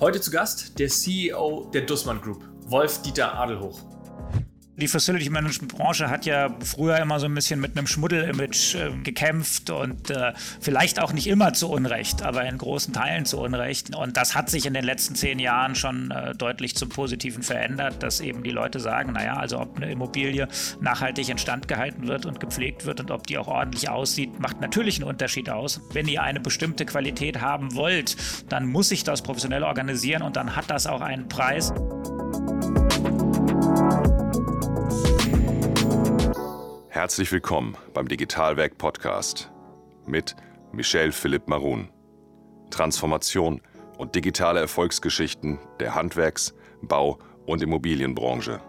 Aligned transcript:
Heute 0.00 0.20
zu 0.20 0.30
Gast 0.30 0.78
der 0.78 0.86
CEO 0.86 1.70
der 1.74 1.82
Dussmann 1.82 2.20
Group, 2.20 2.44
Wolf 2.66 3.02
Dieter 3.02 3.34
Adelhoch. 3.34 3.80
Die 4.80 4.86
Facility 4.86 5.28
Management 5.28 5.76
Branche 5.76 6.08
hat 6.08 6.24
ja 6.24 6.54
früher 6.62 6.98
immer 6.98 7.18
so 7.18 7.26
ein 7.26 7.34
bisschen 7.34 7.58
mit 7.58 7.76
einem 7.76 7.88
Schmuddel-Image 7.88 8.76
äh, 8.76 8.90
gekämpft 9.02 9.70
und 9.70 10.08
äh, 10.10 10.32
vielleicht 10.60 11.00
auch 11.02 11.12
nicht 11.12 11.26
immer 11.26 11.52
zu 11.52 11.68
Unrecht, 11.68 12.22
aber 12.22 12.44
in 12.44 12.58
großen 12.58 12.94
Teilen 12.94 13.24
zu 13.24 13.40
Unrecht. 13.40 13.96
Und 13.96 14.16
das 14.16 14.36
hat 14.36 14.48
sich 14.48 14.66
in 14.66 14.74
den 14.74 14.84
letzten 14.84 15.16
zehn 15.16 15.40
Jahren 15.40 15.74
schon 15.74 16.12
äh, 16.12 16.32
deutlich 16.36 16.76
zum 16.76 16.90
Positiven 16.90 17.42
verändert, 17.42 18.04
dass 18.04 18.20
eben 18.20 18.44
die 18.44 18.50
Leute 18.50 18.78
sagen, 18.78 19.14
naja, 19.14 19.36
also 19.36 19.58
ob 19.58 19.76
eine 19.78 19.90
Immobilie 19.90 20.46
nachhaltig 20.80 21.28
instand 21.28 21.66
gehalten 21.66 22.06
wird 22.06 22.24
und 22.24 22.38
gepflegt 22.38 22.86
wird 22.86 23.00
und 23.00 23.10
ob 23.10 23.26
die 23.26 23.36
auch 23.36 23.48
ordentlich 23.48 23.88
aussieht, 23.88 24.38
macht 24.38 24.60
natürlich 24.60 24.98
einen 24.98 25.08
Unterschied 25.08 25.50
aus. 25.50 25.80
Wenn 25.92 26.06
ihr 26.06 26.22
eine 26.22 26.38
bestimmte 26.38 26.86
Qualität 26.86 27.40
haben 27.40 27.74
wollt, 27.74 28.16
dann 28.48 28.66
muss 28.66 28.92
ich 28.92 29.02
das 29.02 29.22
professionell 29.22 29.64
organisieren 29.64 30.22
und 30.22 30.36
dann 30.36 30.54
hat 30.54 30.70
das 30.70 30.86
auch 30.86 31.00
einen 31.00 31.28
Preis. 31.28 31.72
Herzlich 36.98 37.30
willkommen 37.30 37.76
beim 37.94 38.08
Digitalwerk 38.08 38.76
Podcast 38.76 39.52
mit 40.04 40.34
Michel 40.72 41.12
Philipp 41.12 41.46
Marun. 41.46 41.90
Transformation 42.72 43.60
und 43.98 44.16
digitale 44.16 44.58
Erfolgsgeschichten 44.58 45.60
der 45.78 45.94
Handwerks-, 45.94 46.54
Bau- 46.82 47.20
und 47.46 47.62
Immobilienbranche. 47.62 48.60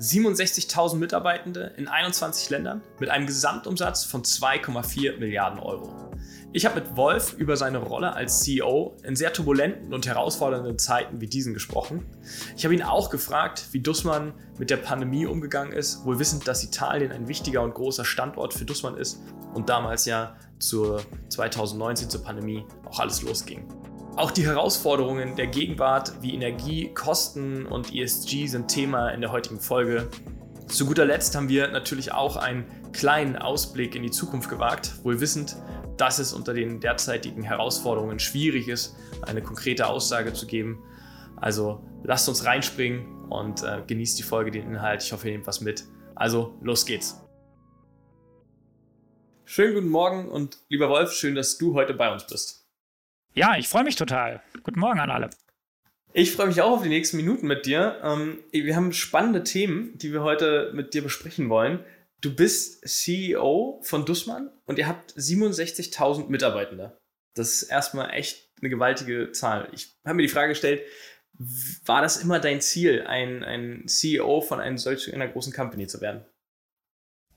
67.000 0.00 0.96
Mitarbeitende 0.96 1.74
in 1.76 1.86
21 1.86 2.48
Ländern 2.48 2.80
mit 2.98 3.10
einem 3.10 3.26
Gesamtumsatz 3.26 4.04
von 4.04 4.22
2,4 4.22 5.18
Milliarden 5.18 5.58
Euro. 5.58 6.10
Ich 6.54 6.64
habe 6.64 6.80
mit 6.80 6.96
Wolf 6.96 7.34
über 7.34 7.58
seine 7.58 7.78
Rolle 7.78 8.14
als 8.14 8.40
CEO 8.40 8.96
in 9.04 9.14
sehr 9.14 9.34
turbulenten 9.34 9.92
und 9.92 10.06
herausfordernden 10.06 10.78
Zeiten 10.78 11.20
wie 11.20 11.26
diesen 11.26 11.52
gesprochen. 11.52 12.06
Ich 12.56 12.64
habe 12.64 12.74
ihn 12.74 12.82
auch 12.82 13.10
gefragt, 13.10 13.66
wie 13.72 13.80
Dussmann 13.80 14.32
mit 14.58 14.70
der 14.70 14.78
Pandemie 14.78 15.26
umgegangen 15.26 15.74
ist, 15.74 16.02
wohl 16.06 16.18
wissend, 16.18 16.48
dass 16.48 16.64
Italien 16.64 17.12
ein 17.12 17.28
wichtiger 17.28 17.62
und 17.62 17.74
großer 17.74 18.06
Standort 18.06 18.54
für 18.54 18.64
Dussmann 18.64 18.96
ist 18.96 19.20
und 19.52 19.68
damals 19.68 20.06
ja 20.06 20.34
zur 20.58 21.02
2019 21.28 22.08
zur 22.08 22.24
Pandemie 22.24 22.64
auch 22.86 23.00
alles 23.00 23.20
losging. 23.20 23.68
Auch 24.16 24.32
die 24.32 24.44
Herausforderungen 24.44 25.36
der 25.36 25.46
Gegenwart 25.46 26.20
wie 26.20 26.34
Energie, 26.34 26.92
Kosten 26.92 27.64
und 27.64 27.94
ESG 27.94 28.46
sind 28.46 28.68
Thema 28.68 29.10
in 29.10 29.20
der 29.20 29.32
heutigen 29.32 29.60
Folge. 29.60 30.08
Zu 30.66 30.84
guter 30.84 31.04
Letzt 31.04 31.34
haben 31.36 31.48
wir 31.48 31.68
natürlich 31.68 32.12
auch 32.12 32.36
einen 32.36 32.64
kleinen 32.92 33.36
Ausblick 33.36 33.94
in 33.94 34.02
die 34.02 34.10
Zukunft 34.10 34.50
gewagt, 34.50 35.04
wohl 35.04 35.20
wissend, 35.20 35.56
dass 35.96 36.18
es 36.18 36.32
unter 36.32 36.54
den 36.54 36.80
derzeitigen 36.80 37.42
Herausforderungen 37.42 38.18
schwierig 38.18 38.68
ist, 38.68 38.96
eine 39.22 39.42
konkrete 39.42 39.86
Aussage 39.86 40.32
zu 40.32 40.46
geben. 40.46 40.82
Also 41.36 41.82
lasst 42.02 42.28
uns 42.28 42.44
reinspringen 42.44 43.24
und 43.30 43.62
äh, 43.62 43.82
genießt 43.86 44.18
die 44.18 44.22
Folge, 44.22 44.50
den 44.50 44.66
Inhalt. 44.66 45.02
Ich 45.02 45.12
hoffe, 45.12 45.28
ihr 45.28 45.32
nehmt 45.32 45.46
was 45.46 45.60
mit. 45.60 45.84
Also 46.14 46.58
los 46.60 46.84
geht's. 46.84 47.20
Schönen 49.44 49.74
guten 49.74 49.88
Morgen 49.88 50.28
und 50.28 50.58
lieber 50.68 50.88
Wolf, 50.88 51.12
schön, 51.12 51.34
dass 51.34 51.58
du 51.58 51.74
heute 51.74 51.94
bei 51.94 52.12
uns 52.12 52.26
bist. 52.26 52.69
Ja, 53.34 53.56
ich 53.56 53.68
freue 53.68 53.84
mich 53.84 53.94
total. 53.94 54.42
Guten 54.64 54.80
Morgen 54.80 54.98
an 54.98 55.10
alle. 55.10 55.30
Ich 56.12 56.32
freue 56.32 56.48
mich 56.48 56.60
auch 56.60 56.72
auf 56.72 56.82
die 56.82 56.88
nächsten 56.88 57.16
Minuten 57.16 57.46
mit 57.46 57.64
dir. 57.64 58.00
Ähm, 58.02 58.38
wir 58.50 58.74
haben 58.74 58.92
spannende 58.92 59.44
Themen, 59.44 59.96
die 59.98 60.12
wir 60.12 60.22
heute 60.22 60.72
mit 60.74 60.94
dir 60.94 61.02
besprechen 61.02 61.48
wollen. 61.48 61.84
Du 62.20 62.34
bist 62.34 62.86
CEO 62.88 63.80
von 63.82 64.04
Dussmann 64.04 64.50
und 64.66 64.78
ihr 64.78 64.88
habt 64.88 65.12
67.000 65.12 66.28
Mitarbeitende. 66.28 66.98
Das 67.36 67.52
ist 67.52 67.62
erstmal 67.70 68.10
echt 68.10 68.50
eine 68.60 68.68
gewaltige 68.68 69.30
Zahl. 69.30 69.68
Ich 69.72 69.94
habe 70.04 70.16
mir 70.16 70.22
die 70.22 70.28
Frage 70.28 70.48
gestellt, 70.48 70.82
war 71.84 72.02
das 72.02 72.16
immer 72.16 72.40
dein 72.40 72.60
Ziel, 72.60 73.04
ein, 73.06 73.44
ein 73.44 73.86
CEO 73.86 74.40
von 74.40 74.60
einer 74.60 74.76
solch 74.76 75.14
einer 75.14 75.28
großen 75.28 75.52
Company 75.52 75.86
zu 75.86 76.00
werden? 76.00 76.24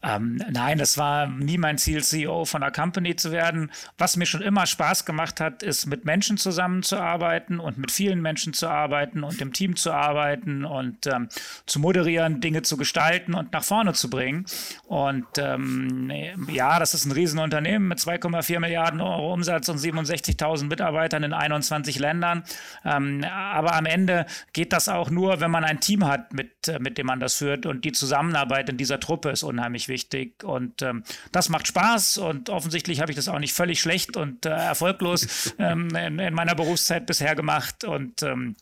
Ähm, 0.03 0.41
nein, 0.51 0.77
das 0.79 0.97
war 0.97 1.27
nie 1.27 1.57
mein 1.57 1.77
Ziel, 1.77 2.03
CEO 2.03 2.43
von 2.43 2.61
einer 2.61 2.73
Company 2.73 3.15
zu 3.15 3.31
werden. 3.31 3.71
Was 3.97 4.17
mir 4.17 4.25
schon 4.25 4.41
immer 4.41 4.65
Spaß 4.65 5.05
gemacht 5.05 5.39
hat, 5.39 5.63
ist 5.63 5.85
mit 5.85 6.03
Menschen 6.03 6.37
zusammenzuarbeiten 6.37 7.59
und 7.59 7.77
mit 7.77 7.89
vielen 7.89 8.21
Menschen 8.21 8.51
zu 8.51 8.67
arbeiten 8.67 9.23
und 9.23 9.41
im 9.41 9.53
Team 9.53 9.77
zu 9.77 9.93
arbeiten 9.93 10.65
und 10.65 11.07
ähm, 11.07 11.29
zu 11.65 11.79
moderieren, 11.79 12.41
Dinge 12.41 12.63
zu 12.63 12.75
gestalten 12.75 13.33
und 13.33 13.53
nach 13.53 13.63
vorne 13.63 13.93
zu 13.93 14.09
bringen. 14.09 14.45
Und 14.87 15.25
ähm, 15.37 16.11
ja, 16.51 16.79
das 16.79 16.93
ist 16.93 17.05
ein 17.05 17.13
Riesenunternehmen 17.13 17.87
mit 17.87 17.99
2,4 17.99 18.59
Milliarden 18.59 18.99
Euro 18.99 19.31
Umsatz 19.31 19.69
und 19.69 19.77
67.000 19.77 20.65
Mitarbeitern 20.65 21.23
in 21.23 21.33
21 21.33 21.97
Ländern. 21.99 22.43
Ähm, 22.83 23.23
aber 23.23 23.75
am 23.75 23.85
Ende 23.85 24.25
geht 24.51 24.73
das 24.73 24.89
auch 24.89 25.09
nur, 25.09 25.39
wenn 25.39 25.51
man 25.51 25.63
ein 25.63 25.79
Team 25.79 26.05
hat, 26.05 26.33
mit, 26.33 26.51
mit 26.79 26.97
dem 26.97 27.07
man 27.07 27.21
das 27.21 27.35
führt. 27.35 27.65
Und 27.65 27.85
die 27.85 27.93
Zusammenarbeit 27.93 28.67
in 28.67 28.75
dieser 28.75 28.99
Truppe 28.99 29.29
ist 29.29 29.43
unheimlich 29.43 29.87
wichtig 29.87 29.92
wichtig 29.93 30.43
und 30.43 30.81
ähm, 30.81 31.03
das 31.31 31.47
macht 31.47 31.67
Spaß 31.67 32.17
und 32.17 32.49
offensichtlich 32.49 32.99
habe 32.99 33.11
ich 33.11 33.15
das 33.15 33.29
auch 33.29 33.39
nicht 33.39 33.53
völlig 33.53 33.79
schlecht 33.79 34.17
und 34.17 34.45
äh, 34.45 34.49
erfolglos 34.49 35.53
ähm, 35.59 35.95
in, 35.95 36.19
in, 36.19 36.33
meiner 36.33 36.55
Berufszeit 36.55 37.05
bisher 37.05 37.35
gemacht 37.35 37.85
und 37.85 38.21
ähm, 38.23 38.55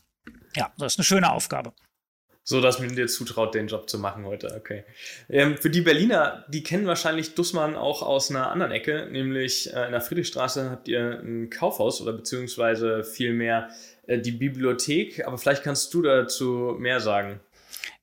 ja, 0.55 0.71
das 0.77 0.93
ist 0.93 0.99
eine 0.99 1.05
schöne 1.05 1.31
Aufgabe. 1.31 1.73
So, 2.43 2.59
dass 2.59 2.79
man 2.79 2.95
dir 2.95 3.07
zutraut, 3.07 3.53
den 3.53 3.67
Job 3.67 3.87
zu 3.89 3.99
machen 3.99 4.25
heute. 4.25 4.55
Okay. 4.57 4.83
Ähm, 5.29 5.57
für 5.57 5.69
die 5.69 5.81
Berliner, 5.81 6.43
die 6.49 6.63
kennen 6.63 6.87
wahrscheinlich 6.87 7.35
Dussmann 7.35 7.75
auch 7.75 8.01
aus 8.01 8.31
einer 8.31 8.51
anderen 8.51 8.71
Ecke, 8.71 9.07
nämlich 9.11 9.71
äh, 9.73 9.85
in 9.85 9.91
der 9.91 10.01
Friedrichstraße 10.01 10.71
habt 10.71 10.87
ihr 10.87 11.21
ein 11.23 11.49
Kaufhaus 11.51 12.01
oder 12.01 12.13
beziehungsweise 12.13 13.03
vielmehr 13.03 13.69
äh, 14.07 14.17
die 14.19 14.31
Bibliothek. 14.31 15.25
Aber 15.27 15.37
vielleicht 15.37 15.63
kannst 15.63 15.93
du 15.93 16.01
dazu 16.01 16.75
mehr 16.79 16.99
sagen. 16.99 17.39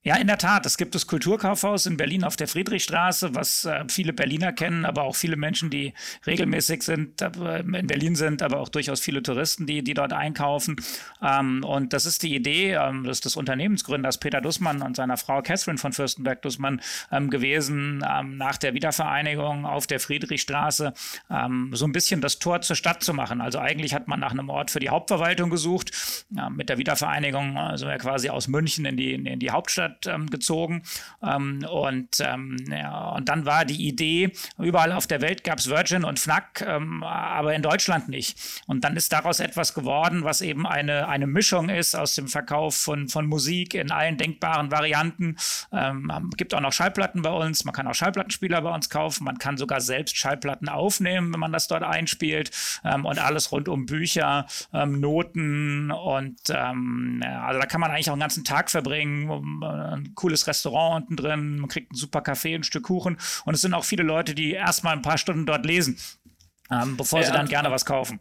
Ja, 0.09 0.17
in 0.17 0.27
der 0.27 0.39
Tat. 0.39 0.65
Es 0.65 0.79
gibt 0.79 0.95
das 0.95 1.07
Kulturkaufhaus 1.07 1.85
in 1.85 1.99
Berlin 1.99 2.25
auf 2.25 2.35
der 2.35 2.49
Friedrichstraße, 2.49 3.35
was 3.35 3.67
äh, 3.67 3.85
viele 3.89 4.15
Berliner 4.15 4.55
kennen, 4.55 4.87
aber 4.87 5.03
auch 5.03 5.15
viele 5.15 5.37
Menschen, 5.37 5.69
die 5.69 5.93
regelmäßig 6.27 6.83
sind, 6.83 7.21
äh, 7.21 7.61
in 7.61 7.87
Berlin 7.87 8.17
sind, 8.17 8.41
aber 8.41 8.59
auch 8.61 8.71
durchaus 8.71 9.01
viele 9.01 9.23
Touristen, 9.23 9.67
die, 9.67 9.85
die 9.85 9.93
dort 9.93 10.15
einkaufen. 10.15 10.77
Ähm, 11.23 11.63
und 11.63 11.93
das 11.93 12.07
ist 12.07 12.23
die 12.23 12.35
Idee 12.35 12.73
ähm, 12.73 13.05
des, 13.05 13.21
des 13.21 13.37
Unternehmensgründers 13.37 14.17
Peter 14.17 14.41
Dussmann 14.41 14.81
und 14.81 14.97
seiner 14.97 15.19
Frau 15.19 15.43
Catherine 15.43 15.77
von 15.77 15.93
Fürstenberg-Dussmann 15.93 16.81
ähm, 17.13 17.29
gewesen, 17.29 18.03
ähm, 18.11 18.39
nach 18.39 18.57
der 18.57 18.73
Wiedervereinigung 18.73 19.67
auf 19.67 19.87
der 19.87 20.01
Friedrichstraße 20.01 20.95
ähm, 21.29 21.73
so 21.75 21.85
ein 21.85 21.93
bisschen 21.93 22.23
das 22.23 22.39
Tor 22.39 22.63
zur 22.63 22.77
Stadt 22.77 23.03
zu 23.03 23.13
machen. 23.13 23.43
Also 23.43 23.59
eigentlich 23.59 23.93
hat 23.93 24.09
man 24.09 24.21
nach 24.21 24.33
einem 24.33 24.49
Ort 24.49 24.71
für 24.71 24.81
die 24.81 24.89
Hauptverwaltung 24.89 25.51
gesucht. 25.51 25.91
mit 26.51 26.71
der 26.71 26.79
Wiedervereinigung 26.79 27.59
also 27.59 27.87
quasi 27.99 28.31
aus 28.31 28.49
München 28.49 28.87
in 28.87 28.97
die, 28.97 29.13
in 29.13 29.39
die 29.39 29.51
Hauptstadt 29.51 29.98
Hauptstadt 29.99 30.15
ähm, 30.15 30.31
gezogen. 30.31 30.83
Ähm, 31.23 31.65
und, 31.71 32.21
ähm, 32.21 32.57
ja, 32.71 33.11
und 33.11 33.29
dann 33.29 33.47
war 33.47 33.65
die 33.65 33.87
Idee, 33.87 34.33
überall 34.59 34.93
auf 34.93 35.07
der 35.07 35.21
Welt 35.21 35.45
gab 35.45 35.59
es 35.59 35.69
Virgin 35.69 36.05
und 36.05 36.19
Fnac, 36.19 36.63
ähm, 36.67 37.03
aber 37.03 37.55
in 37.55 37.63
Deutschland 37.63 38.09
nicht. 38.09 38.39
Und 38.67 38.85
dann 38.85 38.97
ist 38.97 39.13
daraus 39.13 39.41
etwas 39.41 39.75
geworden, 39.75 40.25
was 40.25 40.41
eben 40.41 40.67
eine, 40.67 41.09
eine 41.09 41.27
Mischung 41.27 41.69
ist 41.69 41.95
aus 41.95 42.15
dem 42.15 42.29
Verkauf 42.29 42.77
von, 42.77 43.09
von 43.09 43.27
Musik 43.27 43.75
in 43.75 43.91
allen 43.91 44.17
denkbaren 44.17 44.71
Varianten. 44.71 45.37
Ähm, 45.73 46.31
gibt 46.37 46.55
auch 46.55 46.61
noch 46.61 46.73
Schallplatten 46.73 47.23
bei 47.23 47.31
uns, 47.31 47.65
man 47.65 47.75
kann 47.75 47.87
auch 47.87 47.95
Schallplattenspieler 47.95 48.63
bei 48.63 48.75
uns 48.75 48.91
kaufen, 48.91 49.25
man 49.25 49.39
kann 49.39 49.57
sogar 49.57 49.81
selbst 49.81 50.17
Schallplatten 50.17 50.69
aufnehmen, 50.69 51.33
wenn 51.33 51.41
man 51.41 51.53
das 51.53 51.69
dort 51.69 51.83
einspielt 51.83 52.51
ähm, 52.85 53.05
und 53.05 53.19
alles 53.19 53.53
rund 53.53 53.69
um 53.69 53.87
Bücher, 53.87 54.47
Noten 54.73 55.91
und 55.91 56.39
ja, 56.49 56.73
also 57.47 57.61
da 57.61 57.67
kann 57.67 57.81
man 57.81 57.91
eigentlich 57.91 58.09
auch 58.09 58.15
einen 58.15 58.21
ganzen 58.21 58.45
Tag 58.45 58.71
verbringen, 58.71 59.29
um, 59.31 59.63
ein 59.93 60.15
cooles 60.15 60.47
Restaurant 60.47 61.03
unten 61.03 61.17
drin, 61.17 61.59
man 61.59 61.69
kriegt 61.69 61.91
einen 61.91 61.99
super 61.99 62.21
Kaffee, 62.21 62.55
ein 62.55 62.65
Stück 62.65 62.85
Kuchen 62.85 63.19
und 63.45 63.55
es 63.55 63.61
sind 63.61 63.75
auch 63.75 63.85
viele 63.85 64.03
Leute, 64.03 64.35
die 64.35 64.53
erstmal 64.53 64.95
ein 64.95 65.03
paar 65.03 65.19
Stunden 65.19 65.47
dort 65.47 65.67
lesen, 65.67 65.99
ähm, 66.71 66.97
bevor 66.97 67.21
ja, 67.21 67.27
sie 67.27 67.33
dann 67.33 67.49
gerne 67.49 67.71
was 67.71 67.85
kaufen. 67.85 68.21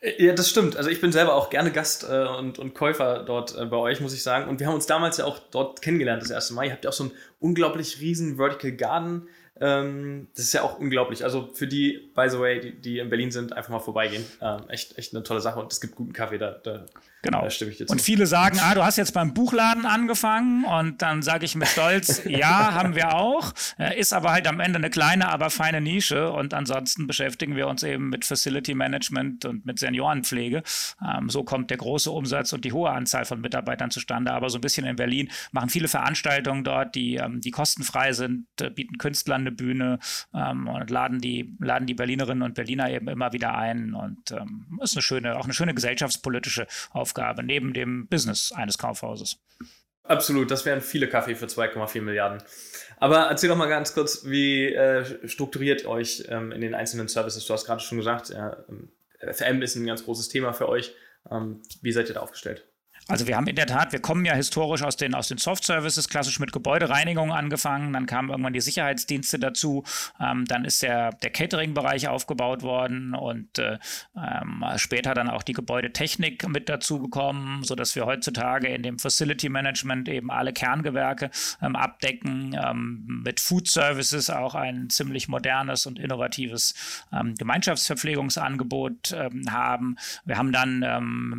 Äh, 0.00 0.24
ja, 0.24 0.32
das 0.34 0.50
stimmt. 0.50 0.76
Also 0.76 0.90
ich 0.90 1.00
bin 1.00 1.12
selber 1.12 1.34
auch 1.34 1.50
gerne 1.50 1.72
Gast 1.72 2.04
äh, 2.04 2.26
und, 2.38 2.58
und 2.58 2.74
Käufer 2.74 3.24
dort 3.24 3.56
äh, 3.56 3.64
bei 3.66 3.76
euch, 3.76 4.00
muss 4.00 4.14
ich 4.14 4.22
sagen. 4.22 4.48
Und 4.48 4.60
wir 4.60 4.66
haben 4.66 4.74
uns 4.74 4.86
damals 4.86 5.16
ja 5.16 5.24
auch 5.24 5.38
dort 5.50 5.82
kennengelernt 5.82 6.22
das 6.22 6.30
erste 6.30 6.54
Mal. 6.54 6.66
Ihr 6.66 6.72
habt 6.72 6.84
ja 6.84 6.90
auch 6.90 6.94
so 6.94 7.04
einen 7.04 7.12
unglaublich 7.38 8.00
riesen 8.00 8.36
Vertical 8.36 8.72
Garden. 8.72 9.28
Ähm, 9.60 10.28
das 10.34 10.46
ist 10.46 10.52
ja 10.52 10.62
auch 10.62 10.78
unglaublich. 10.78 11.24
Also 11.24 11.50
für 11.54 11.66
die, 11.66 12.10
by 12.14 12.28
the 12.28 12.38
way, 12.38 12.60
die, 12.60 12.80
die 12.80 12.98
in 12.98 13.08
Berlin 13.08 13.30
sind, 13.30 13.52
einfach 13.52 13.70
mal 13.70 13.80
vorbeigehen. 13.80 14.24
Ähm, 14.40 14.68
echt, 14.68 14.98
echt 14.98 15.14
eine 15.14 15.22
tolle 15.22 15.40
Sache. 15.40 15.60
Und 15.60 15.72
es 15.72 15.80
gibt 15.80 15.94
guten 15.94 16.12
Kaffee 16.12 16.38
da. 16.38 16.52
da 16.62 16.86
Genau. 17.22 17.48
und 17.88 18.00
viele 18.00 18.26
sagen, 18.26 18.60
ah, 18.60 18.74
du 18.74 18.84
hast 18.84 18.98
jetzt 18.98 19.12
beim 19.12 19.34
Buchladen 19.34 19.84
angefangen 19.84 20.64
und 20.64 21.02
dann 21.02 21.22
sage 21.22 21.44
ich 21.44 21.56
mit 21.56 21.66
Stolz, 21.66 22.22
ja, 22.28 22.72
haben 22.74 22.94
wir 22.94 23.16
auch. 23.16 23.52
Ist 23.96 24.12
aber 24.12 24.30
halt 24.30 24.46
am 24.46 24.60
Ende 24.60 24.78
eine 24.78 24.90
kleine, 24.90 25.28
aber 25.28 25.50
feine 25.50 25.80
Nische 25.80 26.30
und 26.30 26.54
ansonsten 26.54 27.08
beschäftigen 27.08 27.56
wir 27.56 27.66
uns 27.66 27.82
eben 27.82 28.10
mit 28.10 28.24
Facility 28.24 28.74
Management 28.74 29.44
und 29.44 29.66
mit 29.66 29.80
Seniorenpflege. 29.80 30.62
Ähm, 31.04 31.28
so 31.28 31.42
kommt 31.42 31.70
der 31.70 31.78
große 31.78 32.12
Umsatz 32.12 32.52
und 32.52 32.64
die 32.64 32.72
hohe 32.72 32.90
Anzahl 32.90 33.24
von 33.24 33.40
Mitarbeitern 33.40 33.90
zustande. 33.90 34.32
Aber 34.32 34.48
so 34.48 34.58
ein 34.58 34.60
bisschen 34.60 34.86
in 34.86 34.94
Berlin 34.94 35.28
machen 35.50 35.68
viele 35.68 35.88
Veranstaltungen 35.88 36.62
dort, 36.62 36.94
die, 36.94 37.16
ähm, 37.16 37.40
die 37.40 37.50
kostenfrei 37.50 38.12
sind, 38.12 38.46
äh, 38.60 38.70
bieten 38.70 38.98
Künstlern 38.98 39.45
schöne 39.46 39.52
Bühne 39.52 39.98
ähm, 40.34 40.68
und 40.68 40.90
laden 40.90 41.20
die, 41.20 41.54
laden 41.60 41.86
die 41.86 41.94
Berlinerinnen 41.94 42.42
und 42.42 42.54
Berliner 42.54 42.90
eben 42.90 43.08
immer 43.08 43.32
wieder 43.32 43.56
ein. 43.56 43.94
Und 43.94 44.30
ähm, 44.32 44.78
ist 44.82 44.96
eine 44.96 45.02
schöne, 45.02 45.36
auch 45.36 45.44
eine 45.44 45.54
schöne 45.54 45.74
gesellschaftspolitische 45.74 46.66
Aufgabe 46.90 47.42
neben 47.42 47.72
dem 47.72 48.08
Business 48.08 48.52
eines 48.52 48.78
Kaufhauses. 48.78 49.38
Absolut, 50.04 50.50
das 50.50 50.64
wären 50.64 50.80
viele 50.80 51.08
Kaffee 51.08 51.34
für 51.34 51.46
2,4 51.46 52.00
Milliarden. 52.00 52.42
Aber 52.98 53.22
erzähl 53.24 53.48
doch 53.48 53.56
mal 53.56 53.68
ganz 53.68 53.92
kurz, 53.92 54.24
wie 54.24 54.72
äh, 54.72 55.28
strukturiert 55.28 55.84
euch 55.86 56.24
ähm, 56.28 56.52
in 56.52 56.60
den 56.60 56.74
einzelnen 56.74 57.08
Services? 57.08 57.44
Du 57.44 57.52
hast 57.52 57.66
gerade 57.66 57.80
schon 57.80 57.98
gesagt, 57.98 58.30
ja, 58.30 58.56
FM 59.20 59.62
ist 59.62 59.74
ein 59.74 59.86
ganz 59.86 60.04
großes 60.04 60.28
Thema 60.28 60.52
für 60.52 60.68
euch. 60.68 60.94
Ähm, 61.30 61.60
wie 61.82 61.92
seid 61.92 62.08
ihr 62.08 62.14
da 62.14 62.20
aufgestellt? 62.20 62.68
Also 63.08 63.28
wir 63.28 63.36
haben 63.36 63.46
in 63.46 63.54
der 63.54 63.66
Tat, 63.66 63.92
wir 63.92 64.00
kommen 64.00 64.24
ja 64.24 64.34
historisch 64.34 64.82
aus 64.82 64.96
den, 64.96 65.14
aus 65.14 65.28
den 65.28 65.38
Soft-Services, 65.38 66.08
klassisch 66.08 66.40
mit 66.40 66.50
Gebäudereinigung 66.50 67.32
angefangen, 67.32 67.92
dann 67.92 68.06
kamen 68.06 68.30
irgendwann 68.30 68.52
die 68.52 68.60
Sicherheitsdienste 68.60 69.38
dazu, 69.38 69.84
ähm, 70.20 70.44
dann 70.46 70.64
ist 70.64 70.82
der, 70.82 71.12
der 71.12 71.30
Catering-Bereich 71.30 72.08
aufgebaut 72.08 72.62
worden 72.62 73.14
und 73.14 73.58
äh, 73.58 73.78
ähm, 74.16 74.64
später 74.76 75.14
dann 75.14 75.30
auch 75.30 75.44
die 75.44 75.52
Gebäudetechnik 75.52 76.48
mit 76.48 76.68
dazu 76.68 77.00
gekommen, 77.00 77.62
sodass 77.62 77.94
wir 77.94 78.06
heutzutage 78.06 78.68
in 78.68 78.82
dem 78.82 78.98
Facility 78.98 79.50
Management 79.50 80.08
eben 80.08 80.32
alle 80.32 80.52
Kerngewerke 80.52 81.30
ähm, 81.62 81.76
abdecken, 81.76 82.58
ähm, 82.60 83.22
mit 83.24 83.38
Food 83.38 83.68
Services 83.68 84.30
auch 84.30 84.56
ein 84.56 84.90
ziemlich 84.90 85.28
modernes 85.28 85.86
und 85.86 86.00
innovatives 86.00 86.74
ähm, 87.12 87.36
Gemeinschaftsverpflegungsangebot 87.36 89.12
ähm, 89.12 89.44
haben. 89.52 89.96
Wir 90.24 90.38
haben 90.38 90.50
dann 90.50 90.66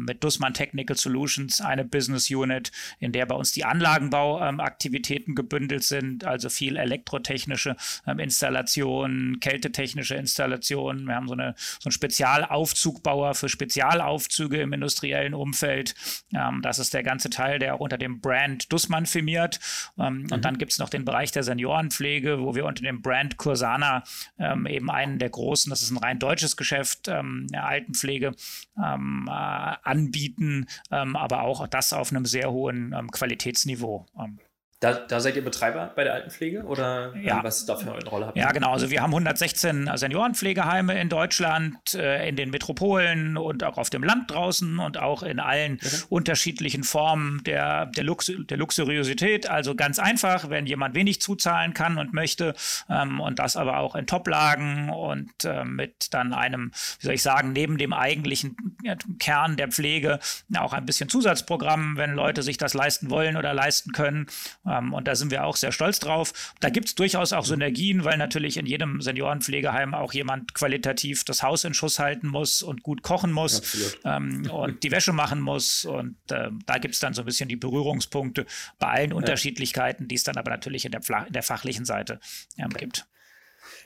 mit 0.06 0.24
Dussmann 0.24 0.53
Technical 0.53 0.95
Solutions 0.95 1.47
eine 1.62 1.86
Business 1.86 2.30
Unit, 2.30 2.72
in 3.00 3.12
der 3.12 3.26
bei 3.26 3.36
uns 3.36 3.52
die 3.52 3.66
Anlagenbauaktivitäten 3.66 5.32
ähm, 5.32 5.36
gebündelt 5.36 5.84
sind, 5.84 6.26
also 6.26 6.50
viel 6.50 6.78
elektrotechnische 6.78 7.76
ähm, 8.06 8.20
Installationen, 8.20 9.40
kältetechnische 9.40 10.16
Installationen. 10.16 11.06
Wir 11.06 11.16
haben 11.16 11.28
so, 11.28 11.34
eine, 11.34 11.56
so 11.58 11.88
einen 11.88 11.92
Spezialaufzugbauer 11.92 13.36
für 13.36 13.50
Spezialaufzüge 13.50 14.62
im 14.62 14.74
industriellen 14.74 15.34
Umfeld. 15.34 15.96
Ähm, 16.34 16.62
das 16.62 16.80
ist 16.80 16.94
der 16.94 17.04
ganze 17.04 17.30
Teil, 17.30 17.60
der 17.60 17.76
auch 17.76 17.80
unter 17.80 17.98
dem 17.98 18.22
Brand 18.22 18.72
Dussmann 18.72 19.06
firmiert. 19.06 19.60
Ähm, 19.98 20.24
mhm. 20.24 20.32
Und 20.32 20.46
dann 20.46 20.58
gibt 20.58 20.72
es 20.72 20.80
noch 20.80 20.90
den 20.90 21.06
Bereich 21.06 21.32
der 21.32 21.44
Seniorenpflege, 21.44 22.42
wo 22.42 22.56
wir 22.56 22.66
unter 22.66 22.84
dem 22.84 23.02
Brand 23.02 23.38
Cursana 23.38 24.04
ähm, 24.40 24.66
eben 24.66 24.90
einen 24.90 25.20
der 25.20 25.30
großen, 25.30 25.70
das 25.70 25.82
ist 25.82 25.92
ein 25.92 25.98
rein 25.98 26.20
deutsches 26.20 26.58
Geschäft, 26.58 27.08
ähm, 27.08 27.48
der 27.52 27.66
Altenpflege 27.66 28.34
äh, 28.78 28.82
anbieten, 29.28 30.68
aber 30.90 31.37
auch 31.42 31.57
auch 31.62 31.68
das 31.68 31.94
auf 31.94 32.12
einem 32.12 32.25
sehr 32.25 32.51
hohen 32.51 32.94
ähm, 32.98 33.12
Qualitätsniveau. 33.12 34.06
Ähm. 34.18 34.39
Da, 34.79 34.94
da, 34.94 35.19
seid 35.19 35.35
ihr 35.35 35.44
Betreiber 35.44 35.91
bei 35.95 36.03
der 36.03 36.13
Altenpflege 36.13 36.62
oder 36.62 37.12
ähm, 37.15 37.24
ja. 37.24 37.44
was 37.44 37.65
da 37.65 37.75
für 37.75 37.91
eine 37.91 38.06
Rolle? 38.06 38.27
Habt 38.27 38.38
ja, 38.38 38.51
genau. 38.51 38.74
Also 38.74 38.91
wir 38.91 39.01
haben 39.01 39.09
116 39.09 39.89
Seniorenpflegeheime 39.95 41.01
in 41.01 41.09
Deutschland, 41.09 41.95
äh, 41.95 42.29
in 42.29 42.35
den 42.35 42.51
Metropolen 42.51 43.38
und 43.38 43.63
auch 43.63 43.79
auf 43.79 43.89
dem 43.89 44.03
Land 44.03 44.29
draußen 44.29 44.77
und 44.77 45.00
auch 45.00 45.24
in 45.24 45.39
allen 45.39 45.79
okay. 45.83 46.03
unterschiedlichen 46.09 46.83
Formen 46.83 47.44
der, 47.44 47.88
der, 47.88 48.03
Lux 48.03 48.31
der 48.38 48.57
Luxuriosität. 48.57 49.50
Also 49.50 49.74
ganz 49.74 49.97
einfach, 49.97 50.51
wenn 50.51 50.68
jemand 50.68 50.94
wenig 50.94 51.21
zuzahlen 51.21 51.74
kann 51.74 51.97
und 51.97 52.13
möchte 52.13 52.53
ähm, 52.88 53.19
und 53.19 53.39
das 53.39 53.57
aber 53.57 53.79
auch 53.79 53.95
in 53.95 54.06
Toplagen 54.06 54.91
und 54.91 55.44
äh, 55.44 55.65
mit 55.65 56.13
dann 56.13 56.33
einem, 56.33 56.71
wie 57.00 57.06
soll 57.07 57.15
ich 57.15 57.24
sagen, 57.24 57.51
neben 57.51 57.79
dem 57.79 57.94
eigentlichen 57.94 58.77
Kern 59.18 59.57
der 59.57 59.69
Pflege 59.69 60.19
auch 60.56 60.74
ein 60.74 60.85
bisschen 60.85 61.09
Zusatzprogramm, 61.09 61.97
wenn 61.97 62.13
Leute 62.13 62.44
sich 62.44 62.57
das 62.57 62.75
leisten 62.75 63.09
wollen 63.09 63.38
oder 63.38 63.56
leisten 63.56 63.91
können. 63.91 64.27
Ähm, 64.69 64.94
und 64.94 65.08
da 65.08 65.16
sind 65.16 65.31
wir 65.31 65.46
auch 65.46 65.56
sehr 65.56 65.72
stolz 65.72 66.00
drauf. 66.00 66.54
Da 66.60 66.69
gibt 66.69 66.88
es 66.88 66.96
durchaus 66.96 67.34
auch 67.34 67.46
Synergien, 67.46 68.04
weil 68.04 68.18
natürlich 68.18 68.58
in 68.58 68.66
jedem 68.66 69.02
Seniorenpflegeheim 69.02 69.94
auch 69.94 70.14
jemand 70.14 70.54
qualitativ 70.54 71.24
das 71.24 71.44
Haus 71.44 71.64
in 71.64 71.74
Schuss 71.74 72.00
halten 72.00 72.28
muss 72.28 72.62
und 72.62 72.84
gut 72.84 73.02
kochen 73.04 73.31
muss 73.31 73.98
ähm, 74.06 74.50
und 74.52 74.84
die 74.84 74.92
Wäsche 74.92 75.14
machen 75.14 75.42
muss. 75.42 75.86
Und 75.86 76.18
äh, 76.31 76.50
da 76.66 76.78
gibt 76.78 76.94
es 76.94 77.00
dann 77.00 77.14
so 77.14 77.22
ein 77.22 77.25
bisschen 77.25 77.50
die 77.50 77.56
Berührungspunkte 77.56 78.46
bei 78.80 78.88
allen 78.88 79.12
ja. 79.12 79.16
Unterschiedlichkeiten, 79.16 80.08
die 80.08 80.16
es 80.16 80.24
dann 80.24 80.38
aber 80.38 80.52
natürlich 80.52 80.86
in 80.86 80.92
der, 80.92 81.02
in 81.25 81.34
der 81.34 81.44
fachlichen 81.44 81.86
Seite 81.86 82.20
ähm, 82.58 82.70
gibt. 82.70 83.06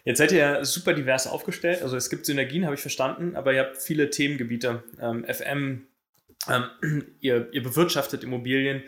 Jetzt 0.03 0.17
seid 0.17 0.31
ihr 0.31 0.39
ja 0.39 0.65
super 0.65 0.93
divers 0.93 1.27
aufgestellt. 1.27 1.81
Also 1.83 1.95
es 1.95 2.09
gibt 2.09 2.25
Synergien, 2.25 2.65
habe 2.65 2.75
ich 2.75 2.81
verstanden, 2.81 3.35
aber 3.35 3.53
ihr 3.53 3.61
habt 3.61 3.77
viele 3.77 4.09
Themengebiete. 4.09 4.83
Ähm, 4.99 5.25
FM, 5.25 5.87
ähm, 6.49 6.63
ihr, 7.19 7.49
ihr 7.51 7.63
bewirtschaftet 7.63 8.23
Immobilien, 8.23 8.83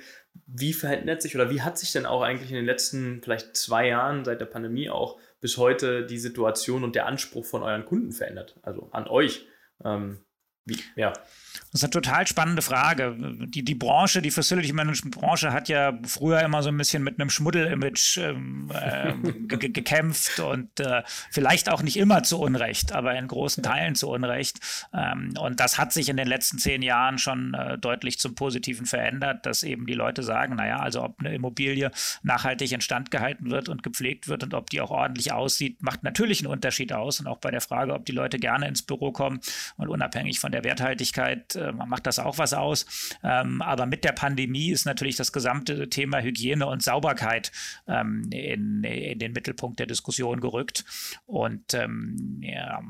wie 0.47 0.73
verändert 0.73 1.21
sich 1.21 1.35
oder 1.35 1.49
wie 1.49 1.61
hat 1.61 1.77
sich 1.77 1.91
denn 1.91 2.05
auch 2.05 2.21
eigentlich 2.21 2.49
in 2.49 2.55
den 2.55 2.65
letzten 2.65 3.21
vielleicht 3.21 3.55
zwei 3.55 3.87
Jahren 3.87 4.25
seit 4.25 4.41
der 4.41 4.45
Pandemie 4.45 4.89
auch 4.89 5.19
bis 5.41 5.57
heute 5.57 6.05
die 6.05 6.17
Situation 6.17 6.83
und 6.83 6.95
der 6.95 7.05
Anspruch 7.05 7.45
von 7.45 7.63
euren 7.63 7.85
Kunden 7.85 8.11
verändert? 8.11 8.59
Also 8.61 8.89
an 8.91 9.07
euch. 9.07 9.47
Ähm, 9.83 10.19
wie, 10.65 10.79
ja. 10.95 11.13
Das 11.71 11.81
ist 11.81 11.83
eine 11.85 11.91
total 11.91 12.27
spannende 12.27 12.61
Frage. 12.61 13.15
Die, 13.17 13.63
die 13.63 13.75
Branche, 13.75 14.21
die 14.21 14.31
Facility 14.31 14.73
Management 14.73 15.15
Branche 15.15 15.51
hat 15.51 15.69
ja 15.69 15.97
früher 16.05 16.39
immer 16.41 16.61
so 16.61 16.69
ein 16.69 16.77
bisschen 16.77 17.03
mit 17.03 17.19
einem 17.19 17.29
Schmuddel-Image 17.29 18.17
ähm, 18.17 18.71
äh, 18.73 19.13
gekämpft 19.57 20.39
und 20.39 20.79
äh, 20.79 21.03
vielleicht 21.31 21.71
auch 21.71 21.81
nicht 21.81 21.97
immer 21.97 22.23
zu 22.23 22.39
Unrecht, 22.39 22.91
aber 22.91 23.15
in 23.15 23.27
großen 23.27 23.63
Teilen 23.63 23.95
zu 23.95 24.09
Unrecht. 24.09 24.59
Ähm, 24.93 25.33
und 25.39 25.59
das 25.59 25.77
hat 25.77 25.93
sich 25.93 26.09
in 26.09 26.17
den 26.17 26.27
letzten 26.27 26.59
zehn 26.59 26.81
Jahren 26.81 27.17
schon 27.17 27.55
äh, 27.55 27.77
deutlich 27.77 28.19
zum 28.19 28.35
Positiven 28.35 28.85
verändert, 28.85 29.45
dass 29.45 29.63
eben 29.63 29.85
die 29.85 29.95
Leute 29.95 30.23
sagen, 30.23 30.55
naja, 30.55 30.77
also 30.77 31.03
ob 31.03 31.19
eine 31.19 31.33
Immobilie 31.33 31.91
nachhaltig 32.21 32.71
instand 32.71 33.11
gehalten 33.11 33.51
wird 33.51 33.67
und 33.67 33.83
gepflegt 33.83 34.27
wird 34.27 34.43
und 34.43 34.53
ob 34.53 34.69
die 34.69 34.79
auch 34.79 34.91
ordentlich 34.91 35.31
aussieht, 35.31 35.81
macht 35.81 36.03
natürlich 36.03 36.39
einen 36.39 36.51
Unterschied 36.51 36.93
aus. 36.93 37.19
Und 37.19 37.27
auch 37.27 37.39
bei 37.39 37.51
der 37.51 37.61
Frage, 37.61 37.93
ob 37.93 38.05
die 38.05 38.11
Leute 38.11 38.37
gerne 38.39 38.67
ins 38.67 38.83
Büro 38.83 39.11
kommen 39.11 39.39
und 39.77 39.87
unabhängig 39.87 40.39
von 40.39 40.52
der 40.53 40.63
Werthaltigkeit 40.63 41.55
äh, 41.55 41.71
macht 41.71 42.07
das 42.07 42.19
auch 42.19 42.37
was 42.37 42.53
aus. 42.53 42.85
Ähm, 43.23 43.61
aber 43.61 43.85
mit 43.85 44.03
der 44.03 44.13
Pandemie 44.13 44.71
ist 44.71 44.85
natürlich 44.85 45.15
das 45.15 45.31
gesamte 45.31 45.89
Thema 45.89 46.21
Hygiene 46.21 46.65
und 46.65 46.81
Sauberkeit 46.81 47.51
ähm, 47.87 48.29
in, 48.31 48.83
in, 48.83 49.19
den 49.19 49.33
Mittelpunkt 49.33 49.79
der 49.79 49.87
Diskussion 49.87 50.39
gerückt. 50.39 50.85
Und 51.25 51.73
ähm, 51.73 52.41
ja, 52.41 52.81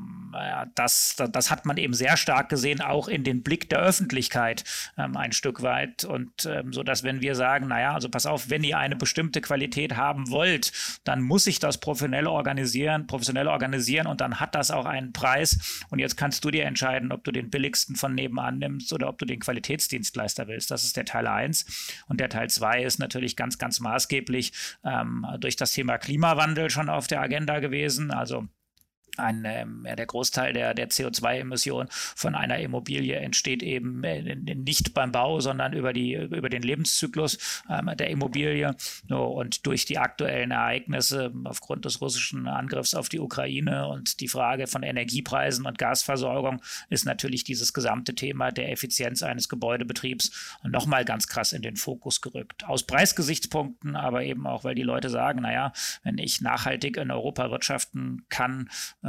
das, 0.74 1.16
das 1.16 1.50
hat 1.50 1.66
man 1.66 1.76
eben 1.76 1.94
sehr 1.94 2.16
stark 2.16 2.48
gesehen, 2.48 2.80
auch 2.80 3.08
in 3.08 3.24
den 3.24 3.42
Blick 3.42 3.68
der 3.70 3.80
Öffentlichkeit 3.80 4.64
ähm, 4.96 5.16
ein 5.16 5.32
Stück 5.32 5.62
weit. 5.62 6.04
Und 6.04 6.46
ähm, 6.46 6.72
so, 6.72 6.82
dass 6.82 7.02
wenn 7.02 7.20
wir 7.20 7.34
sagen, 7.34 7.68
naja, 7.68 7.94
also 7.94 8.08
pass 8.08 8.26
auf, 8.26 8.50
wenn 8.50 8.64
ihr 8.64 8.78
eine 8.78 8.96
bestimmte 8.96 9.40
Qualität 9.40 9.96
haben 9.96 10.30
wollt, 10.30 10.72
dann 11.04 11.22
muss 11.22 11.46
ich 11.46 11.58
das 11.58 11.78
professionell 11.78 12.26
organisieren, 12.26 13.06
professionell 13.06 13.48
organisieren 13.48 14.06
und 14.06 14.20
dann 14.20 14.40
hat 14.40 14.54
das 14.54 14.70
auch 14.70 14.86
einen 14.86 15.12
Preis. 15.12 15.84
Und 15.90 15.98
jetzt 15.98 16.16
kannst 16.16 16.44
du 16.44 16.50
dir 16.50 16.64
entscheiden, 16.64 17.12
ob 17.12 17.24
du 17.24 17.32
den 17.32 17.50
billigsten 17.54 17.94
von 17.94 18.16
nebenan 18.16 18.58
nimmst 18.58 18.92
oder 18.92 19.08
ob 19.08 19.18
du 19.18 19.26
den 19.26 19.38
Qualitätsdienstleister 19.38 20.48
willst. 20.48 20.72
Das 20.72 20.82
ist 20.82 20.96
der 20.96 21.04
Teil 21.04 21.28
1. 21.28 22.02
Und 22.08 22.18
der 22.18 22.28
Teil 22.28 22.50
2 22.50 22.82
ist 22.82 22.98
natürlich 22.98 23.36
ganz, 23.36 23.58
ganz 23.58 23.78
maßgeblich 23.78 24.52
ähm, 24.84 25.24
durch 25.38 25.54
das 25.54 25.70
Thema 25.70 25.96
Klimawandel 25.98 26.68
schon 26.68 26.88
auf 26.88 27.06
der 27.06 27.20
Agenda 27.20 27.60
gewesen. 27.60 28.10
Also 28.10 28.48
ein, 29.16 29.44
ähm, 29.46 29.86
der 29.96 30.06
Großteil 30.06 30.52
der, 30.52 30.74
der 30.74 30.88
CO2-Emissionen 30.88 31.88
von 31.90 32.34
einer 32.34 32.58
Immobilie 32.58 33.16
entsteht 33.16 33.62
eben 33.62 34.02
äh, 34.04 34.36
nicht 34.36 34.94
beim 34.94 35.12
Bau, 35.12 35.40
sondern 35.40 35.72
über, 35.72 35.92
die, 35.92 36.14
über 36.14 36.48
den 36.48 36.62
Lebenszyklus 36.62 37.62
ähm, 37.68 37.90
der 37.96 38.10
Immobilie. 38.10 38.74
So, 39.08 39.24
und 39.24 39.66
durch 39.66 39.84
die 39.84 39.98
aktuellen 39.98 40.50
Ereignisse 40.50 41.32
aufgrund 41.44 41.84
des 41.84 42.00
russischen 42.00 42.48
Angriffs 42.48 42.94
auf 42.94 43.08
die 43.08 43.20
Ukraine 43.20 43.88
und 43.88 44.20
die 44.20 44.28
Frage 44.28 44.66
von 44.66 44.82
Energiepreisen 44.82 45.66
und 45.66 45.78
Gasversorgung 45.78 46.60
ist 46.88 47.06
natürlich 47.06 47.44
dieses 47.44 47.72
gesamte 47.72 48.14
Thema 48.14 48.50
der 48.50 48.70
Effizienz 48.70 49.22
eines 49.22 49.48
Gebäudebetriebs 49.48 50.58
nochmal 50.64 51.04
ganz 51.04 51.26
krass 51.26 51.52
in 51.52 51.62
den 51.62 51.76
Fokus 51.76 52.20
gerückt. 52.20 52.64
Aus 52.66 52.84
Preisgesichtspunkten, 52.84 53.96
aber 53.96 54.24
eben 54.24 54.46
auch, 54.46 54.64
weil 54.64 54.74
die 54.74 54.82
Leute 54.82 55.10
sagen, 55.10 55.42
naja, 55.42 55.72
wenn 56.02 56.18
ich 56.18 56.40
nachhaltig 56.40 56.96
in 56.96 57.10
Europa 57.10 57.50
wirtschaften 57.50 58.24
kann, 58.28 58.68
ähm, 59.02 59.03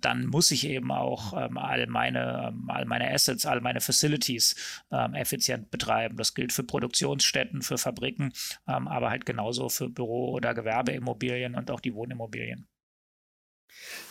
dann 0.00 0.26
muss 0.26 0.50
ich 0.50 0.66
eben 0.66 0.90
auch 0.90 1.32
ähm, 1.34 1.56
all, 1.56 1.86
meine, 1.86 2.48
ähm, 2.48 2.68
all 2.68 2.84
meine 2.84 3.12
Assets, 3.12 3.46
all 3.46 3.60
meine 3.60 3.80
Facilities 3.80 4.56
ähm, 4.90 5.14
effizient 5.14 5.70
betreiben. 5.70 6.16
Das 6.16 6.34
gilt 6.34 6.52
für 6.52 6.64
Produktionsstätten, 6.64 7.62
für 7.62 7.78
Fabriken, 7.78 8.32
ähm, 8.66 8.88
aber 8.88 9.10
halt 9.10 9.24
genauso 9.24 9.68
für 9.68 9.88
Büro- 9.88 10.32
oder 10.32 10.54
Gewerbeimmobilien 10.54 11.54
und 11.54 11.70
auch 11.70 11.80
die 11.80 11.94
Wohnimmobilien. 11.94 12.66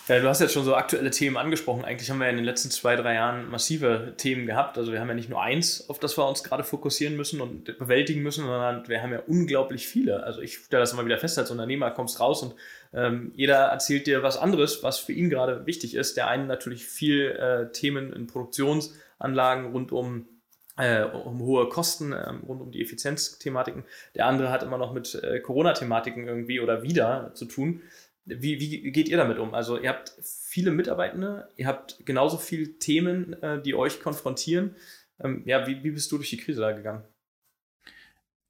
Ja, 0.09 0.19
du 0.19 0.27
hast 0.27 0.41
jetzt 0.41 0.53
schon 0.53 0.65
so 0.65 0.75
aktuelle 0.75 1.11
Themen 1.11 1.37
angesprochen. 1.37 1.85
Eigentlich 1.85 2.09
haben 2.09 2.19
wir 2.19 2.29
in 2.29 2.35
den 2.35 2.43
letzten 2.43 2.69
zwei, 2.69 2.97
drei 2.97 3.13
Jahren 3.13 3.49
massive 3.49 4.15
Themen 4.17 4.45
gehabt. 4.45 4.77
Also 4.77 4.91
wir 4.91 4.99
haben 4.99 5.07
ja 5.07 5.13
nicht 5.13 5.29
nur 5.29 5.41
eins, 5.41 5.89
auf 5.89 5.97
das 5.97 6.17
wir 6.17 6.27
uns 6.27 6.43
gerade 6.43 6.65
fokussieren 6.65 7.15
müssen 7.15 7.39
und 7.39 7.77
bewältigen 7.79 8.21
müssen, 8.21 8.45
sondern 8.45 8.85
wir 8.89 9.01
haben 9.01 9.13
ja 9.13 9.21
unglaublich 9.25 9.87
viele. 9.87 10.23
Also 10.23 10.41
ich 10.41 10.57
stelle 10.57 10.81
das 10.81 10.91
immer 10.91 11.05
wieder 11.05 11.17
fest, 11.17 11.39
als 11.39 11.51
Unternehmer 11.51 11.89
kommst 11.91 12.19
raus 12.19 12.43
und 12.43 12.53
ähm, 12.93 13.31
jeder 13.35 13.59
erzählt 13.59 14.05
dir 14.05 14.23
was 14.23 14.35
anderes, 14.35 14.83
was 14.83 14.99
für 14.99 15.13
ihn 15.13 15.29
gerade 15.29 15.65
wichtig 15.65 15.95
ist. 15.95 16.17
Der 16.17 16.27
eine 16.27 16.47
natürlich 16.47 16.85
viel 16.85 17.29
äh, 17.29 17.71
Themen 17.71 18.11
in 18.11 18.27
Produktionsanlagen 18.27 19.71
rund 19.71 19.93
um 19.93 20.27
äh, 20.75 21.03
um 21.03 21.39
hohe 21.39 21.69
Kosten, 21.69 22.13
äh, 22.13 22.29
rund 22.47 22.61
um 22.61 22.71
die 22.71 22.81
Effizienzthematiken. 22.81 23.83
Der 24.15 24.25
andere 24.25 24.49
hat 24.49 24.63
immer 24.63 24.77
noch 24.77 24.91
mit 24.91 25.15
äh, 25.15 25.39
Corona-Thematiken 25.39 26.27
irgendwie 26.27 26.59
oder 26.59 26.83
wieder 26.83 27.31
zu 27.35 27.45
tun. 27.45 27.81
Wie, 28.25 28.59
wie 28.59 28.91
geht 28.91 29.09
ihr 29.09 29.17
damit 29.17 29.37
um? 29.37 29.53
Also 29.53 29.77
ihr 29.77 29.89
habt 29.89 30.13
viele 30.21 30.71
Mitarbeitende, 30.71 31.49
ihr 31.57 31.67
habt 31.67 32.05
genauso 32.05 32.37
viele 32.37 32.79
Themen, 32.79 33.33
äh, 33.43 33.61
die 33.61 33.75
euch 33.75 33.99
konfrontieren. 33.99 34.75
Ähm, 35.19 35.43
ja, 35.45 35.67
wie, 35.67 35.83
wie 35.83 35.91
bist 35.91 36.11
du 36.11 36.17
durch 36.17 36.29
die 36.29 36.37
Krise 36.37 36.61
da 36.61 36.71
gegangen? 36.71 37.03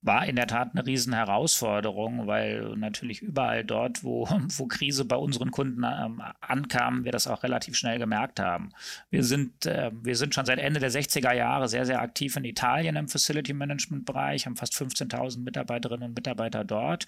War 0.04 0.26
in 0.26 0.36
der 0.36 0.48
Tat 0.48 0.72
eine 0.74 0.86
riesen 0.86 1.14
Herausforderung, 1.14 2.28
weil 2.28 2.76
natürlich 2.76 3.22
überall 3.22 3.64
dort, 3.64 4.04
wo, 4.04 4.28
wo 4.58 4.68
Krise 4.68 5.06
bei 5.06 5.16
unseren 5.16 5.52
Kunden 5.52 5.84
ähm, 5.84 6.22
ankam, 6.42 7.06
wir 7.06 7.12
das 7.12 7.28
auch 7.28 7.44
relativ 7.44 7.76
schnell 7.76 8.00
gemerkt 8.00 8.40
haben. 8.40 8.70
Wir 9.10 9.24
sind, 9.24 9.66
äh, 9.66 9.92
wir 9.94 10.16
sind 10.16 10.36
schon 10.36 10.46
seit 10.46 10.60
Ende 10.60 10.80
der 10.80 10.92
60er 10.92 11.34
Jahre 11.34 11.70
sehr, 11.70 11.86
sehr 11.86 12.02
aktiv 12.02 12.36
in 12.36 12.44
Italien 12.44 12.98
im 12.98 13.08
Facility 13.08 13.54
Management 13.54 14.06
Bereich, 14.06 14.46
haben 14.46 14.58
fast 14.58 14.74
15.000 14.74 15.40
Mitarbeiterinnen 15.40 16.10
und 16.10 16.16
Mitarbeiter 16.16 16.66
dort. 16.66 17.06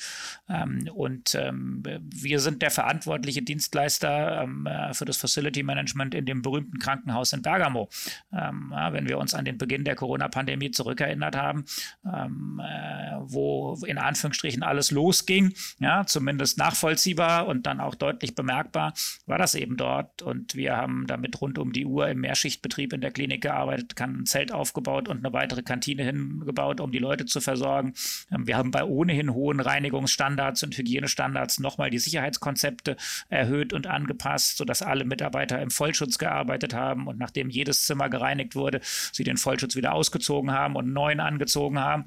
Ähm, 0.47 0.89
und 0.93 1.35
ähm, 1.35 1.83
wir 2.01 2.39
sind 2.39 2.61
der 2.61 2.71
verantwortliche 2.71 3.41
Dienstleister 3.41 4.43
ähm, 4.43 4.65
äh, 4.67 4.93
für 4.93 5.05
das 5.05 5.17
Facility 5.17 5.63
Management 5.63 6.15
in 6.15 6.25
dem 6.25 6.41
berühmten 6.41 6.79
Krankenhaus 6.79 7.33
in 7.33 7.41
Bergamo. 7.41 7.89
Ähm, 8.31 8.69
ja, 8.71 8.93
wenn 8.93 9.09
wir 9.09 9.17
uns 9.17 9.33
an 9.33 9.43
den 9.43 9.57
Beginn 9.57 9.83
der 9.83 9.95
Corona-Pandemie 9.95 10.71
zurückerinnert 10.71 11.35
haben, 11.35 11.65
ähm, 12.05 12.61
äh, 12.63 12.84
äh, 12.84 12.84
wo 13.21 13.77
in 13.85 13.97
Anführungsstrichen 13.97 14.63
alles 14.63 14.91
losging, 14.91 15.53
ja, 15.79 16.05
zumindest 16.05 16.57
nachvollziehbar 16.57 17.47
und 17.47 17.65
dann 17.65 17.79
auch 17.79 17.95
deutlich 17.95 18.35
bemerkbar, 18.35 18.93
war 19.25 19.37
das 19.37 19.55
eben 19.55 19.77
dort. 19.77 20.21
Und 20.21 20.55
wir 20.55 20.75
haben 20.77 21.05
damit 21.07 21.39
rund 21.41 21.57
um 21.57 21.73
die 21.73 21.85
Uhr 21.85 22.07
im 22.07 22.21
Mehrschichtbetrieb 22.21 22.93
in 22.93 23.01
der 23.01 23.11
Klinik 23.11 23.41
gearbeitet, 23.41 23.99
ein 23.99 24.25
Zelt 24.25 24.51
aufgebaut 24.51 25.07
und 25.07 25.25
eine 25.25 25.33
weitere 25.33 25.63
Kantine 25.63 26.03
hingebaut, 26.03 26.79
um 26.79 26.91
die 26.91 26.99
Leute 26.99 27.25
zu 27.25 27.41
versorgen. 27.41 27.93
Ähm, 28.31 28.47
wir 28.47 28.57
haben 28.57 28.71
bei 28.71 28.83
ohnehin 28.83 29.33
hohen 29.33 29.59
Reinigungsstandards 29.59 30.63
und 30.63 30.77
Hygienestandards 30.77 31.59
nochmal 31.59 31.89
die 31.89 31.99
Sicherheitskonzepte 31.99 32.97
erhöht 33.29 33.73
und 33.73 33.87
angepasst, 33.87 34.57
sodass 34.57 34.81
alle 34.81 35.05
Mitarbeiter 35.05 35.61
im 35.61 35.69
Vollschutz 35.69 36.17
gearbeitet 36.17 36.73
haben 36.73 37.07
und 37.07 37.17
nachdem 37.17 37.49
jedes 37.49 37.85
Zimmer 37.85 38.09
gereinigt 38.09 38.55
wurde, 38.55 38.81
sie 38.83 39.23
den 39.23 39.37
Vollschutz 39.37 39.75
wieder 39.75 39.93
ausgezogen 39.93 40.51
haben 40.51 40.75
und 40.75 40.85
einen 40.85 40.93
neuen 40.93 41.19
angezogen 41.19 41.79
haben. 41.79 42.05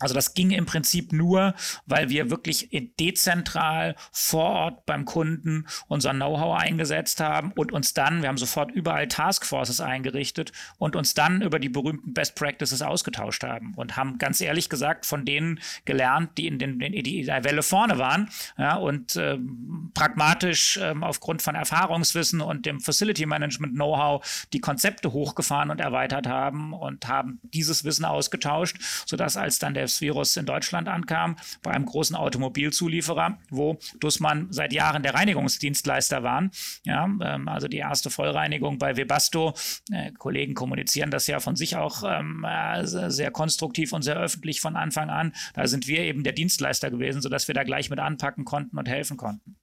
Also 0.00 0.14
das 0.14 0.34
ging 0.34 0.50
im 0.50 0.66
Prinzip 0.66 1.12
nur, 1.12 1.54
weil 1.86 2.08
wir 2.08 2.30
wirklich 2.30 2.68
dezentral 2.98 3.94
vor 4.10 4.50
Ort 4.50 4.86
beim 4.86 5.04
Kunden 5.04 5.66
unser 5.88 6.12
Know-how 6.12 6.58
eingesetzt 6.58 7.20
haben 7.20 7.52
und 7.52 7.70
uns 7.70 7.94
dann, 7.94 8.22
wir 8.22 8.28
haben 8.28 8.38
sofort 8.38 8.70
überall 8.72 9.06
Taskforces 9.08 9.80
eingerichtet 9.80 10.52
und 10.78 10.96
uns 10.96 11.14
dann 11.14 11.42
über 11.42 11.58
die 11.58 11.68
berühmten 11.68 12.14
Best 12.14 12.34
Practices 12.34 12.82
ausgetauscht 12.82 13.44
haben 13.44 13.74
und 13.76 13.96
haben 13.96 14.18
ganz 14.18 14.40
ehrlich 14.40 14.68
gesagt 14.68 15.06
von 15.06 15.24
denen 15.24 15.60
gelernt, 15.84 16.38
die 16.38 16.46
in, 16.46 16.58
den, 16.58 16.80
in 16.80 17.26
der 17.26 17.44
Welle 17.44 17.62
vorne 17.62 17.98
waren 17.98 18.30
ja, 18.56 18.76
und 18.76 19.16
ähm, 19.16 19.90
pragmatisch 19.94 20.78
ähm, 20.82 21.04
aufgrund 21.04 21.42
von 21.42 21.54
Erfahrungswissen 21.54 22.40
und 22.40 22.64
dem 22.64 22.80
Facility 22.80 23.26
Management 23.26 23.74
Know-how 23.74 24.46
die 24.52 24.60
Konzepte 24.60 25.12
hochgefahren 25.12 25.70
und 25.70 25.80
erweitert 25.80 26.26
haben 26.26 26.72
und 26.72 27.06
haben 27.06 27.38
dieses 27.42 27.84
Wissen 27.84 28.06
ausgetauscht, 28.06 28.78
sodass 29.06 29.36
als 29.36 29.58
dann 29.58 29.74
der 29.74 29.89
das 29.90 30.00
Virus 30.00 30.36
in 30.36 30.46
Deutschland 30.46 30.88
ankam, 30.88 31.36
bei 31.62 31.72
einem 31.72 31.84
großen 31.84 32.16
Automobilzulieferer, 32.16 33.38
wo 33.50 33.78
Dussmann 34.00 34.48
seit 34.50 34.72
Jahren 34.72 35.02
der 35.02 35.14
Reinigungsdienstleister 35.14 36.22
waren. 36.22 36.50
Ja, 36.84 37.04
ähm, 37.04 37.48
also 37.48 37.68
die 37.68 37.78
erste 37.78 38.10
Vollreinigung 38.10 38.78
bei 38.78 38.96
Webasto. 38.96 39.54
Äh, 39.92 40.12
Kollegen 40.12 40.54
kommunizieren 40.54 41.10
das 41.10 41.26
ja 41.26 41.40
von 41.40 41.56
sich 41.56 41.76
auch 41.76 42.02
ähm, 42.04 42.44
äh, 42.48 42.86
sehr 42.86 43.30
konstruktiv 43.30 43.92
und 43.92 44.02
sehr 44.02 44.16
öffentlich 44.16 44.60
von 44.60 44.76
Anfang 44.76 45.10
an. 45.10 45.32
Da 45.54 45.66
sind 45.66 45.86
wir 45.86 46.00
eben 46.00 46.24
der 46.24 46.32
Dienstleister 46.32 46.90
gewesen, 46.90 47.20
sodass 47.20 47.48
wir 47.48 47.54
da 47.54 47.64
gleich 47.64 47.90
mit 47.90 47.98
anpacken 47.98 48.44
konnten 48.44 48.78
und 48.78 48.88
helfen 48.88 49.16
konnten. 49.16 49.59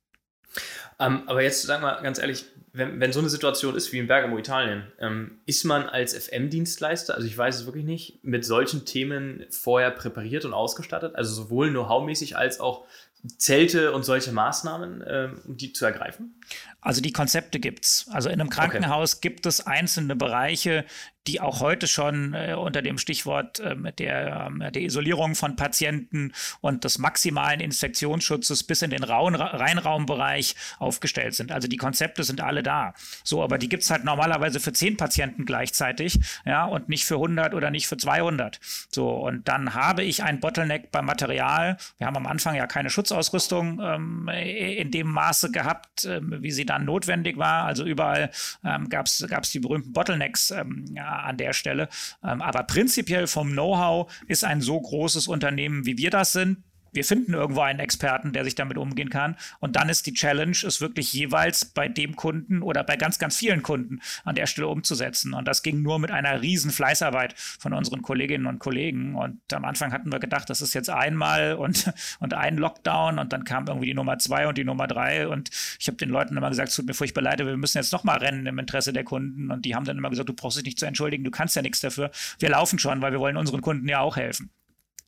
Ähm, 0.99 1.23
aber 1.27 1.43
jetzt 1.43 1.63
sag 1.63 1.81
mal 1.81 2.01
ganz 2.01 2.19
ehrlich, 2.19 2.45
wenn, 2.73 2.99
wenn 2.99 3.13
so 3.13 3.19
eine 3.19 3.29
Situation 3.29 3.75
ist 3.75 3.91
wie 3.91 3.99
in 3.99 4.07
Bergamo, 4.07 4.37
Italien, 4.37 4.91
ähm, 4.99 5.39
ist 5.45 5.63
man 5.63 5.89
als 5.89 6.15
FM-Dienstleister, 6.15 7.15
also 7.15 7.27
ich 7.27 7.37
weiß 7.37 7.55
es 7.55 7.65
wirklich 7.65 7.85
nicht, 7.85 8.23
mit 8.23 8.45
solchen 8.45 8.85
Themen 8.85 9.45
vorher 9.49 9.91
präpariert 9.91 10.45
und 10.45 10.53
ausgestattet, 10.53 11.15
also 11.15 11.33
sowohl 11.33 11.69
know-how-mäßig 11.69 12.37
als 12.37 12.59
auch 12.59 12.85
Zelte 13.37 13.91
und 13.93 14.03
solche 14.03 14.31
Maßnahmen, 14.31 15.03
ähm, 15.07 15.41
um 15.45 15.57
die 15.57 15.73
zu 15.73 15.85
ergreifen? 15.85 16.39
Also 16.81 17.01
die 17.01 17.11
Konzepte 17.11 17.59
gibt 17.59 17.85
es. 17.85 18.07
Also 18.11 18.29
in 18.29 18.39
einem 18.39 18.49
Krankenhaus 18.49 19.15
okay. 19.15 19.29
gibt 19.29 19.45
es 19.45 19.65
einzelne 19.65 20.15
Bereiche, 20.15 20.85
die 21.27 21.41
auch 21.41 21.59
heute 21.59 21.87
schon 21.87 22.33
äh, 22.33 22.55
unter 22.57 22.81
dem 22.81 22.97
Stichwort 22.97 23.59
äh, 23.59 23.75
der, 23.93 24.49
äh, 24.61 24.71
der 24.71 24.81
Isolierung 24.81 25.35
von 25.35 25.55
Patienten 25.55 26.31
und 26.61 26.83
des 26.83 26.97
maximalen 26.97 27.59
Infektionsschutzes 27.59 28.63
bis 28.63 28.81
in 28.81 28.89
den 28.89 29.03
Raun 29.03 29.35
Reinraumbereich 29.35 30.55
aufgestellt 30.79 31.35
sind. 31.35 31.51
Also 31.51 31.67
die 31.67 31.77
Konzepte 31.77 32.23
sind 32.23 32.41
alle 32.41 32.63
da. 32.63 32.93
So, 33.23 33.43
aber 33.43 33.57
die 33.57 33.69
gibt 33.69 33.83
es 33.83 33.91
halt 33.91 34.05
normalerweise 34.05 34.59
für 34.59 34.73
zehn 34.73 34.97
Patienten 34.97 35.45
gleichzeitig, 35.45 36.19
ja, 36.45 36.65
und 36.65 36.89
nicht 36.89 37.05
für 37.05 37.15
100 37.15 37.53
oder 37.53 37.71
nicht 37.71 37.87
für 37.87 37.97
200. 37.97 38.59
So, 38.89 39.09
und 39.09 39.47
dann 39.47 39.73
habe 39.73 40.03
ich 40.03 40.23
ein 40.23 40.39
Bottleneck 40.39 40.91
beim 40.91 41.05
Material. 41.05 41.77
Wir 41.97 42.07
haben 42.07 42.17
am 42.17 42.27
Anfang 42.27 42.55
ja 42.55 42.67
keine 42.67 42.89
Schutzausrüstung 43.17 43.79
ähm, 43.81 44.29
in 44.29 44.91
dem 44.91 45.07
Maße 45.07 45.51
gehabt, 45.51 46.05
ähm, 46.05 46.35
wie 46.39 46.51
sie 46.51 46.65
dann 46.65 46.85
notwendig 46.85 47.37
war. 47.37 47.65
Also 47.65 47.85
überall 47.85 48.31
ähm, 48.63 48.89
gab 48.89 49.07
es 49.07 49.51
die 49.51 49.59
berühmten 49.59 49.93
Bottlenecks 49.93 50.51
ähm, 50.51 50.85
ja, 50.93 51.07
an 51.07 51.37
der 51.37 51.53
Stelle. 51.53 51.89
Ähm, 52.23 52.41
aber 52.41 52.63
prinzipiell 52.63 53.27
vom 53.27 53.51
Know-how 53.51 54.11
ist 54.27 54.43
ein 54.43 54.61
so 54.61 54.79
großes 54.79 55.27
Unternehmen, 55.27 55.85
wie 55.85 55.97
wir 55.97 56.09
das 56.09 56.33
sind, 56.33 56.63
wir 56.97 57.05
finden 57.05 57.35
irgendwo 57.35 57.61
einen 57.61 57.77
Experten, 57.79 58.33
der 58.33 58.43
sich 58.43 58.55
damit 58.55 58.75
umgehen 58.75 59.11
kann. 59.11 59.35
Und 59.59 59.75
dann 59.75 59.87
ist 59.87 60.07
die 60.07 60.13
Challenge, 60.13 60.57
es 60.65 60.81
wirklich 60.81 61.13
jeweils 61.13 61.63
bei 61.63 61.87
dem 61.87 62.15
Kunden 62.15 62.63
oder 62.63 62.83
bei 62.83 62.95
ganz, 62.97 63.19
ganz 63.19 63.37
vielen 63.37 63.61
Kunden 63.61 64.01
an 64.25 64.33
der 64.33 64.47
Stelle 64.47 64.67
umzusetzen. 64.67 65.35
Und 65.35 65.47
das 65.47 65.61
ging 65.61 65.83
nur 65.83 65.99
mit 65.99 66.09
einer 66.09 66.41
riesen 66.41 66.71
Fleißarbeit 66.71 67.35
von 67.37 67.73
unseren 67.73 68.01
Kolleginnen 68.01 68.47
und 68.47 68.57
Kollegen. 68.57 69.13
Und 69.13 69.39
am 69.53 69.63
Anfang 69.63 69.93
hatten 69.93 70.11
wir 70.11 70.17
gedacht, 70.17 70.49
das 70.49 70.63
ist 70.63 70.73
jetzt 70.73 70.89
einmal 70.89 71.53
und, 71.53 71.93
und 72.19 72.33
ein 72.33 72.57
Lockdown 72.57 73.19
und 73.19 73.31
dann 73.31 73.43
kam 73.43 73.67
irgendwie 73.67 73.85
die 73.85 73.93
Nummer 73.93 74.17
zwei 74.17 74.47
und 74.47 74.57
die 74.57 74.65
Nummer 74.65 74.87
drei. 74.87 75.27
Und 75.27 75.51
ich 75.79 75.85
habe 75.85 75.97
den 75.97 76.09
Leuten 76.09 76.35
immer 76.35 76.49
gesagt, 76.49 76.69
es 76.69 76.75
tut 76.75 76.87
mir 76.87 76.95
furchtbar 76.95 77.21
leid, 77.21 77.37
wir 77.37 77.57
müssen 77.57 77.77
jetzt 77.77 77.93
nochmal 77.93 78.17
rennen 78.17 78.47
im 78.47 78.57
Interesse 78.57 78.91
der 78.91 79.03
Kunden. 79.03 79.51
Und 79.51 79.65
die 79.65 79.75
haben 79.75 79.85
dann 79.85 79.99
immer 79.99 80.09
gesagt, 80.09 80.29
du 80.29 80.33
brauchst 80.33 80.57
dich 80.57 80.65
nicht 80.65 80.79
zu 80.79 80.87
entschuldigen, 80.87 81.23
du 81.23 81.29
kannst 81.29 81.55
ja 81.55 81.61
nichts 81.61 81.79
dafür. 81.79 82.09
Wir 82.39 82.49
laufen 82.49 82.79
schon, 82.79 83.03
weil 83.03 83.11
wir 83.11 83.19
wollen 83.19 83.37
unseren 83.37 83.61
Kunden 83.61 83.87
ja 83.87 83.99
auch 83.99 84.17
helfen. 84.17 84.49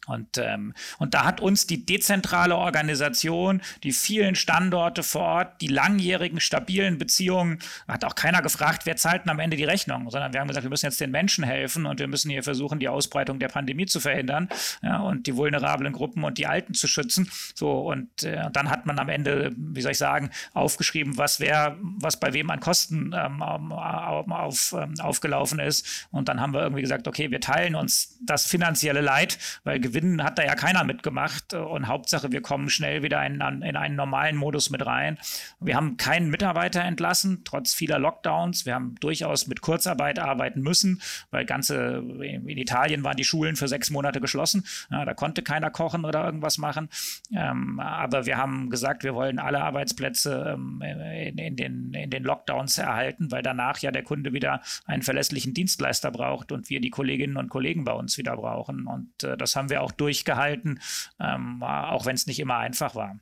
Und, 0.09 0.37
ähm, 0.37 0.73
und 0.97 1.13
da 1.13 1.23
hat 1.23 1.39
uns 1.39 1.67
die 1.67 1.85
dezentrale 1.85 2.55
Organisation, 2.55 3.61
die 3.83 3.91
vielen 3.91 4.35
Standorte 4.35 5.03
vor 5.03 5.21
Ort, 5.21 5.61
die 5.61 5.67
langjährigen, 5.67 6.39
stabilen 6.39 6.97
Beziehungen, 6.97 7.59
hat 7.87 8.03
auch 8.03 8.15
keiner 8.15 8.41
gefragt, 8.41 8.85
wer 8.85 8.95
zahlt 8.95 9.23
denn 9.23 9.29
am 9.29 9.39
Ende 9.39 9.55
die 9.55 9.63
Rechnung, 9.63 10.09
sondern 10.09 10.33
wir 10.33 10.39
haben 10.39 10.47
gesagt, 10.47 10.65
wir 10.65 10.69
müssen 10.69 10.87
jetzt 10.87 10.99
den 10.99 11.11
Menschen 11.11 11.43
helfen 11.43 11.85
und 11.85 11.99
wir 11.99 12.07
müssen 12.07 12.29
hier 12.29 12.43
versuchen, 12.43 12.79
die 12.79 12.89
Ausbreitung 12.89 13.39
der 13.39 13.49
Pandemie 13.49 13.85
zu 13.85 13.99
verhindern 13.99 14.49
ja, 14.81 14.99
und 14.99 15.27
die 15.27 15.35
vulnerablen 15.35 15.93
Gruppen 15.93 16.23
und 16.23 16.37
die 16.37 16.47
Alten 16.47 16.73
zu 16.73 16.87
schützen. 16.87 17.29
So, 17.53 17.71
und 17.71 18.23
äh, 18.23 18.49
dann 18.51 18.69
hat 18.69 18.85
man 18.85 18.97
am 18.99 19.09
Ende, 19.09 19.51
wie 19.55 19.81
soll 19.81 19.91
ich 19.91 19.97
sagen, 19.97 20.31
aufgeschrieben, 20.53 21.17
was 21.17 21.39
wer, 21.39 21.77
was 21.79 22.19
bei 22.19 22.33
wem 22.33 22.49
an 22.49 22.59
Kosten 22.59 23.13
ähm, 23.15 23.41
auf, 23.41 24.73
ähm, 24.73 24.95
aufgelaufen 24.99 25.59
ist. 25.59 26.07
Und 26.11 26.29
dann 26.29 26.41
haben 26.41 26.53
wir 26.53 26.61
irgendwie 26.61 26.81
gesagt, 26.81 27.07
okay, 27.07 27.29
wir 27.31 27.41
teilen 27.41 27.75
uns 27.75 28.17
das 28.21 28.45
finanzielle 28.45 29.01
Leid, 29.01 29.37
weil 29.63 29.79
gewinnen 29.99 30.23
hat 30.23 30.37
da 30.37 30.43
ja 30.43 30.55
keiner 30.55 30.83
mitgemacht. 30.83 31.53
Und 31.53 31.87
Hauptsache, 31.87 32.31
wir 32.31 32.41
kommen 32.41 32.69
schnell 32.69 33.03
wieder 33.03 33.25
in, 33.25 33.35
in 33.35 33.75
einen 33.75 33.95
normalen 33.95 34.35
Modus 34.35 34.69
mit 34.69 34.85
rein. 34.85 35.17
Wir 35.59 35.75
haben 35.75 35.97
keinen 35.97 36.29
Mitarbeiter 36.29 36.83
entlassen, 36.83 37.41
trotz 37.43 37.73
vieler 37.73 37.99
Lockdowns. 37.99 38.65
Wir 38.65 38.75
haben 38.75 38.95
durchaus 38.99 39.47
mit 39.47 39.61
Kurzarbeit 39.61 40.19
arbeiten 40.19 40.61
müssen, 40.61 41.01
weil 41.31 41.45
ganze, 41.45 42.03
in 42.21 42.47
Italien 42.47 43.03
waren 43.03 43.17
die 43.17 43.23
Schulen 43.23 43.55
für 43.55 43.67
sechs 43.67 43.89
Monate 43.89 44.21
geschlossen. 44.21 44.65
Ja, 44.89 45.05
da 45.05 45.13
konnte 45.13 45.41
keiner 45.41 45.69
kochen 45.69 46.05
oder 46.05 46.25
irgendwas 46.25 46.57
machen. 46.57 46.89
Ähm, 47.35 47.79
aber 47.79 48.25
wir 48.25 48.37
haben 48.37 48.69
gesagt, 48.69 49.03
wir 49.03 49.15
wollen 49.15 49.39
alle 49.39 49.61
Arbeitsplätze 49.61 50.53
ähm, 50.55 50.81
in, 50.81 51.37
in, 51.37 51.55
den, 51.55 51.93
in 51.93 52.09
den 52.09 52.23
Lockdowns 52.23 52.77
erhalten, 52.77 53.31
weil 53.31 53.43
danach 53.43 53.79
ja 53.79 53.91
der 53.91 54.03
Kunde 54.03 54.33
wieder 54.33 54.61
einen 54.85 55.03
verlässlichen 55.03 55.53
Dienstleister 55.53 56.11
braucht 56.11 56.51
und 56.51 56.69
wir 56.69 56.79
die 56.79 56.89
Kolleginnen 56.89 57.37
und 57.37 57.49
Kollegen 57.49 57.83
bei 57.83 57.93
uns 57.93 58.17
wieder 58.17 58.35
brauchen. 58.35 58.87
Und 58.87 59.23
äh, 59.23 59.37
das 59.37 59.55
haben 59.55 59.69
wir 59.69 59.78
auch 59.79 59.91
durchgehalten, 59.91 60.79
ähm, 61.19 61.63
auch 61.63 62.05
wenn 62.05 62.15
es 62.15 62.27
nicht 62.27 62.39
immer 62.39 62.57
einfach 62.57 62.95
war. 62.95 63.19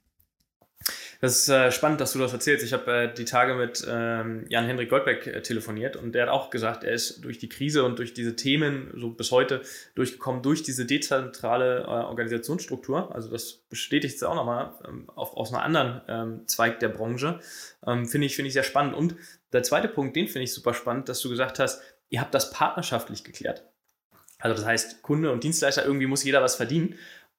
Das 1.19 1.39
ist 1.39 1.49
äh, 1.49 1.71
spannend, 1.71 1.99
dass 1.99 2.13
du 2.13 2.19
das 2.19 2.33
erzählst. 2.33 2.63
Ich 2.63 2.73
habe 2.73 2.91
äh, 2.91 3.13
die 3.13 3.25
Tage 3.25 3.55
mit 3.55 3.85
ähm, 3.89 4.45
Jan-Henrik 4.49 4.89
Goldbeck 4.89 5.25
äh, 5.25 5.41
telefoniert 5.41 5.95
und 5.95 6.13
der 6.13 6.23
hat 6.23 6.29
auch 6.29 6.49
gesagt, 6.49 6.83
er 6.83 6.93
ist 6.93 7.23
durch 7.23 7.39
die 7.39 7.49
Krise 7.49 7.83
und 7.83 7.97
durch 7.97 8.13
diese 8.13 8.35
Themen 8.35 8.91
so 8.95 9.09
bis 9.09 9.31
heute 9.31 9.61
durchgekommen, 9.95 10.43
durch 10.43 10.61
diese 10.63 10.85
dezentrale 10.85 11.81
äh, 11.81 11.87
Organisationsstruktur. 11.87 13.13
Also 13.15 13.29
das 13.31 13.53
bestätigt 13.53 14.15
es 14.15 14.23
auch 14.23 14.35
nochmal 14.35 14.73
ähm, 14.87 15.09
aus 15.09 15.51
einem 15.51 15.63
anderen 15.63 16.01
ähm, 16.07 16.47
Zweig 16.47 16.79
der 16.79 16.89
Branche. 16.89 17.39
Ähm, 17.85 18.05
finde 18.05 18.27
ich, 18.27 18.35
find 18.35 18.47
ich 18.47 18.53
sehr 18.53 18.63
spannend. 18.63 18.93
Und 18.93 19.15
der 19.53 19.63
zweite 19.63 19.87
Punkt, 19.87 20.15
den 20.15 20.27
finde 20.27 20.43
ich 20.43 20.53
super 20.53 20.73
spannend, 20.73 21.09
dass 21.09 21.21
du 21.21 21.29
gesagt 21.29 21.57
hast, 21.57 21.81
ihr 22.09 22.21
habt 22.21 22.33
das 22.33 22.51
partnerschaftlich 22.51 23.23
geklärt. 23.23 23.63
Also 24.39 24.55
das 24.55 24.65
heißt, 24.65 25.01
Kunde 25.01 25.31
und 25.31 25.43
Dienstleister, 25.43 25.85
irgendwie 25.85 26.07
muss 26.07 26.23
jeder 26.23 26.41
was 26.41 26.55
verdienen. 26.55 26.95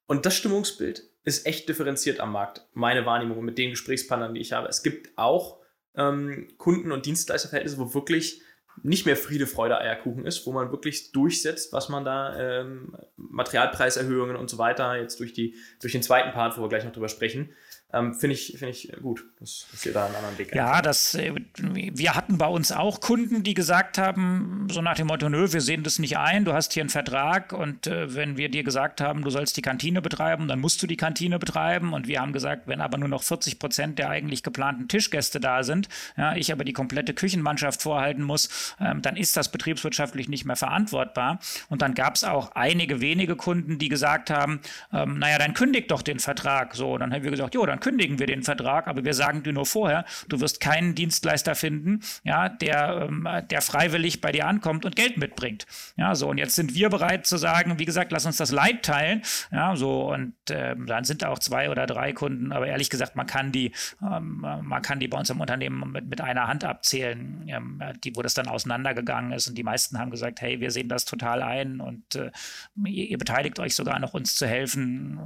Und 0.07 0.25
das 0.25 0.35
Stimmungsbild 0.35 1.03
ist 1.23 1.45
echt 1.45 1.69
differenziert 1.69 2.19
am 2.19 2.31
Markt, 2.31 2.65
meine 2.73 3.05
Wahrnehmung 3.05 3.43
mit 3.43 3.57
den 3.57 3.71
Gesprächspartnern, 3.71 4.33
die 4.33 4.41
ich 4.41 4.53
habe. 4.53 4.67
Es 4.67 4.83
gibt 4.83 5.17
auch 5.17 5.59
ähm, 5.95 6.47
Kunden- 6.57 6.91
und 6.91 7.05
Dienstleisterverhältnisse, 7.05 7.77
wo 7.77 7.93
wirklich 7.93 8.41
nicht 8.81 9.05
mehr 9.05 9.17
Friede, 9.17 9.45
Freude, 9.45 9.77
Eierkuchen 9.77 10.25
ist, 10.25 10.45
wo 10.45 10.51
man 10.51 10.71
wirklich 10.71 11.11
durchsetzt, 11.11 11.73
was 11.73 11.89
man 11.89 12.05
da, 12.05 12.37
ähm, 12.39 12.95
Materialpreiserhöhungen 13.17 14.35
und 14.35 14.49
so 14.49 14.57
weiter, 14.57 14.95
jetzt 14.95 15.19
durch, 15.19 15.33
die, 15.33 15.55
durch 15.81 15.93
den 15.93 16.03
zweiten 16.03 16.31
Part, 16.31 16.57
wo 16.57 16.61
wir 16.61 16.69
gleich 16.69 16.85
noch 16.85 16.93
drüber 16.93 17.09
sprechen, 17.09 17.53
ähm, 17.91 18.13
Finde 18.13 18.35
ich, 18.35 18.55
find 18.59 18.71
ich 18.71 18.91
gut, 19.01 19.25
dass, 19.39 19.65
dass 19.71 19.83
ihr 19.83 19.93
da 19.93 20.05
einen 20.05 20.15
anderen 20.15 20.37
Weg 20.37 20.53
Ja, 20.53 20.79
das, 20.81 21.15
äh, 21.15 21.33
wir 21.57 22.13
hatten 22.13 22.37
bei 22.37 22.45
uns 22.45 22.71
auch 22.71 23.01
Kunden, 23.01 23.41
die 23.41 23.55
gesagt 23.55 23.97
haben, 23.97 24.67
so 24.69 24.83
nach 24.83 24.93
dem 24.93 25.07
Motto, 25.07 25.27
nö, 25.27 25.51
wir 25.51 25.61
sehen 25.61 25.81
das 25.81 25.97
nicht 25.97 26.17
ein, 26.17 26.45
du 26.45 26.53
hast 26.53 26.73
hier 26.73 26.83
einen 26.83 26.91
Vertrag 26.91 27.51
und 27.51 27.87
äh, 27.87 28.13
wenn 28.13 28.37
wir 28.37 28.49
dir 28.49 28.63
gesagt 28.63 29.01
haben, 29.01 29.23
du 29.23 29.31
sollst 29.31 29.57
die 29.57 29.63
Kantine 29.63 30.03
betreiben, 30.03 30.47
dann 30.47 30.59
musst 30.59 30.83
du 30.83 30.87
die 30.87 30.97
Kantine 30.97 31.39
betreiben 31.39 31.93
und 31.93 32.07
wir 32.07 32.21
haben 32.21 32.31
gesagt, 32.31 32.67
wenn 32.67 32.79
aber 32.79 32.99
nur 32.99 33.09
noch 33.09 33.23
40 33.23 33.57
Prozent 33.57 33.97
der 33.97 34.11
eigentlich 34.11 34.43
geplanten 34.43 34.87
Tischgäste 34.87 35.39
da 35.39 35.63
sind, 35.63 35.89
ja, 36.15 36.35
ich 36.35 36.51
aber 36.51 36.63
die 36.65 36.73
komplette 36.73 37.15
Küchenmannschaft 37.15 37.81
vorhalten 37.81 38.21
muss, 38.21 38.75
ähm, 38.79 39.01
dann 39.01 39.17
ist 39.17 39.35
das 39.35 39.49
betriebswirtschaftlich 39.49 40.29
nicht 40.29 40.45
mehr 40.45 40.55
verantwortbar. 40.55 41.39
Und 41.69 41.81
dann 41.81 41.95
gab 41.95 42.15
es 42.15 42.23
auch 42.23 42.51
einige 42.51 43.01
wenige 43.01 43.35
Kunden, 43.35 43.79
die 43.79 43.89
gesagt 43.89 44.29
haben, 44.29 44.59
ähm, 44.93 45.17
naja, 45.17 45.39
dann 45.39 45.55
kündigt 45.55 45.89
doch 45.89 46.03
den 46.03 46.19
Vertrag. 46.19 46.75
So, 46.75 46.97
dann 46.99 47.11
haben 47.11 47.23
wir 47.23 47.31
gesagt, 47.31 47.55
jo, 47.55 47.65
dann 47.65 47.78
dann 47.79 47.91
kündigen 47.91 48.19
wir 48.19 48.27
den 48.27 48.43
Vertrag, 48.43 48.87
aber 48.87 49.03
wir 49.03 49.13
sagen 49.13 49.43
dir 49.43 49.53
nur 49.53 49.65
vorher, 49.65 50.05
du 50.27 50.39
wirst 50.41 50.59
keinen 50.59 50.95
Dienstleister 50.95 51.55
finden, 51.55 52.01
ja, 52.23 52.49
der, 52.49 53.07
ähm, 53.07 53.27
der 53.49 53.61
freiwillig 53.61 54.21
bei 54.21 54.31
dir 54.31 54.47
ankommt 54.47 54.85
und 54.85 54.95
Geld 54.95 55.17
mitbringt. 55.17 55.65
Ja, 55.95 56.15
so, 56.15 56.29
und 56.29 56.37
jetzt 56.37 56.55
sind 56.55 56.73
wir 56.75 56.89
bereit 56.89 57.25
zu 57.25 57.37
sagen, 57.37 57.79
wie 57.79 57.85
gesagt, 57.85 58.11
lass 58.11 58.25
uns 58.25 58.37
das 58.37 58.51
Leid 58.51 58.83
teilen. 58.83 59.21
Ja, 59.51 59.75
so, 59.75 60.11
und 60.11 60.33
ähm, 60.49 60.85
dann 60.85 61.03
sind 61.03 61.23
auch 61.25 61.39
zwei 61.39 61.69
oder 61.69 61.85
drei 61.85 62.13
Kunden, 62.13 62.51
aber 62.51 62.67
ehrlich 62.67 62.89
gesagt, 62.89 63.15
man 63.15 63.27
kann 63.27 63.51
die, 63.51 63.71
ähm, 64.01 64.39
man 64.39 64.81
kann 64.81 64.99
die 64.99 65.07
bei 65.07 65.17
uns 65.17 65.29
im 65.29 65.39
Unternehmen 65.39 65.91
mit, 65.91 66.07
mit 66.07 66.21
einer 66.21 66.47
Hand 66.47 66.63
abzählen, 66.63 67.45
ähm, 67.47 67.81
die, 68.03 68.15
wo 68.15 68.21
das 68.21 68.33
dann 68.33 68.47
auseinandergegangen 68.47 69.31
ist. 69.31 69.47
Und 69.47 69.57
die 69.57 69.63
meisten 69.63 69.97
haben 69.99 70.11
gesagt, 70.11 70.41
hey, 70.41 70.59
wir 70.59 70.71
sehen 70.71 70.89
das 70.89 71.05
total 71.05 71.41
ein 71.41 71.79
und 71.79 72.15
äh, 72.15 72.31
ihr, 72.85 73.09
ihr, 73.09 73.17
beteiligt 73.17 73.59
euch 73.59 73.75
sogar 73.75 73.99
noch, 73.99 74.13
uns 74.13 74.35
zu 74.35 74.47
helfen. 74.47 75.19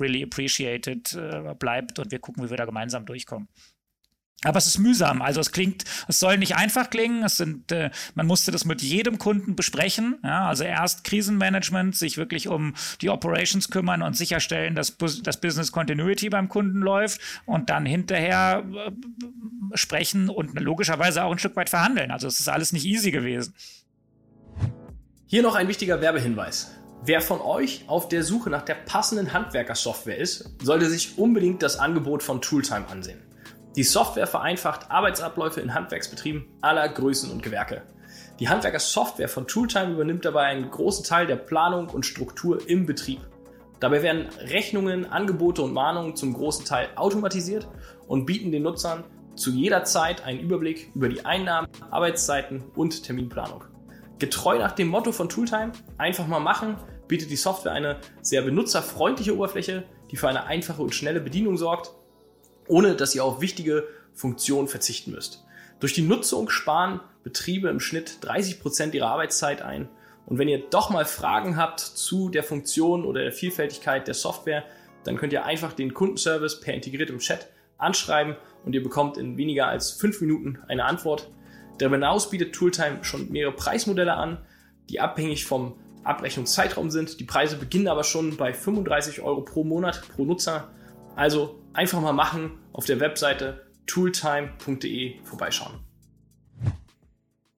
Really 0.00 0.22
appreciated. 0.22 1.14
Äh, 1.14 1.54
bleibt 1.58 1.85
bleibt 1.86 1.98
und 1.98 2.10
wir 2.10 2.18
gucken, 2.18 2.44
wie 2.44 2.50
wir 2.50 2.56
da 2.56 2.64
gemeinsam 2.64 3.06
durchkommen. 3.06 3.48
Aber 4.44 4.58
es 4.58 4.66
ist 4.66 4.78
mühsam. 4.78 5.22
Also 5.22 5.40
es 5.40 5.50
klingt, 5.50 5.84
es 6.08 6.20
soll 6.20 6.36
nicht 6.36 6.56
einfach 6.56 6.90
klingen. 6.90 7.24
Es 7.24 7.38
sind, 7.38 7.72
äh, 7.72 7.90
man 8.14 8.26
musste 8.26 8.52
das 8.52 8.66
mit 8.66 8.82
jedem 8.82 9.18
Kunden 9.18 9.56
besprechen. 9.56 10.18
Ja, 10.22 10.46
also 10.46 10.62
erst 10.62 11.04
Krisenmanagement, 11.04 11.96
sich 11.96 12.18
wirklich 12.18 12.46
um 12.46 12.74
die 13.00 13.08
Operations 13.08 13.70
kümmern 13.70 14.02
und 14.02 14.14
sicherstellen, 14.14 14.74
dass 14.74 14.98
das 14.98 15.40
Business 15.40 15.72
Continuity 15.72 16.28
beim 16.28 16.50
Kunden 16.50 16.80
läuft 16.80 17.20
und 17.46 17.70
dann 17.70 17.86
hinterher 17.86 18.62
äh, 18.72 18.90
sprechen 19.76 20.28
und 20.28 20.60
logischerweise 20.60 21.24
auch 21.24 21.32
ein 21.32 21.38
Stück 21.38 21.56
weit 21.56 21.70
verhandeln. 21.70 22.10
Also 22.10 22.28
es 22.28 22.38
ist 22.38 22.48
alles 22.48 22.72
nicht 22.72 22.84
easy 22.84 23.10
gewesen. 23.10 23.54
Hier 25.26 25.42
noch 25.42 25.54
ein 25.54 25.66
wichtiger 25.66 26.00
Werbehinweis. 26.02 26.76
Wer 27.08 27.20
von 27.20 27.40
euch 27.40 27.84
auf 27.86 28.08
der 28.08 28.24
Suche 28.24 28.50
nach 28.50 28.62
der 28.62 28.74
passenden 28.74 29.32
Handwerkersoftware 29.32 30.18
ist, 30.18 30.50
sollte 30.60 30.90
sich 30.90 31.18
unbedingt 31.18 31.62
das 31.62 31.78
Angebot 31.78 32.20
von 32.20 32.42
Tooltime 32.42 32.88
ansehen. 32.88 33.22
Die 33.76 33.84
Software 33.84 34.26
vereinfacht 34.26 34.90
Arbeitsabläufe 34.90 35.60
in 35.60 35.72
Handwerksbetrieben 35.72 36.46
aller 36.62 36.88
Größen 36.88 37.30
und 37.30 37.44
Gewerke. 37.44 37.82
Die 38.40 38.48
Handwerkersoftware 38.48 39.28
von 39.28 39.46
Tooltime 39.46 39.92
übernimmt 39.92 40.24
dabei 40.24 40.46
einen 40.46 40.68
großen 40.68 41.04
Teil 41.04 41.28
der 41.28 41.36
Planung 41.36 41.90
und 41.90 42.04
Struktur 42.04 42.68
im 42.68 42.86
Betrieb. 42.86 43.20
Dabei 43.78 44.02
werden 44.02 44.26
Rechnungen, 44.40 45.06
Angebote 45.06 45.62
und 45.62 45.74
Mahnungen 45.74 46.16
zum 46.16 46.34
großen 46.34 46.64
Teil 46.64 46.88
automatisiert 46.96 47.68
und 48.08 48.26
bieten 48.26 48.50
den 48.50 48.64
Nutzern 48.64 49.04
zu 49.36 49.52
jeder 49.52 49.84
Zeit 49.84 50.24
einen 50.24 50.40
Überblick 50.40 50.90
über 50.96 51.08
die 51.08 51.24
Einnahmen, 51.24 51.68
Arbeitszeiten 51.88 52.64
und 52.74 53.04
Terminplanung. 53.04 53.62
Getreu 54.18 54.58
nach 54.58 54.72
dem 54.72 54.88
Motto 54.88 55.12
von 55.12 55.28
Tooltime, 55.28 55.72
einfach 55.98 56.26
mal 56.26 56.40
machen, 56.40 56.78
bietet 57.08 57.30
die 57.30 57.36
Software 57.36 57.72
eine 57.72 57.98
sehr 58.22 58.42
benutzerfreundliche 58.42 59.34
Oberfläche, 59.36 59.84
die 60.10 60.16
für 60.16 60.28
eine 60.28 60.44
einfache 60.44 60.82
und 60.82 60.94
schnelle 60.94 61.20
Bedienung 61.20 61.56
sorgt, 61.56 61.92
ohne 62.68 62.96
dass 62.96 63.14
ihr 63.14 63.24
auf 63.24 63.40
wichtige 63.40 63.86
Funktionen 64.12 64.68
verzichten 64.68 65.12
müsst. 65.12 65.44
Durch 65.80 65.92
die 65.92 66.02
Nutzung 66.02 66.48
sparen 66.48 67.00
Betriebe 67.22 67.68
im 67.68 67.80
Schnitt 67.80 68.18
30 68.22 68.60
Prozent 68.60 68.94
ihrer 68.94 69.08
Arbeitszeit 69.08 69.62
ein. 69.62 69.88
Und 70.26 70.38
wenn 70.38 70.48
ihr 70.48 70.62
doch 70.70 70.90
mal 70.90 71.04
Fragen 71.04 71.56
habt 71.56 71.80
zu 71.80 72.30
der 72.30 72.42
Funktion 72.42 73.04
oder 73.04 73.22
der 73.22 73.32
Vielfältigkeit 73.32 74.06
der 74.06 74.14
Software, 74.14 74.64
dann 75.04 75.16
könnt 75.16 75.32
ihr 75.32 75.44
einfach 75.44 75.72
den 75.72 75.94
Kundenservice 75.94 76.60
per 76.60 76.74
integriertem 76.74 77.18
Chat 77.18 77.48
anschreiben 77.78 78.36
und 78.64 78.74
ihr 78.74 78.82
bekommt 78.82 79.18
in 79.18 79.36
weniger 79.36 79.68
als 79.68 79.92
fünf 79.92 80.20
Minuten 80.20 80.58
eine 80.66 80.84
Antwort. 80.84 81.30
Darüber 81.78 81.96
hinaus 81.96 82.30
bietet 82.30 82.54
Tooltime 82.54 83.04
schon 83.04 83.30
mehrere 83.30 83.54
Preismodelle 83.54 84.14
an, 84.14 84.38
die 84.88 85.00
abhängig 85.00 85.44
vom 85.44 85.78
Abrechnungszeitraum 86.06 86.90
sind. 86.90 87.20
Die 87.20 87.24
Preise 87.24 87.56
beginnen 87.56 87.88
aber 87.88 88.04
schon 88.04 88.36
bei 88.36 88.52
35 88.52 89.22
Euro 89.22 89.42
pro 89.42 89.64
Monat 89.64 90.02
pro 90.14 90.24
Nutzer. 90.24 90.70
Also 91.14 91.62
einfach 91.72 92.00
mal 92.00 92.12
machen, 92.12 92.58
auf 92.72 92.86
der 92.86 93.00
Webseite 93.00 93.66
tooltime.de 93.86 95.22
vorbeischauen. 95.24 95.80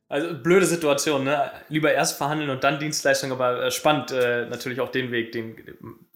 Also 0.09 0.43
blöde 0.43 0.65
Situation, 0.65 1.25
ne? 1.25 1.51
Lieber 1.69 1.93
erst 1.93 2.17
verhandeln 2.17 2.49
und 2.49 2.65
dann 2.65 2.79
Dienstleistung, 2.79 3.31
aber 3.31 3.65
äh, 3.65 3.71
spannend 3.71 4.11
äh, 4.11 4.47
natürlich 4.47 4.81
auch 4.81 4.91
den 4.91 5.11
Weg, 5.11 5.33
den, 5.33 5.57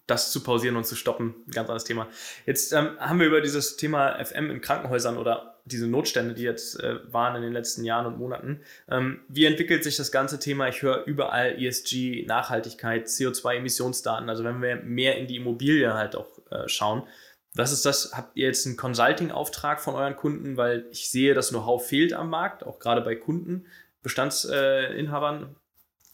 das 0.07 0.31
zu 0.31 0.41
pausieren 0.41 0.75
und 0.77 0.85
zu 0.85 0.95
stoppen. 0.95 1.35
Ganz 1.47 1.69
anderes 1.69 1.83
Thema. 1.83 2.07
Jetzt 2.47 2.73
ähm, 2.73 2.97
haben 2.99 3.19
wir 3.19 3.27
über 3.27 3.41
dieses 3.41 3.77
Thema 3.77 4.23
FM 4.23 4.49
in 4.49 4.61
Krankenhäusern 4.61 5.17
oder 5.17 5.52
diese 5.65 5.87
Notstände, 5.87 6.33
die 6.33 6.43
jetzt 6.43 6.79
äh, 6.79 6.99
waren 7.11 7.35
in 7.35 7.41
den 7.41 7.53
letzten 7.53 7.85
Jahren 7.85 8.05
und 8.05 8.17
Monaten. 8.17 8.61
Ähm, 8.89 9.21
wie 9.29 9.45
entwickelt 9.45 9.83
sich 9.83 9.95
das 9.95 10.11
ganze 10.11 10.39
Thema? 10.39 10.67
Ich 10.67 10.81
höre 10.81 11.05
überall 11.05 11.61
ESG, 11.61 12.25
Nachhaltigkeit, 12.27 13.07
CO2-Emissionsdaten. 13.07 14.29
Also 14.29 14.43
wenn 14.43 14.61
wir 14.61 14.77
mehr 14.77 15.17
in 15.17 15.27
die 15.27 15.37
Immobilie 15.37 15.93
halt 15.93 16.15
auch 16.15 16.39
äh, 16.51 16.67
schauen. 16.67 17.03
Was 17.55 17.71
ist 17.71 17.85
das? 17.85 18.11
Habt 18.13 18.35
ihr 18.35 18.47
jetzt 18.47 18.65
einen 18.65 18.77
Consulting-Auftrag 18.77 19.79
von 19.79 19.95
euren 19.95 20.15
Kunden? 20.15 20.57
Weil 20.57 20.87
ich 20.91 21.09
sehe, 21.09 21.33
das 21.33 21.49
Know-how 21.49 21.85
fehlt 21.85 22.13
am 22.13 22.29
Markt, 22.29 22.63
auch 22.63 22.79
gerade 22.79 23.01
bei 23.01 23.15
Kunden, 23.15 23.67
Bestandsinhabern. 24.01 25.55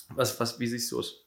was, 0.10 0.40
was, 0.40 0.60
wie 0.60 0.68
siehst 0.68 0.92
du 0.92 1.00
es? 1.00 1.26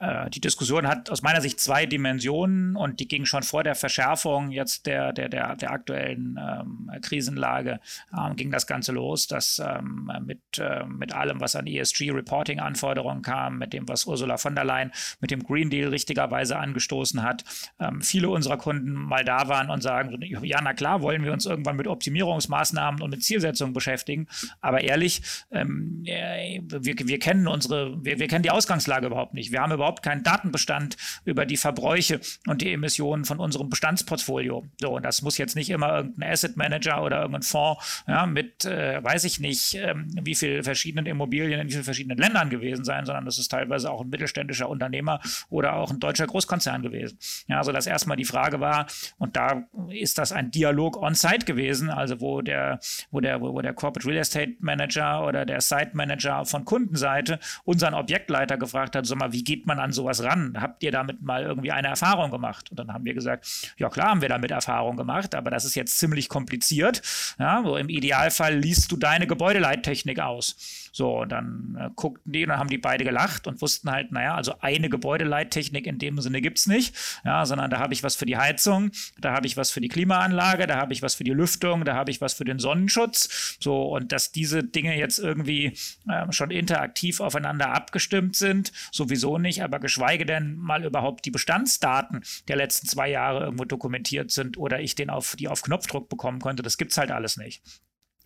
Äh, 0.00 0.28
die 0.30 0.40
Diskussion 0.40 0.88
hat 0.88 1.10
aus 1.10 1.22
meiner 1.22 1.40
Sicht 1.40 1.60
zwei 1.60 1.86
Dimensionen 1.86 2.76
und 2.76 3.00
die 3.00 3.06
ging 3.06 3.24
schon 3.24 3.42
vor 3.42 3.62
der 3.62 3.74
Verschärfung 3.74 4.50
jetzt 4.50 4.86
der, 4.86 5.12
der, 5.12 5.28
der, 5.28 5.56
der 5.56 5.70
aktuellen 5.70 6.38
ähm, 6.40 6.90
Krisenlage, 7.00 7.80
ähm, 8.16 8.34
ging 8.36 8.50
das 8.50 8.66
Ganze 8.66 8.92
los, 8.92 9.26
dass 9.28 9.62
ähm, 9.64 10.10
mit, 10.26 10.40
äh, 10.58 10.84
mit 10.84 11.14
allem, 11.14 11.40
was 11.40 11.54
an 11.54 11.66
ESG-Reporting-Anforderungen 11.66 13.22
kam, 13.22 13.58
mit 13.58 13.72
dem, 13.72 13.88
was 13.88 14.06
Ursula 14.06 14.36
von 14.36 14.54
der 14.54 14.64
Leyen 14.64 14.90
mit 15.20 15.30
dem 15.30 15.44
Green 15.44 15.70
Deal 15.70 15.90
richtigerweise 15.90 16.58
angestoßen 16.58 17.22
hat, 17.22 17.44
ähm, 17.78 18.02
viele 18.02 18.28
unserer 18.28 18.58
Kunden 18.58 18.92
mal 18.92 19.24
da 19.24 19.48
waren 19.48 19.70
und 19.70 19.82
sagen, 19.82 20.20
ja, 20.42 20.60
na 20.62 20.74
klar, 20.74 21.02
wollen 21.02 21.24
wir 21.24 21.32
uns 21.32 21.46
irgendwann 21.46 21.76
mit 21.76 21.86
Optimierungsmaßnahmen 21.86 23.00
und 23.00 23.10
mit 23.10 23.22
Zielsetzungen 23.22 23.72
beschäftigen, 23.72 24.26
aber 24.60 24.82
ehrlich, 24.82 25.22
ähm, 25.52 26.02
äh, 26.04 26.60
wir, 26.66 26.94
wir 26.98 27.18
kennen 27.18 27.46
unsere, 27.46 28.04
wir, 28.04 28.18
wir 28.18 28.26
kennen 28.26 28.42
die 28.42 28.50
Ausgangslage 28.50 29.06
überhaupt 29.06 29.34
nicht. 29.34 29.52
Wir 29.52 29.60
haben 29.60 29.72
überhaupt 29.72 29.83
überhaupt 29.84 30.02
keinen 30.02 30.22
Datenbestand 30.22 30.96
über 31.26 31.44
die 31.44 31.58
Verbräuche 31.58 32.20
und 32.46 32.62
die 32.62 32.72
Emissionen 32.72 33.26
von 33.26 33.38
unserem 33.38 33.68
Bestandsportfolio. 33.68 34.64
So, 34.80 34.96
und 34.96 35.04
das 35.04 35.20
muss 35.20 35.36
jetzt 35.36 35.56
nicht 35.56 35.68
immer 35.68 35.96
irgendein 35.96 36.32
Asset 36.32 36.56
Manager 36.56 37.02
oder 37.02 37.18
irgendein 37.20 37.42
Fonds 37.42 38.02
ja, 38.08 38.24
mit, 38.24 38.64
äh, 38.64 39.04
weiß 39.04 39.24
ich 39.24 39.40
nicht, 39.40 39.74
ähm, 39.74 40.08
wie 40.22 40.34
viel 40.34 40.62
verschiedenen 40.62 41.04
Immobilien 41.04 41.60
in 41.60 41.68
wie 41.68 41.72
vielen 41.72 41.84
verschiedenen 41.84 42.16
Ländern 42.16 42.48
gewesen 42.48 42.84
sein, 42.84 43.04
sondern 43.04 43.26
das 43.26 43.38
ist 43.38 43.48
teilweise 43.48 43.90
auch 43.90 44.00
ein 44.00 44.08
mittelständischer 44.08 44.70
Unternehmer 44.70 45.20
oder 45.50 45.74
auch 45.74 45.90
ein 45.90 46.00
deutscher 46.00 46.26
Großkonzern 46.26 46.82
gewesen. 46.82 47.18
Ja, 47.48 47.58
also 47.58 47.72
das 47.72 47.86
erstmal 47.86 48.16
die 48.16 48.24
Frage 48.24 48.60
war, 48.60 48.86
und 49.18 49.36
da 49.36 49.64
ist 49.90 50.16
das 50.16 50.32
ein 50.32 50.50
Dialog 50.50 50.96
on-site 50.96 51.44
gewesen, 51.44 51.90
also 51.90 52.22
wo 52.22 52.40
der, 52.40 52.80
wo 53.10 53.20
der, 53.20 53.40
wo 53.42 53.60
der 53.60 53.74
Corporate 53.74 54.08
Real 54.08 54.20
Estate 54.20 54.54
Manager 54.60 55.26
oder 55.26 55.44
der 55.44 55.60
Site 55.60 55.90
Manager 55.92 56.46
von 56.46 56.64
Kundenseite 56.64 57.38
unseren 57.64 57.92
Objektleiter 57.92 58.56
gefragt 58.56 58.96
hat, 58.96 59.06
sag 59.06 59.18
mal, 59.18 59.32
wie 59.32 59.44
geht 59.44 59.66
man 59.66 59.73
an 59.78 59.92
sowas 59.92 60.22
ran? 60.22 60.56
Habt 60.60 60.82
ihr 60.82 60.90
damit 60.90 61.22
mal 61.22 61.42
irgendwie 61.42 61.72
eine 61.72 61.88
Erfahrung 61.88 62.30
gemacht? 62.30 62.70
Und 62.70 62.78
dann 62.78 62.92
haben 62.92 63.04
wir 63.04 63.14
gesagt, 63.14 63.74
ja 63.76 63.88
klar 63.88 64.10
haben 64.10 64.22
wir 64.22 64.28
damit 64.28 64.50
Erfahrung 64.50 64.96
gemacht, 64.96 65.34
aber 65.34 65.50
das 65.50 65.64
ist 65.64 65.74
jetzt 65.74 65.98
ziemlich 65.98 66.28
kompliziert. 66.28 67.02
Ja, 67.38 67.62
so 67.64 67.76
im 67.76 67.88
Idealfall 67.88 68.56
liest 68.56 68.92
du 68.92 68.96
deine 68.96 69.26
Gebäudeleittechnik 69.26 70.20
aus. 70.20 70.90
So, 70.92 71.22
und 71.22 71.32
dann 71.32 71.76
äh, 71.76 71.90
guckten 71.96 72.32
die 72.32 72.44
und 72.44 72.50
dann 72.50 72.58
haben 72.58 72.70
die 72.70 72.78
beide 72.78 73.02
gelacht 73.02 73.48
und 73.48 73.60
wussten 73.60 73.90
halt, 73.90 74.12
naja, 74.12 74.36
also 74.36 74.54
eine 74.60 74.88
Gebäudeleittechnik 74.88 75.88
in 75.88 75.98
dem 75.98 76.20
Sinne 76.20 76.40
gibt 76.40 76.58
es 76.58 76.66
nicht, 76.68 76.94
ja, 77.24 77.44
sondern 77.46 77.68
da 77.68 77.80
habe 77.80 77.92
ich 77.94 78.04
was 78.04 78.14
für 78.14 78.26
die 78.26 78.36
Heizung, 78.36 78.92
da 79.18 79.32
habe 79.32 79.48
ich 79.48 79.56
was 79.56 79.72
für 79.72 79.80
die 79.80 79.88
Klimaanlage, 79.88 80.68
da 80.68 80.76
habe 80.76 80.92
ich 80.92 81.02
was 81.02 81.16
für 81.16 81.24
die 81.24 81.32
Lüftung, 81.32 81.84
da 81.84 81.96
habe 81.96 82.12
ich 82.12 82.20
was 82.20 82.34
für 82.34 82.44
den 82.44 82.60
Sonnenschutz. 82.60 83.58
So, 83.58 83.82
und 83.96 84.12
dass 84.12 84.30
diese 84.30 84.62
Dinge 84.62 84.96
jetzt 84.96 85.18
irgendwie 85.18 85.72
äh, 86.08 86.30
schon 86.30 86.52
interaktiv 86.52 87.18
aufeinander 87.18 87.72
abgestimmt 87.72 88.36
sind, 88.36 88.70
sowieso 88.92 89.38
nicht. 89.38 89.63
Aber 89.64 89.80
geschweige 89.80 90.26
denn 90.26 90.56
mal 90.56 90.84
überhaupt 90.84 91.24
die 91.24 91.30
Bestandsdaten 91.30 92.22
der 92.48 92.56
letzten 92.56 92.86
zwei 92.86 93.10
Jahre 93.10 93.44
irgendwo 93.44 93.64
dokumentiert 93.64 94.30
sind 94.30 94.56
oder 94.56 94.80
ich 94.80 94.94
den 94.94 95.10
auf 95.10 95.36
die 95.36 95.48
auf 95.48 95.62
Knopfdruck 95.62 96.08
bekommen 96.08 96.40
konnte. 96.40 96.62
Das 96.62 96.76
gibt 96.76 96.92
es 96.92 96.98
halt 96.98 97.10
alles 97.10 97.36
nicht. 97.36 97.62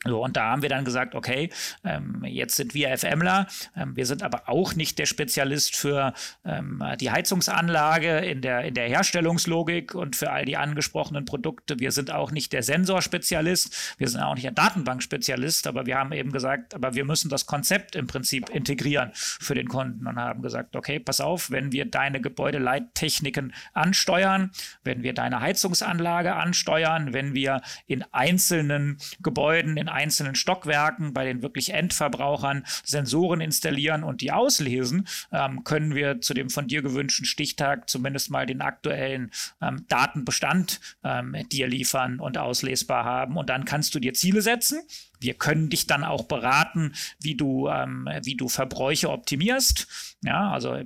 So, 0.04 0.22
und 0.24 0.36
da 0.36 0.52
haben 0.52 0.62
wir 0.62 0.68
dann 0.68 0.84
gesagt, 0.84 1.16
okay, 1.16 1.50
ähm, 1.82 2.22
jetzt 2.24 2.54
sind 2.54 2.72
wir 2.72 2.96
FMler, 2.96 3.48
ähm, 3.76 3.96
wir 3.96 4.06
sind 4.06 4.22
aber 4.22 4.48
auch 4.48 4.76
nicht 4.76 4.96
der 5.00 5.06
Spezialist 5.06 5.74
für 5.74 6.14
ähm, 6.44 6.84
die 7.00 7.10
Heizungsanlage 7.10 8.18
in 8.18 8.40
der, 8.40 8.62
in 8.62 8.74
der 8.74 8.88
Herstellungslogik 8.88 9.96
und 9.96 10.14
für 10.14 10.30
all 10.30 10.44
die 10.44 10.56
angesprochenen 10.56 11.24
Produkte. 11.24 11.80
Wir 11.80 11.90
sind 11.90 12.12
auch 12.12 12.30
nicht 12.30 12.52
der 12.52 12.62
Sensorspezialist, 12.62 13.96
wir 13.98 14.06
sind 14.06 14.20
auch 14.20 14.34
nicht 14.34 14.44
der 14.44 14.52
Datenbankspezialist, 14.52 15.66
aber 15.66 15.84
wir 15.86 15.98
haben 15.98 16.12
eben 16.12 16.30
gesagt, 16.30 16.76
aber 16.76 16.94
wir 16.94 17.04
müssen 17.04 17.28
das 17.28 17.46
Konzept 17.46 17.96
im 17.96 18.06
Prinzip 18.06 18.50
integrieren 18.50 19.10
für 19.14 19.56
den 19.56 19.66
Kunden 19.66 20.06
und 20.06 20.16
haben 20.16 20.42
gesagt, 20.42 20.76
okay, 20.76 21.00
pass 21.00 21.20
auf, 21.20 21.50
wenn 21.50 21.72
wir 21.72 21.86
deine 21.86 22.20
Gebäudeleittechniken 22.20 23.52
ansteuern, 23.72 24.52
wenn 24.84 25.02
wir 25.02 25.12
deine 25.12 25.40
Heizungsanlage 25.40 26.36
ansteuern, 26.36 27.12
wenn 27.12 27.34
wir 27.34 27.62
in 27.88 28.04
einzelnen 28.12 28.98
Gebäuden, 29.20 29.76
in 29.76 29.87
einzelnen 29.88 30.34
Stockwerken 30.34 31.12
bei 31.12 31.24
den 31.24 31.42
wirklich 31.42 31.72
Endverbrauchern 31.72 32.64
Sensoren 32.84 33.40
installieren 33.40 34.04
und 34.04 34.20
die 34.20 34.32
auslesen, 34.32 35.06
ähm, 35.32 35.64
können 35.64 35.94
wir 35.94 36.20
zu 36.20 36.34
dem 36.34 36.50
von 36.50 36.66
dir 36.66 36.82
gewünschten 36.82 37.26
Stichtag 37.26 37.88
zumindest 37.88 38.30
mal 38.30 38.46
den 38.46 38.60
aktuellen 38.60 39.30
ähm, 39.60 39.84
Datenbestand 39.88 40.80
ähm, 41.04 41.36
dir 41.50 41.68
liefern 41.68 42.20
und 42.20 42.38
auslesbar 42.38 43.04
haben. 43.04 43.36
Und 43.36 43.50
dann 43.50 43.64
kannst 43.64 43.94
du 43.94 44.00
dir 44.00 44.14
Ziele 44.14 44.42
setzen 44.42 44.80
wir 45.20 45.34
können 45.34 45.68
dich 45.70 45.86
dann 45.86 46.04
auch 46.04 46.24
beraten, 46.24 46.92
wie 47.20 47.34
du, 47.34 47.68
ähm, 47.68 48.08
wie 48.22 48.36
du 48.36 48.48
Verbräuche 48.48 49.10
optimierst. 49.10 50.16
Ja, 50.24 50.50
also 50.50 50.76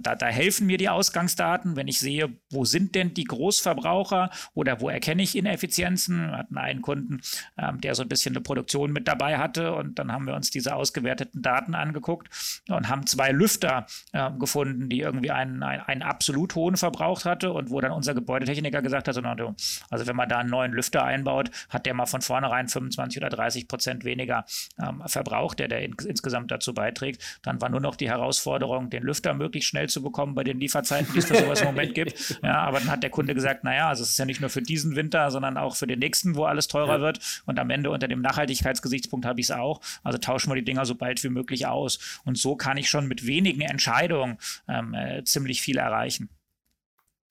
da, 0.00 0.14
da 0.14 0.26
helfen 0.26 0.66
mir 0.66 0.78
die 0.78 0.88
Ausgangsdaten, 0.88 1.76
wenn 1.76 1.88
ich 1.88 1.98
sehe, 1.98 2.32
wo 2.50 2.64
sind 2.64 2.94
denn 2.94 3.12
die 3.12 3.24
Großverbraucher 3.24 4.30
oder 4.54 4.80
wo 4.80 4.88
erkenne 4.88 5.22
ich 5.22 5.36
Ineffizienzen. 5.36 6.30
Wir 6.30 6.38
hatten 6.38 6.56
einen 6.56 6.80
Kunden, 6.80 7.20
ähm, 7.58 7.80
der 7.80 7.94
so 7.94 8.02
ein 8.02 8.08
bisschen 8.08 8.34
eine 8.34 8.40
Produktion 8.40 8.92
mit 8.92 9.06
dabei 9.06 9.38
hatte 9.38 9.74
und 9.74 9.98
dann 9.98 10.12
haben 10.12 10.26
wir 10.26 10.34
uns 10.34 10.50
diese 10.50 10.74
ausgewerteten 10.74 11.42
Daten 11.42 11.74
angeguckt 11.74 12.28
und 12.68 12.88
haben 12.88 13.06
zwei 13.06 13.30
Lüfter 13.30 13.86
äh, 14.12 14.30
gefunden, 14.38 14.88
die 14.88 15.00
irgendwie 15.00 15.30
einen, 15.32 15.62
einen, 15.62 15.82
einen, 15.82 16.02
absolut 16.02 16.54
hohen 16.54 16.76
Verbrauch 16.76 17.24
hatte 17.24 17.52
und 17.52 17.70
wo 17.70 17.80
dann 17.80 17.92
unser 17.92 18.14
Gebäudetechniker 18.14 18.80
gesagt 18.80 19.08
hat, 19.08 19.18
also 19.18 20.06
wenn 20.06 20.16
man 20.16 20.28
da 20.28 20.38
einen 20.38 20.50
neuen 20.50 20.72
Lüfter 20.72 21.04
einbaut, 21.04 21.50
hat 21.68 21.84
der 21.84 21.92
mal 21.92 22.06
von 22.06 22.22
vornherein 22.22 22.68
25 22.68 23.18
oder 23.18 23.28
30 23.28 23.68
Prozent 23.68 23.77
Prozent 23.78 24.04
weniger 24.04 24.44
ähm, 24.82 25.02
Verbrauch, 25.06 25.54
der, 25.54 25.68
der 25.68 25.82
in, 25.82 25.94
insgesamt 26.04 26.50
dazu 26.50 26.74
beiträgt. 26.74 27.38
Dann 27.42 27.60
war 27.60 27.68
nur 27.68 27.80
noch 27.80 27.94
die 27.94 28.08
Herausforderung, 28.08 28.90
den 28.90 29.04
Lüfter 29.04 29.34
möglichst 29.34 29.70
schnell 29.70 29.88
zu 29.88 30.02
bekommen 30.02 30.34
bei 30.34 30.42
den 30.42 30.58
Lieferzeiten, 30.58 31.12
die 31.12 31.20
es 31.20 31.26
für 31.26 31.36
sowas 31.36 31.60
im 31.60 31.68
Moment 31.68 31.94
gibt. 31.94 32.08
Ja, 32.42 32.60
aber 32.60 32.78
dann 32.78 32.90
hat 32.90 33.02
der 33.02 33.10
Kunde 33.10 33.34
gesagt, 33.34 33.64
naja, 33.64 33.88
also 33.88 34.02
es 34.02 34.10
ist 34.10 34.18
ja 34.18 34.24
nicht 34.24 34.40
nur 34.40 34.48
für 34.48 34.62
diesen 34.62 34.96
Winter, 34.96 35.30
sondern 35.30 35.56
auch 35.56 35.76
für 35.76 35.86
den 35.86 35.98
nächsten, 35.98 36.34
wo 36.34 36.44
alles 36.44 36.68
teurer 36.68 36.96
ja. 36.96 37.00
wird. 37.00 37.42
Und 37.46 37.58
am 37.58 37.70
Ende 37.70 37.90
unter 37.90 38.08
dem 38.08 38.20
Nachhaltigkeitsgesichtspunkt 38.20 39.26
habe 39.26 39.40
ich 39.40 39.46
es 39.46 39.50
auch. 39.50 39.80
Also 40.02 40.18
tauschen 40.18 40.50
wir 40.50 40.56
die 40.56 40.64
Dinger 40.64 40.86
so 40.86 40.94
bald 40.94 41.22
wie 41.24 41.28
möglich 41.28 41.66
aus. 41.66 42.20
Und 42.24 42.38
so 42.38 42.56
kann 42.56 42.76
ich 42.76 42.88
schon 42.88 43.06
mit 43.06 43.26
wenigen 43.26 43.62
Entscheidungen 43.62 44.38
ähm, 44.68 44.94
äh, 44.94 45.24
ziemlich 45.24 45.60
viel 45.62 45.78
erreichen. 45.78 46.28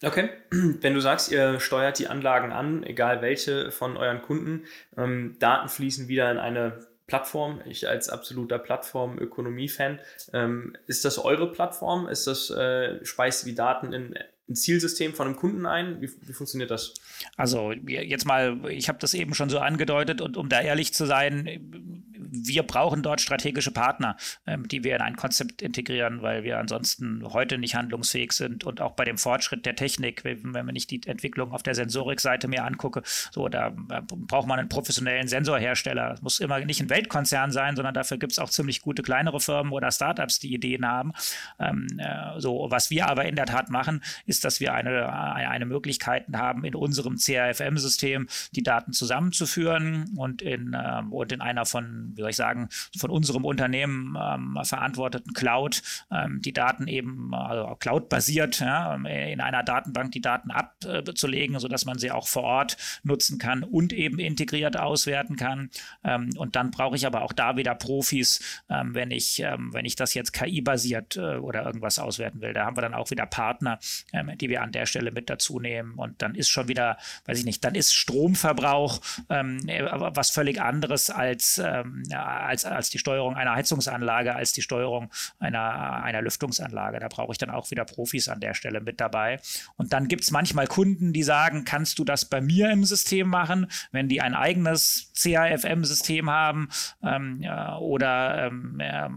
Okay, 0.03 0.29
wenn 0.51 0.93
du 0.93 0.99
sagst, 0.99 1.31
ihr 1.31 1.60
steuert 1.60 1.97
die 1.97 2.07
Anlagen 2.07 2.51
an, 2.51 2.83
egal 2.83 3.21
welche 3.21 3.71
von 3.71 3.97
euren 3.97 4.21
Kunden, 4.21 4.65
ähm, 4.95 5.36
Daten 5.39 5.69
fließen 5.69 6.07
wieder 6.07 6.29
in 6.31 6.38
eine 6.38 6.86
Plattform. 7.07 7.62
Ich 7.65 7.88
als 7.88 8.10
absoluter 8.10 8.60
Plattform-Ökonomie-Fan, 8.60 9.99
ähm, 10.33 10.75
ist 10.86 11.05
das 11.05 11.17
eure 11.17 11.51
Plattform? 11.51 12.07
Ist 12.07 12.27
das, 12.27 12.49
äh, 12.51 13.03
speist 13.05 13.45
die 13.47 13.55
Daten 13.55 13.93
in 13.93 14.13
ein 14.49 14.55
Zielsystem 14.55 15.13
von 15.13 15.27
einem 15.27 15.36
Kunden 15.36 15.65
ein? 15.65 16.01
Wie, 16.01 16.10
wie 16.21 16.33
funktioniert 16.33 16.71
das? 16.71 16.93
Also 17.36 17.71
jetzt 17.71 18.25
mal, 18.25 18.60
ich 18.69 18.88
habe 18.88 18.99
das 18.99 19.13
eben 19.13 19.33
schon 19.33 19.49
so 19.49 19.60
angedeutet 19.60 20.21
und 20.21 20.38
um 20.38 20.49
da 20.49 20.62
ehrlich 20.62 20.93
zu 20.93 21.05
sein, 21.05 21.97
wir 22.29 22.63
brauchen 22.63 23.03
dort 23.03 23.21
strategische 23.21 23.71
Partner, 23.71 24.17
ähm, 24.45 24.67
die 24.67 24.83
wir 24.83 24.95
in 24.95 25.01
ein 25.01 25.15
Konzept 25.15 25.62
integrieren, 25.62 26.21
weil 26.21 26.43
wir 26.43 26.60
ansonsten 26.60 27.23
heute 27.25 27.57
nicht 27.57 27.75
handlungsfähig 27.75 28.31
sind 28.31 28.63
und 28.63 28.81
auch 28.81 28.93
bei 28.93 29.05
dem 29.05 29.17
Fortschritt 29.17 29.65
der 29.65 29.75
Technik, 29.75 30.23
wenn, 30.23 30.53
wenn 30.53 30.65
man 30.65 30.73
nicht 30.73 30.91
die 30.91 31.01
Entwicklung 31.05 31.51
auf 31.51 31.63
der 31.63 31.75
Sensorikseite 31.75 32.47
mir 32.47 32.65
angucke, 32.65 33.03
so 33.31 33.47
da 33.47 33.67
äh, 33.89 34.01
braucht 34.01 34.47
man 34.47 34.60
einen 34.60 34.69
professionellen 34.69 35.27
Sensorhersteller. 35.27 36.13
Es 36.13 36.21
muss 36.21 36.39
immer 36.39 36.60
nicht 36.60 36.81
ein 36.81 36.89
Weltkonzern 36.89 37.51
sein, 37.51 37.75
sondern 37.75 37.93
dafür 37.93 38.17
gibt 38.17 38.33
es 38.33 38.39
auch 38.39 38.49
ziemlich 38.49 38.81
gute 38.81 39.03
kleinere 39.03 39.39
Firmen 39.39 39.71
oder 39.71 39.91
Startups, 39.91 40.39
die 40.39 40.53
Ideen 40.53 40.86
haben. 40.86 41.13
Ähm, 41.60 41.88
äh, 41.97 42.39
so, 42.39 42.67
was 42.69 42.89
wir 42.89 43.07
aber 43.07 43.25
in 43.25 43.36
der 43.36 43.45
Tat 43.45 43.69
machen, 43.69 44.03
ist, 44.25 44.37
dass 44.45 44.60
wir 44.60 44.73
eine, 44.73 45.12
eine 45.13 45.65
Möglichkeit 45.65 46.26
haben, 46.34 46.63
in 46.63 46.76
unserem 46.76 47.17
CRFM-System 47.17 48.28
die 48.52 48.63
Daten 48.63 48.93
zusammenzuführen 48.93 50.12
und 50.15 50.41
in, 50.41 50.73
äh, 50.73 51.02
und 51.10 51.32
in 51.32 51.41
einer 51.41 51.65
von 51.65 52.13
wie 52.15 52.21
soll 52.21 52.30
ich 52.30 52.36
sagen, 52.36 52.69
von 52.97 53.10
unserem 53.10 53.45
Unternehmen 53.45 54.17
ähm, 54.19 54.58
verantworteten 54.63 55.34
Cloud 55.34 55.82
ähm, 56.12 56.41
die 56.41 56.54
Daten 56.54 56.88
eben, 56.88 57.34
also 57.34 57.76
Cloud-basiert, 57.76 58.60
ja, 58.60 58.95
in 58.95 59.41
einer 59.41 59.63
Datenbank 59.63 60.12
die 60.12 60.21
Daten 60.21 60.52
abzulegen, 60.52 61.56
äh, 61.56 61.60
sodass 61.60 61.86
man 61.86 61.97
sie 61.97 62.12
auch 62.12 62.28
vor 62.28 62.43
Ort 62.43 62.78
nutzen 63.04 63.38
kann 63.38 63.63
und 63.63 63.93
eben 63.93 64.19
integriert 64.19 64.78
auswerten 64.78 65.36
kann. 65.36 65.69
Ähm, 66.04 66.30
und 66.38 66.56
dann 66.56 66.71
brauche 66.71 66.95
ich 66.95 67.06
aber 67.06 67.21
auch 67.21 67.34
da 67.34 67.58
wieder 67.58 67.76
Profis, 67.76 68.62
ähm, 68.69 68.93
wenn 68.93 69.12
ich, 69.12 69.39
ähm, 69.39 69.73
wenn 69.73 69.86
ich 69.86 69.95
das 69.95 70.13
jetzt 70.13 70.34
KI-basiert 70.34 71.17
äh, 71.17 71.38
oder 71.38 71.65
irgendwas 71.65 72.00
auswerten 72.00 72.41
will. 72.41 72.54
Da 72.54 72.65
haben 72.65 72.78
wir 72.78 72.82
dann 72.82 72.93
auch 72.93 73.12
wieder 73.12 73.26
Partner, 73.26 73.80
ähm, 74.27 74.37
die 74.37 74.49
wir 74.49 74.61
an 74.61 74.71
der 74.71 74.85
Stelle 74.85 75.11
mit 75.11 75.29
dazu 75.29 75.59
nehmen. 75.59 75.93
Und 75.95 76.21
dann 76.21 76.35
ist 76.35 76.49
schon 76.49 76.67
wieder, 76.67 76.97
weiß 77.25 77.39
ich 77.39 77.45
nicht, 77.45 77.63
dann 77.63 77.75
ist 77.75 77.93
Stromverbrauch 77.93 78.99
äh, 79.29 79.43
was 79.43 80.29
völlig 80.31 80.61
anderes 80.61 81.09
als, 81.09 81.61
ähm, 81.63 82.03
als, 82.11 82.65
als 82.65 82.89
die 82.89 82.99
Steuerung 82.99 83.35
einer 83.35 83.55
Heizungsanlage, 83.55 84.35
als 84.35 84.53
die 84.53 84.61
Steuerung 84.61 85.09
einer, 85.39 86.03
einer 86.03 86.21
Lüftungsanlage. 86.21 86.99
Da 86.99 87.07
brauche 87.07 87.31
ich 87.31 87.37
dann 87.37 87.49
auch 87.49 87.71
wieder 87.71 87.85
Profis 87.85 88.27
an 88.29 88.39
der 88.39 88.53
Stelle 88.53 88.81
mit 88.81 88.99
dabei. 88.99 89.39
Und 89.75 89.93
dann 89.93 90.07
gibt 90.07 90.23
es 90.23 90.31
manchmal 90.31 90.67
Kunden, 90.67 91.13
die 91.13 91.23
sagen, 91.23 91.65
kannst 91.65 91.99
du 91.99 92.03
das 92.03 92.25
bei 92.25 92.41
mir 92.41 92.69
im 92.71 92.83
System 92.83 93.27
machen, 93.27 93.67
wenn 93.91 94.09
die 94.09 94.21
ein 94.21 94.33
eigenes 94.33 95.11
CAFM-System 95.21 96.29
haben 96.29 96.69
ähm, 97.03 97.41
ja, 97.41 97.77
oder 97.77 98.47
ähm, 98.47 98.77
ja, 98.79 99.09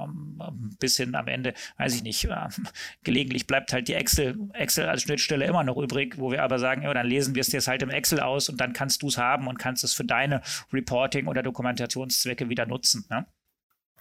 bis 0.78 0.96
hin 0.96 1.14
am 1.14 1.28
Ende, 1.28 1.54
weiß 1.78 1.94
ich 1.94 2.02
nicht, 2.02 2.24
äh, 2.24 2.48
gelegentlich 3.04 3.46
bleibt 3.46 3.72
halt 3.72 3.88
die 3.88 3.94
Excel, 3.94 4.38
Excel 4.52 4.88
als 5.00 5.02
Schnittstelle 5.02 5.46
immer 5.46 5.64
noch 5.64 5.76
übrig, 5.76 6.18
wo 6.18 6.30
wir 6.30 6.42
aber 6.42 6.58
sagen, 6.58 6.82
ja, 6.82 6.92
dann 6.92 7.06
lesen 7.06 7.34
wir 7.34 7.40
es 7.40 7.48
dir 7.48 7.60
halt 7.60 7.82
im 7.82 7.90
Excel 7.90 8.20
aus 8.20 8.48
und 8.48 8.60
dann 8.60 8.72
kannst 8.72 9.02
du 9.02 9.08
es 9.08 9.16
haben 9.16 9.46
und 9.46 9.58
kannst 9.58 9.84
es 9.84 9.94
für 9.94 10.04
deine 10.04 10.42
Reporting- 10.72 11.26
oder 11.26 11.42
Dokumentationszwecke 11.42 12.48
wieder 12.48 12.66
nutzen 12.66 12.80
nutzen. 12.80 13.06
Ne? 13.10 13.26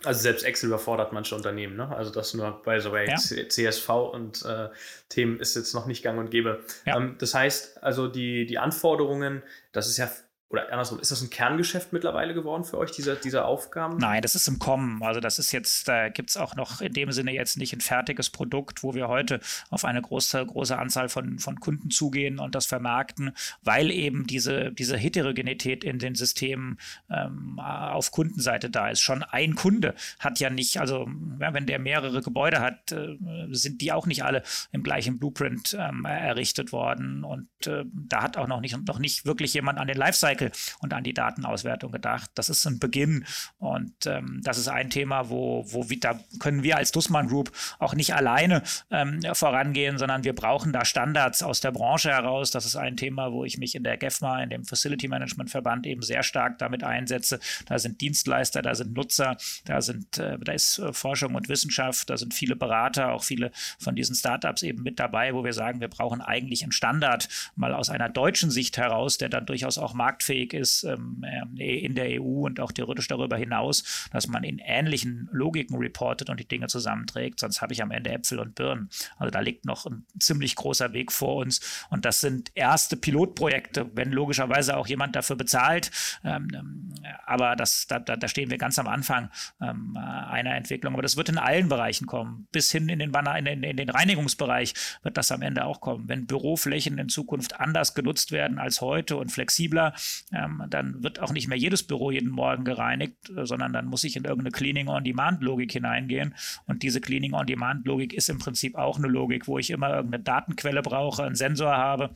Also 0.05 0.21
selbst 0.21 0.43
Excel 0.45 0.67
überfordert 0.67 1.11
manche 1.11 1.35
Unternehmen. 1.35 1.75
Ne? 1.75 1.93
Also 1.93 2.11
das 2.11 2.33
nur, 2.33 2.61
by 2.63 2.79
the 2.79 2.91
way, 2.91 3.09
ja. 3.09 3.17
CSV 3.17 3.89
und 3.89 4.45
äh, 4.45 4.69
Themen 5.09 5.39
ist 5.39 5.55
jetzt 5.55 5.73
noch 5.73 5.87
nicht 5.87 6.03
gang 6.03 6.17
und 6.17 6.31
gäbe. 6.31 6.63
Ja. 6.85 6.95
Ähm, 6.95 7.17
das 7.19 7.33
heißt, 7.33 7.83
also 7.83 8.07
die, 8.07 8.45
die 8.45 8.57
Anforderungen, 8.57 9.43
das 9.73 9.89
ist 9.89 9.97
ja 9.97 10.09
oder 10.51 10.71
andersrum, 10.71 10.99
ist 10.99 11.11
das 11.11 11.21
ein 11.21 11.29
Kerngeschäft 11.29 11.93
mittlerweile 11.93 12.33
geworden 12.33 12.63
für 12.63 12.79
euch, 12.79 12.91
diese, 12.91 13.15
diese 13.15 13.45
Aufgaben? 13.45 13.97
Nein, 13.97 14.23
das 14.23 14.33
ist 14.33 14.47
im 14.47 14.57
Kommen. 14.57 15.03
Also 15.03 15.19
das 15.19 15.37
ist 15.37 15.51
jetzt, 15.51 15.87
da 15.87 16.09
gibt 16.09 16.31
es 16.31 16.37
auch 16.37 16.55
noch 16.55 16.81
in 16.81 16.93
dem 16.93 17.11
Sinne 17.11 17.33
jetzt 17.33 17.57
nicht 17.57 17.71
ein 17.73 17.81
fertiges 17.81 18.31
Produkt, 18.31 18.81
wo 18.81 18.95
wir 18.95 19.09
heute 19.09 19.41
auf 19.69 19.85
eine 19.85 20.01
große, 20.01 20.43
große 20.43 20.75
Anzahl 20.75 21.07
von, 21.07 21.37
von 21.37 21.59
Kunden 21.59 21.91
zugehen 21.91 22.39
und 22.39 22.55
das 22.55 22.65
vermarkten, 22.65 23.35
weil 23.61 23.91
eben 23.91 24.25
diese, 24.25 24.71
diese 24.71 24.97
Heterogenität 24.97 25.83
in 25.83 25.99
den 25.99 26.15
Systemen 26.15 26.79
ähm, 27.11 27.59
auf 27.59 28.09
Kundenseite 28.09 28.71
da 28.71 28.89
ist. 28.89 29.01
Schon 29.01 29.21
ein 29.21 29.53
Kunde 29.53 29.93
hat 30.17 30.39
ja 30.39 30.49
nicht, 30.49 30.79
also 30.79 31.07
ja, 31.39 31.53
wenn 31.53 31.67
der 31.67 31.77
mehrere 31.77 32.23
Gebäude 32.23 32.59
hat, 32.59 32.91
äh, 32.91 33.17
sind 33.51 33.81
die 33.81 33.91
auch 33.91 34.07
nicht 34.07 34.23
alle 34.23 34.41
im 34.71 34.81
gleichen 34.81 35.19
Blueprint 35.19 35.77
ähm, 35.79 36.05
errichtet 36.05 36.71
worden. 36.71 37.23
Und 37.23 37.67
äh, 37.67 37.85
da 37.93 38.23
hat 38.23 38.35
auch 38.35 38.47
noch 38.47 38.61
nicht, 38.61 38.75
noch 38.87 38.97
nicht 38.97 39.27
wirklich 39.27 39.53
jemand 39.53 39.77
an 39.77 39.87
den 39.87 39.97
Lifecycle 39.97 40.38
Lifecycle 40.39 40.51
und 40.81 40.93
an 40.93 41.03
die 41.03 41.13
Datenauswertung 41.13 41.91
gedacht. 41.91 42.31
Das 42.35 42.49
ist 42.49 42.65
ein 42.65 42.79
Beginn 42.79 43.25
und 43.57 44.05
ähm, 44.05 44.41
das 44.43 44.57
ist 44.57 44.67
ein 44.67 44.89
Thema, 44.89 45.29
wo, 45.29 45.65
wo 45.67 45.89
wir, 45.89 45.99
da 45.99 46.19
können 46.39 46.63
wir 46.63 46.77
als 46.77 46.91
Dussmann 46.91 47.27
Group 47.27 47.51
auch 47.79 47.93
nicht 47.93 48.13
alleine 48.15 48.63
ähm, 48.91 49.21
vorangehen, 49.33 49.97
sondern 49.97 50.23
wir 50.23 50.33
brauchen 50.33 50.73
da 50.73 50.85
Standards 50.85 51.43
aus 51.43 51.61
der 51.61 51.71
Branche 51.71 52.09
heraus. 52.09 52.51
Das 52.51 52.65
ist 52.65 52.75
ein 52.75 52.97
Thema, 52.97 53.31
wo 53.31 53.45
ich 53.45 53.57
mich 53.57 53.75
in 53.75 53.83
der 53.83 53.97
GEFMA, 53.97 54.43
in 54.43 54.49
dem 54.49 54.65
Facility 54.65 55.07
Management 55.07 55.49
Verband 55.49 55.85
eben 55.85 56.01
sehr 56.01 56.23
stark 56.23 56.57
damit 56.59 56.83
einsetze. 56.83 57.39
Da 57.65 57.79
sind 57.79 58.01
Dienstleister, 58.01 58.61
da 58.61 58.75
sind 58.75 58.93
Nutzer, 58.93 59.37
da 59.65 59.81
sind, 59.81 60.17
äh, 60.17 60.37
da 60.39 60.51
ist 60.51 60.79
äh, 60.79 60.93
Forschung 60.93 61.35
und 61.35 61.49
Wissenschaft, 61.49 62.09
da 62.09 62.17
sind 62.17 62.33
viele 62.33 62.55
Berater, 62.55 63.11
auch 63.11 63.23
viele 63.23 63.51
von 63.79 63.95
diesen 63.95 64.15
Startups 64.15 64.63
eben 64.63 64.83
mit 64.83 64.99
dabei, 64.99 65.33
wo 65.33 65.43
wir 65.43 65.53
sagen, 65.53 65.81
wir 65.81 65.87
brauchen 65.87 66.21
eigentlich 66.21 66.63
einen 66.63 66.71
Standard 66.71 67.27
mal 67.55 67.73
aus 67.73 67.89
einer 67.89 68.09
deutschen 68.09 68.51
Sicht 68.51 68.77
heraus, 68.77 69.17
der 69.17 69.29
dann 69.29 69.45
durchaus 69.45 69.77
auch 69.77 69.93
marktfähig 69.93 70.28
tragfähig 70.29 70.53
ist 70.53 70.83
ähm, 70.83 71.23
äh, 71.57 71.79
in 71.79 71.95
der 71.95 72.21
EU 72.21 72.45
und 72.45 72.59
auch 72.59 72.71
theoretisch 72.71 73.07
darüber 73.07 73.37
hinaus, 73.37 74.07
dass 74.11 74.27
man 74.27 74.43
in 74.43 74.59
ähnlichen 74.59 75.29
Logiken 75.31 75.77
reportet 75.77 76.29
und 76.29 76.39
die 76.39 76.47
Dinge 76.47 76.67
zusammenträgt. 76.67 77.39
Sonst 77.39 77.61
habe 77.61 77.73
ich 77.73 77.81
am 77.81 77.91
Ende 77.91 78.11
Äpfel 78.11 78.39
und 78.39 78.55
Birnen. 78.55 78.89
Also 79.17 79.31
da 79.31 79.39
liegt 79.39 79.65
noch 79.65 79.85
ein 79.85 80.05
ziemlich 80.19 80.55
großer 80.55 80.93
Weg 80.93 81.11
vor 81.11 81.37
uns. 81.37 81.85
Und 81.89 82.05
das 82.05 82.21
sind 82.21 82.51
erste 82.55 82.97
Pilotprojekte, 82.97 83.89
wenn 83.93 84.11
logischerweise 84.11 84.77
auch 84.77 84.87
jemand 84.87 85.15
dafür 85.15 85.35
bezahlt. 85.35 85.91
Ähm, 86.23 86.47
ähm 86.53 86.93
aber 87.25 87.55
das, 87.55 87.87
da, 87.87 87.99
da, 87.99 88.27
stehen 88.27 88.49
wir 88.49 88.57
ganz 88.57 88.77
am 88.79 88.87
Anfang 88.87 89.29
ähm, 89.61 89.95
einer 89.97 90.55
Entwicklung. 90.55 90.93
Aber 90.93 91.01
das 91.01 91.17
wird 91.17 91.29
in 91.29 91.37
allen 91.37 91.69
Bereichen 91.69 92.05
kommen. 92.07 92.47
Bis 92.51 92.71
hin 92.71 92.89
in 92.89 92.99
den, 92.99 93.13
in 93.13 93.45
den, 93.45 93.63
in 93.63 93.77
den 93.77 93.89
Reinigungsbereich 93.89 94.73
wird 95.03 95.17
das 95.17 95.31
am 95.31 95.41
Ende 95.41 95.65
auch 95.65 95.79
kommen. 95.79 96.07
Wenn 96.07 96.25
Büroflächen 96.25 96.97
in 96.97 97.09
Zukunft 97.09 97.59
anders 97.59 97.93
genutzt 97.93 98.31
werden 98.31 98.59
als 98.59 98.81
heute 98.81 99.17
und 99.17 99.31
flexibler, 99.31 99.93
ähm, 100.31 100.63
dann 100.69 101.03
wird 101.03 101.19
auch 101.19 101.31
nicht 101.31 101.47
mehr 101.47 101.57
jedes 101.57 101.83
Büro 101.83 102.11
jeden 102.11 102.29
Morgen 102.29 102.63
gereinigt, 102.63 103.31
sondern 103.43 103.73
dann 103.73 103.87
muss 103.87 104.03
ich 104.03 104.15
in 104.15 104.25
irgendeine 104.25 104.51
Cleaning-on-Demand-Logik 104.51 105.71
hineingehen. 105.71 106.35
Und 106.65 106.83
diese 106.83 107.01
Cleaning-on-Demand-Logik 107.01 108.13
ist 108.13 108.29
im 108.29 108.39
Prinzip 108.39 108.75
auch 108.75 108.97
eine 108.97 109.07
Logik, 109.07 109.47
wo 109.47 109.57
ich 109.57 109.69
immer 109.69 109.89
irgendeine 109.89 110.23
Datenquelle 110.23 110.81
brauche, 110.81 111.23
einen 111.23 111.35
Sensor 111.35 111.75
habe 111.75 112.15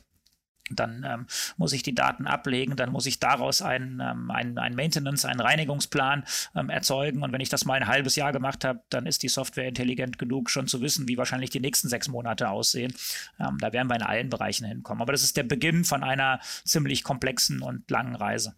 dann 0.70 1.04
ähm, 1.06 1.26
muss 1.56 1.72
ich 1.72 1.82
die 1.82 1.94
Daten 1.94 2.26
ablegen, 2.26 2.76
dann 2.76 2.90
muss 2.90 3.06
ich 3.06 3.20
daraus 3.20 3.60
einen, 3.60 4.00
ähm, 4.00 4.30
einen, 4.30 4.58
einen 4.58 4.76
Maintenance, 4.76 5.24
einen 5.24 5.40
Reinigungsplan 5.40 6.24
ähm, 6.56 6.70
erzeugen. 6.70 7.22
Und 7.22 7.32
wenn 7.32 7.40
ich 7.40 7.50
das 7.50 7.64
mal 7.64 7.74
ein 7.74 7.86
halbes 7.86 8.16
Jahr 8.16 8.32
gemacht 8.32 8.64
habe, 8.64 8.80
dann 8.88 9.06
ist 9.06 9.22
die 9.22 9.28
Software 9.28 9.68
intelligent 9.68 10.18
genug, 10.18 10.50
schon 10.50 10.66
zu 10.66 10.80
wissen, 10.80 11.06
wie 11.06 11.18
wahrscheinlich 11.18 11.50
die 11.50 11.60
nächsten 11.60 11.88
sechs 11.88 12.08
Monate 12.08 12.48
aussehen. 12.48 12.94
Ähm, 13.38 13.58
da 13.60 13.72
werden 13.72 13.88
wir 13.88 13.96
in 13.96 14.02
allen 14.02 14.30
Bereichen 14.30 14.64
hinkommen. 14.64 15.02
Aber 15.02 15.12
das 15.12 15.22
ist 15.22 15.36
der 15.36 15.42
Beginn 15.42 15.84
von 15.84 16.02
einer 16.02 16.40
ziemlich 16.64 17.04
komplexen 17.04 17.60
und 17.62 17.90
langen 17.90 18.16
Reise. 18.16 18.54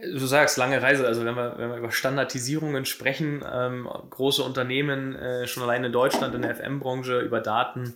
Du 0.00 0.26
sagst 0.26 0.56
lange 0.56 0.80
Reise, 0.80 1.06
also 1.06 1.24
wenn 1.24 1.34
wir, 1.34 1.58
wenn 1.58 1.70
wir 1.70 1.76
über 1.76 1.90
Standardisierungen 1.90 2.86
sprechen, 2.86 3.44
ähm, 3.50 3.86
große 3.86 4.42
Unternehmen, 4.42 5.14
äh, 5.16 5.46
schon 5.46 5.62
allein 5.62 5.84
in 5.84 5.92
Deutschland 5.92 6.34
in 6.34 6.42
der 6.42 6.54
FM-Branche, 6.54 7.20
über 7.20 7.40
Daten, 7.40 7.94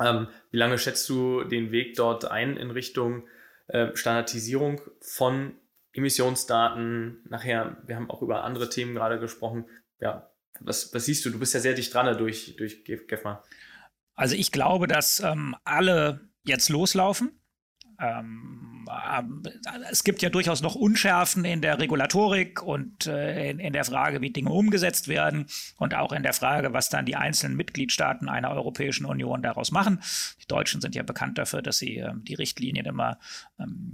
ähm, 0.00 0.28
wie 0.50 0.56
lange 0.56 0.78
schätzt 0.78 1.08
du 1.08 1.44
den 1.44 1.70
Weg 1.72 1.94
dort 1.96 2.24
ein 2.24 2.56
in 2.56 2.70
Richtung 2.70 3.26
äh, 3.68 3.94
Standardisierung 3.94 4.80
von 5.00 5.54
Emissionsdaten? 5.92 7.22
Nachher, 7.28 7.76
wir 7.86 7.96
haben 7.96 8.10
auch 8.10 8.22
über 8.22 8.44
andere 8.44 8.68
Themen 8.68 8.94
gerade 8.94 9.18
gesprochen. 9.18 9.66
Ja, 10.00 10.30
was, 10.60 10.92
was 10.94 11.04
siehst 11.04 11.24
du? 11.24 11.30
Du 11.30 11.38
bist 11.38 11.54
ja 11.54 11.60
sehr 11.60 11.74
dicht 11.74 11.92
dran 11.92 12.16
durch, 12.18 12.56
durch 12.56 12.84
GEFMA. 12.84 13.42
Also 14.14 14.34
ich 14.34 14.50
glaube, 14.50 14.86
dass 14.86 15.20
ähm, 15.20 15.54
alle 15.64 16.20
jetzt 16.44 16.68
loslaufen. 16.68 17.37
Ähm, 18.00 18.86
äh, 18.88 19.22
es 19.90 20.04
gibt 20.04 20.22
ja 20.22 20.30
durchaus 20.30 20.62
noch 20.62 20.74
Unschärfen 20.74 21.44
in 21.44 21.60
der 21.60 21.78
Regulatorik 21.78 22.62
und 22.62 23.06
äh, 23.06 23.50
in, 23.50 23.58
in, 23.58 23.72
der 23.72 23.84
Frage, 23.84 24.20
wie 24.20 24.30
Dinge 24.30 24.50
umgesetzt 24.50 25.08
werden 25.08 25.46
und 25.76 25.94
auch 25.94 26.12
in 26.12 26.22
der 26.22 26.32
Frage, 26.32 26.72
was 26.72 26.88
dann 26.88 27.06
die 27.06 27.16
einzelnen 27.16 27.56
Mitgliedstaaten 27.56 28.28
einer 28.28 28.50
Europäischen 28.50 29.04
Union 29.04 29.42
daraus 29.42 29.70
machen. 29.70 30.00
Die 30.40 30.46
Deutschen 30.46 30.80
sind 30.80 30.94
ja 30.94 31.02
bekannt 31.02 31.38
dafür, 31.38 31.62
dass 31.62 31.78
sie 31.78 31.98
äh, 31.98 32.12
die 32.22 32.34
Richtlinien 32.34 32.86
immer, 32.86 33.18
ähm, 33.58 33.92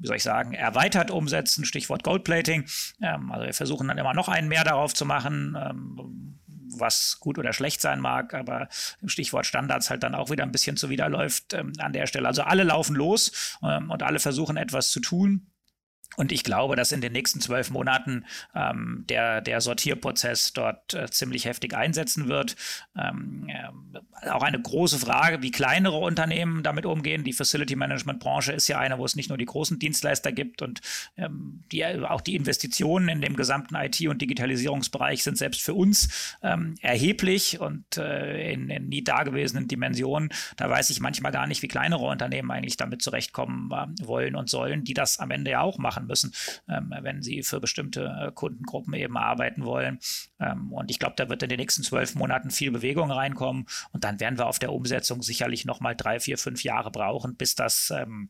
wie 0.00 0.06
soll 0.06 0.16
ich 0.16 0.22
sagen, 0.22 0.52
erweitert 0.52 1.10
umsetzen, 1.10 1.64
Stichwort 1.64 2.04
Goldplating. 2.04 2.64
Ähm, 3.02 3.32
also 3.32 3.46
wir 3.46 3.54
versuchen 3.54 3.88
dann 3.88 3.98
immer 3.98 4.14
noch 4.14 4.28
einen 4.28 4.48
mehr 4.48 4.64
darauf 4.64 4.94
zu 4.94 5.04
machen 5.04 5.56
ähm, 5.60 6.29
was 6.78 7.18
gut 7.20 7.38
oder 7.38 7.52
schlecht 7.52 7.80
sein 7.80 8.00
mag, 8.00 8.34
aber 8.34 8.68
im 9.00 9.08
Stichwort 9.08 9.46
Standards 9.46 9.90
halt 9.90 10.02
dann 10.02 10.14
auch 10.14 10.30
wieder 10.30 10.44
ein 10.44 10.52
bisschen 10.52 10.76
zuwiderläuft 10.76 11.54
ähm, 11.54 11.72
an 11.78 11.92
der 11.92 12.06
Stelle. 12.06 12.28
Also 12.28 12.42
alle 12.42 12.64
laufen 12.64 12.96
los 12.96 13.58
ähm, 13.62 13.90
und 13.90 14.02
alle 14.02 14.18
versuchen 14.18 14.56
etwas 14.56 14.90
zu 14.90 15.00
tun. 15.00 15.46
Und 16.16 16.32
ich 16.32 16.44
glaube, 16.44 16.76
dass 16.76 16.92
in 16.92 17.00
den 17.00 17.12
nächsten 17.12 17.40
zwölf 17.40 17.70
Monaten 17.70 18.24
ähm, 18.54 19.04
der, 19.08 19.40
der 19.40 19.60
Sortierprozess 19.60 20.52
dort 20.52 20.92
äh, 20.92 21.08
ziemlich 21.10 21.44
heftig 21.44 21.74
einsetzen 21.74 22.28
wird. 22.28 22.56
Ähm, 22.96 23.48
äh, 23.48 24.28
auch 24.28 24.42
eine 24.42 24.60
große 24.60 24.98
Frage, 24.98 25.40
wie 25.40 25.50
kleinere 25.50 25.96
Unternehmen 25.96 26.62
damit 26.62 26.84
umgehen. 26.84 27.24
Die 27.24 27.32
Facility 27.32 27.76
Management 27.76 28.20
Branche 28.20 28.52
ist 28.52 28.68
ja 28.68 28.78
eine, 28.78 28.98
wo 28.98 29.04
es 29.04 29.16
nicht 29.16 29.28
nur 29.28 29.38
die 29.38 29.46
großen 29.46 29.78
Dienstleister 29.78 30.32
gibt 30.32 30.62
und 30.62 30.80
ähm, 31.16 31.62
die, 31.72 31.84
auch 31.86 32.20
die 32.20 32.34
Investitionen 32.34 33.08
in 33.08 33.20
dem 33.20 33.36
gesamten 33.36 33.76
IT- 33.76 34.06
und 34.08 34.20
Digitalisierungsbereich 34.20 35.22
sind 35.22 35.38
selbst 35.38 35.62
für 35.62 35.74
uns 35.74 36.36
ähm, 36.42 36.74
erheblich 36.82 37.60
und 37.60 37.96
äh, 37.96 38.52
in, 38.52 38.68
in, 38.68 38.88
nie 38.88 39.02
dagewesenen 39.02 39.68
Dimensionen. 39.68 40.30
Da 40.56 40.68
weiß 40.68 40.90
ich 40.90 41.00
manchmal 41.00 41.32
gar 41.32 41.46
nicht, 41.46 41.62
wie 41.62 41.68
kleinere 41.68 42.04
Unternehmen 42.04 42.50
eigentlich 42.50 42.76
damit 42.76 43.00
zurechtkommen 43.00 43.70
äh, 43.70 44.06
wollen 44.06 44.34
und 44.34 44.50
sollen, 44.50 44.84
die 44.84 44.94
das 44.94 45.18
am 45.18 45.30
Ende 45.30 45.52
ja 45.52 45.60
auch 45.60 45.78
machen 45.78 45.99
machen 46.00 46.06
müssen, 46.06 46.32
ähm, 46.68 46.92
wenn 47.02 47.22
sie 47.22 47.42
für 47.42 47.60
bestimmte 47.60 48.04
äh, 48.04 48.32
Kundengruppen 48.32 48.94
eben 48.94 49.16
arbeiten 49.16 49.64
wollen. 49.64 49.98
Ähm, 50.38 50.72
und 50.72 50.90
ich 50.90 50.98
glaube, 50.98 51.14
da 51.16 51.28
wird 51.28 51.42
in 51.42 51.48
den 51.48 51.58
nächsten 51.58 51.82
zwölf 51.82 52.14
Monaten 52.14 52.50
viel 52.50 52.70
Bewegung 52.70 53.10
reinkommen. 53.10 53.66
Und 53.92 54.04
dann 54.04 54.20
werden 54.20 54.38
wir 54.38 54.46
auf 54.46 54.58
der 54.58 54.72
Umsetzung 54.72 55.22
sicherlich 55.22 55.64
noch 55.64 55.80
mal 55.80 55.94
drei, 55.94 56.20
vier, 56.20 56.38
fünf 56.38 56.64
Jahre 56.64 56.90
brauchen, 56.90 57.36
bis 57.36 57.54
das 57.54 57.90
ähm, 57.90 58.28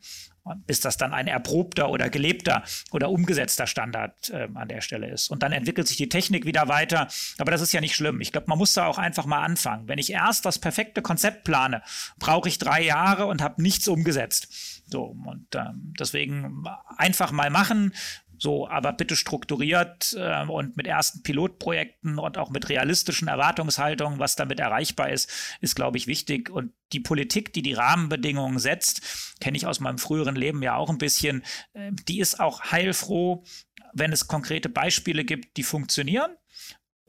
bis 0.67 0.81
das 0.81 0.97
dann 0.97 1.13
ein 1.13 1.27
erprobter 1.27 1.91
oder 1.91 2.11
gelebter 2.11 2.63
oder 2.93 3.11
umgesetzter 3.11 3.67
Standard 3.67 4.31
äh, 4.31 4.49
an 4.55 4.69
der 4.69 4.81
Stelle 4.81 5.09
ist. 5.09 5.31
Und 5.31 5.43
dann 5.43 5.53
entwickelt 5.53 5.89
sich 5.89 5.97
die 5.97 6.09
Technik 6.09 6.45
wieder 6.45 6.69
weiter. 6.69 7.09
Aber 7.39 7.51
das 7.51 7.61
ist 7.61 7.73
ja 7.73 7.81
nicht 7.81 7.95
schlimm. 7.95 8.21
Ich 8.21 8.33
glaube, 8.33 8.47
man 8.49 8.59
muss 8.59 8.73
da 8.75 8.87
auch 8.87 8.99
einfach 8.99 9.27
mal 9.27 9.43
anfangen. 9.43 9.89
Wenn 9.89 9.99
ich 9.99 10.11
erst 10.11 10.45
das 10.45 10.59
perfekte 10.59 11.03
Konzept 11.03 11.45
plane, 11.45 11.83
brauche 12.19 12.49
ich 12.49 12.59
drei 12.59 12.83
Jahre 12.83 13.27
und 13.27 13.43
habe 13.43 13.63
nichts 13.63 13.89
umgesetzt. 13.89 14.49
So, 14.87 15.17
und 15.27 15.55
ähm, 15.55 15.95
deswegen 15.99 16.65
einfach 16.97 17.31
mal 17.31 17.51
machen, 17.51 17.93
so, 18.41 18.67
aber 18.67 18.95
bitte 18.95 19.17
strukturiert 19.17 20.17
äh, 20.19 20.47
und 20.47 20.75
mit 20.75 20.87
ersten 20.87 21.23
Pilotprojekten 21.23 22.19
und 22.19 22.39
auch 22.39 22.49
mit 22.49 22.71
realistischen 22.71 23.29
Erwartungshaltungen, 23.29 24.19
was 24.19 24.35
damit 24.35 24.61
erreichbar 24.61 25.11
ist, 25.11 25.31
ist, 25.61 25.77
glaube 25.77 25.99
ich, 25.99 26.07
wichtig. 26.07 26.49
Und 26.49 26.73
die 26.95 27.01
Politik, 27.01 27.53
die 27.53 27.61
die 27.61 27.75
Rahmenbedingungen 27.75 28.59
setzt, 28.59 29.37
kenne 29.41 29.59
ich 29.59 29.67
aus 29.67 29.79
meinem 29.79 29.99
früheren 29.99 30.37
Leben 30.37 30.63
ja 30.63 30.75
auch 30.75 30.89
ein 30.89 30.97
bisschen, 30.97 31.43
äh, 31.75 31.93
die 32.09 32.19
ist 32.19 32.41
auch 32.41 32.63
heilfroh, 32.73 33.45
wenn 33.93 34.13
es 34.13 34.27
konkrete 34.27 34.71
Beispiele 34.71 35.25
gibt, 35.25 35.59
die 35.59 35.63
funktionieren 35.63 36.31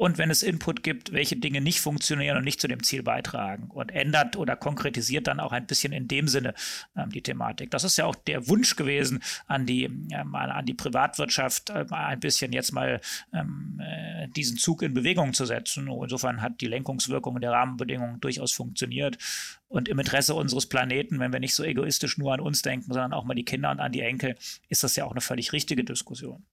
und 0.01 0.17
wenn 0.17 0.31
es 0.31 0.41
Input 0.41 0.81
gibt, 0.81 1.13
welche 1.13 1.35
Dinge 1.35 1.61
nicht 1.61 1.79
funktionieren 1.79 2.35
und 2.35 2.43
nicht 2.43 2.59
zu 2.59 2.67
dem 2.67 2.81
Ziel 2.81 3.03
beitragen 3.03 3.69
und 3.69 3.91
ändert 3.91 4.35
oder 4.35 4.55
konkretisiert 4.55 5.27
dann 5.27 5.39
auch 5.39 5.51
ein 5.51 5.67
bisschen 5.67 5.93
in 5.93 6.07
dem 6.07 6.27
Sinne 6.27 6.55
ähm, 6.97 7.11
die 7.11 7.21
Thematik. 7.21 7.69
Das 7.69 7.83
ist 7.83 7.97
ja 7.97 8.05
auch 8.05 8.15
der 8.15 8.47
Wunsch 8.47 8.75
gewesen 8.75 9.21
an 9.45 9.67
die, 9.67 9.83
ähm, 9.83 10.33
an 10.33 10.65
die 10.65 10.73
Privatwirtschaft, 10.73 11.69
äh, 11.69 11.85
ein 11.91 12.19
bisschen 12.19 12.51
jetzt 12.51 12.71
mal 12.71 12.99
ähm, 13.31 13.79
äh, 13.79 14.27
diesen 14.29 14.57
Zug 14.57 14.81
in 14.81 14.95
Bewegung 14.95 15.33
zu 15.33 15.45
setzen. 15.45 15.87
Insofern 15.87 16.41
hat 16.41 16.61
die 16.61 16.67
Lenkungswirkung 16.67 17.39
der 17.39 17.51
Rahmenbedingungen 17.51 18.19
durchaus 18.21 18.53
funktioniert. 18.53 19.19
Und 19.67 19.87
im 19.87 19.99
Interesse 19.99 20.33
unseres 20.33 20.65
Planeten, 20.65 21.19
wenn 21.19 21.31
wir 21.31 21.39
nicht 21.39 21.53
so 21.53 21.63
egoistisch 21.63 22.17
nur 22.17 22.33
an 22.33 22.39
uns 22.39 22.63
denken, 22.63 22.91
sondern 22.91 23.13
auch 23.13 23.23
mal 23.23 23.35
die 23.35 23.45
Kinder 23.45 23.69
und 23.69 23.79
an 23.79 23.91
die 23.91 24.01
Enkel, 24.01 24.35
ist 24.67 24.83
das 24.83 24.95
ja 24.95 25.05
auch 25.05 25.11
eine 25.11 25.21
völlig 25.21 25.53
richtige 25.53 25.83
Diskussion. 25.83 26.43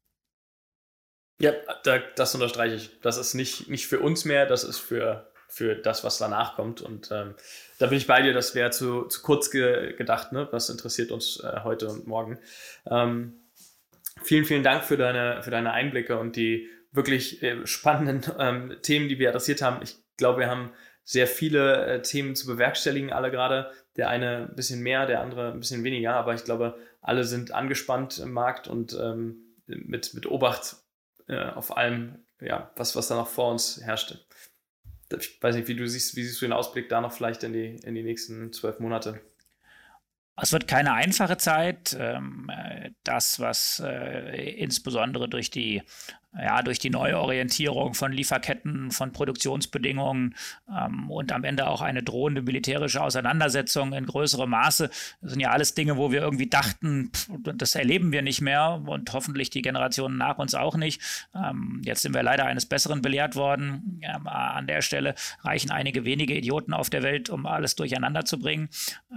Ja, 1.40 1.52
da, 1.84 1.98
das 2.16 2.34
unterstreiche 2.34 2.74
ich. 2.74 3.00
Das 3.00 3.16
ist 3.16 3.34
nicht, 3.34 3.68
nicht 3.68 3.86
für 3.86 4.00
uns 4.00 4.24
mehr, 4.24 4.46
das 4.46 4.64
ist 4.64 4.78
für, 4.78 5.30
für 5.48 5.76
das, 5.76 6.02
was 6.02 6.18
danach 6.18 6.56
kommt. 6.56 6.80
Und 6.80 7.10
ähm, 7.12 7.34
da 7.78 7.86
bin 7.86 7.98
ich 7.98 8.08
bei 8.08 8.22
dir, 8.22 8.32
das 8.32 8.54
wäre 8.54 8.70
zu, 8.70 9.04
zu 9.04 9.22
kurz 9.22 9.50
ge 9.50 9.94
gedacht. 9.96 10.32
Ne? 10.32 10.48
Was 10.50 10.68
interessiert 10.68 11.12
uns 11.12 11.40
äh, 11.40 11.60
heute 11.62 11.88
und 11.88 12.08
morgen? 12.08 12.38
Ähm, 12.90 13.40
vielen, 14.22 14.44
vielen 14.44 14.64
Dank 14.64 14.82
für 14.82 14.96
deine, 14.96 15.42
für 15.42 15.52
deine 15.52 15.72
Einblicke 15.72 16.18
und 16.18 16.34
die 16.34 16.68
wirklich 16.90 17.40
äh, 17.42 17.64
spannenden 17.66 18.32
ähm, 18.38 18.76
Themen, 18.82 19.08
die 19.08 19.20
wir 19.20 19.28
adressiert 19.28 19.62
haben. 19.62 19.80
Ich 19.82 19.96
glaube, 20.16 20.40
wir 20.40 20.50
haben 20.50 20.72
sehr 21.04 21.28
viele 21.28 21.86
äh, 21.86 22.02
Themen 22.02 22.34
zu 22.34 22.46
bewerkstelligen, 22.46 23.12
alle 23.12 23.30
gerade. 23.30 23.70
Der 23.96 24.08
eine 24.08 24.48
ein 24.48 24.56
bisschen 24.56 24.80
mehr, 24.80 25.06
der 25.06 25.20
andere 25.20 25.52
ein 25.52 25.60
bisschen 25.60 25.84
weniger, 25.84 26.14
aber 26.14 26.34
ich 26.34 26.44
glaube, 26.44 26.78
alle 27.00 27.24
sind 27.24 27.52
angespannt 27.52 28.18
im 28.18 28.32
Markt 28.32 28.68
und 28.68 28.96
ähm, 29.00 29.54
mit, 29.66 30.14
mit 30.14 30.26
Obacht 30.26 30.76
äh, 31.28 31.50
auf 31.50 31.76
allem, 31.76 32.18
ja, 32.40 32.70
was, 32.76 32.96
was 32.96 33.08
da 33.08 33.16
noch 33.16 33.28
vor 33.28 33.50
uns 33.50 33.80
herrschte. 33.82 34.20
Ich 35.18 35.42
weiß 35.42 35.56
nicht, 35.56 35.68
wie 35.68 35.76
du 35.76 35.88
siehst, 35.88 36.16
wie 36.16 36.24
siehst 36.24 36.40
du 36.40 36.46
den 36.46 36.52
Ausblick 36.52 36.88
da 36.88 37.00
noch 37.00 37.12
vielleicht 37.12 37.42
in 37.42 37.52
die, 37.52 37.76
in 37.84 37.94
die 37.94 38.02
nächsten 38.02 38.52
zwölf 38.52 38.78
Monate? 38.78 39.20
Es 40.40 40.52
wird 40.52 40.68
keine 40.68 40.92
einfache 40.92 41.36
Zeit. 41.36 41.96
Ähm, 41.98 42.50
das, 43.04 43.40
was 43.40 43.82
äh, 43.84 44.52
insbesondere 44.52 45.28
durch 45.28 45.50
die 45.50 45.82
ja, 46.36 46.62
durch 46.62 46.78
die 46.78 46.90
Neuorientierung 46.90 47.94
von 47.94 48.12
Lieferketten, 48.12 48.90
von 48.90 49.12
Produktionsbedingungen 49.12 50.34
ähm, 50.68 51.10
und 51.10 51.32
am 51.32 51.42
Ende 51.42 51.66
auch 51.66 51.80
eine 51.80 52.02
drohende 52.02 52.42
militärische 52.42 53.02
Auseinandersetzung 53.02 53.94
in 53.94 54.04
größerem 54.04 54.48
Maße. 54.48 54.90
Das 55.20 55.30
sind 55.30 55.40
ja 55.40 55.50
alles 55.50 55.74
Dinge, 55.74 55.96
wo 55.96 56.12
wir 56.12 56.20
irgendwie 56.20 56.48
dachten, 56.48 57.10
pff, 57.14 57.30
das 57.56 57.74
erleben 57.74 58.12
wir 58.12 58.22
nicht 58.22 58.42
mehr 58.42 58.82
und 58.86 59.12
hoffentlich 59.12 59.48
die 59.48 59.62
Generationen 59.62 60.18
nach 60.18 60.38
uns 60.38 60.54
auch 60.54 60.76
nicht. 60.76 61.00
Ähm, 61.34 61.80
jetzt 61.84 62.02
sind 62.02 62.14
wir 62.14 62.22
leider 62.22 62.44
eines 62.44 62.66
Besseren 62.66 63.00
belehrt 63.00 63.34
worden. 63.34 63.98
Ja, 64.02 64.18
an 64.18 64.66
der 64.66 64.82
Stelle 64.82 65.14
reichen 65.42 65.70
einige 65.70 66.04
wenige 66.04 66.34
Idioten 66.34 66.74
auf 66.74 66.90
der 66.90 67.02
Welt, 67.02 67.30
um 67.30 67.46
alles 67.46 67.74
durcheinander 67.74 68.26
zu 68.26 68.38
bringen. 68.38 68.68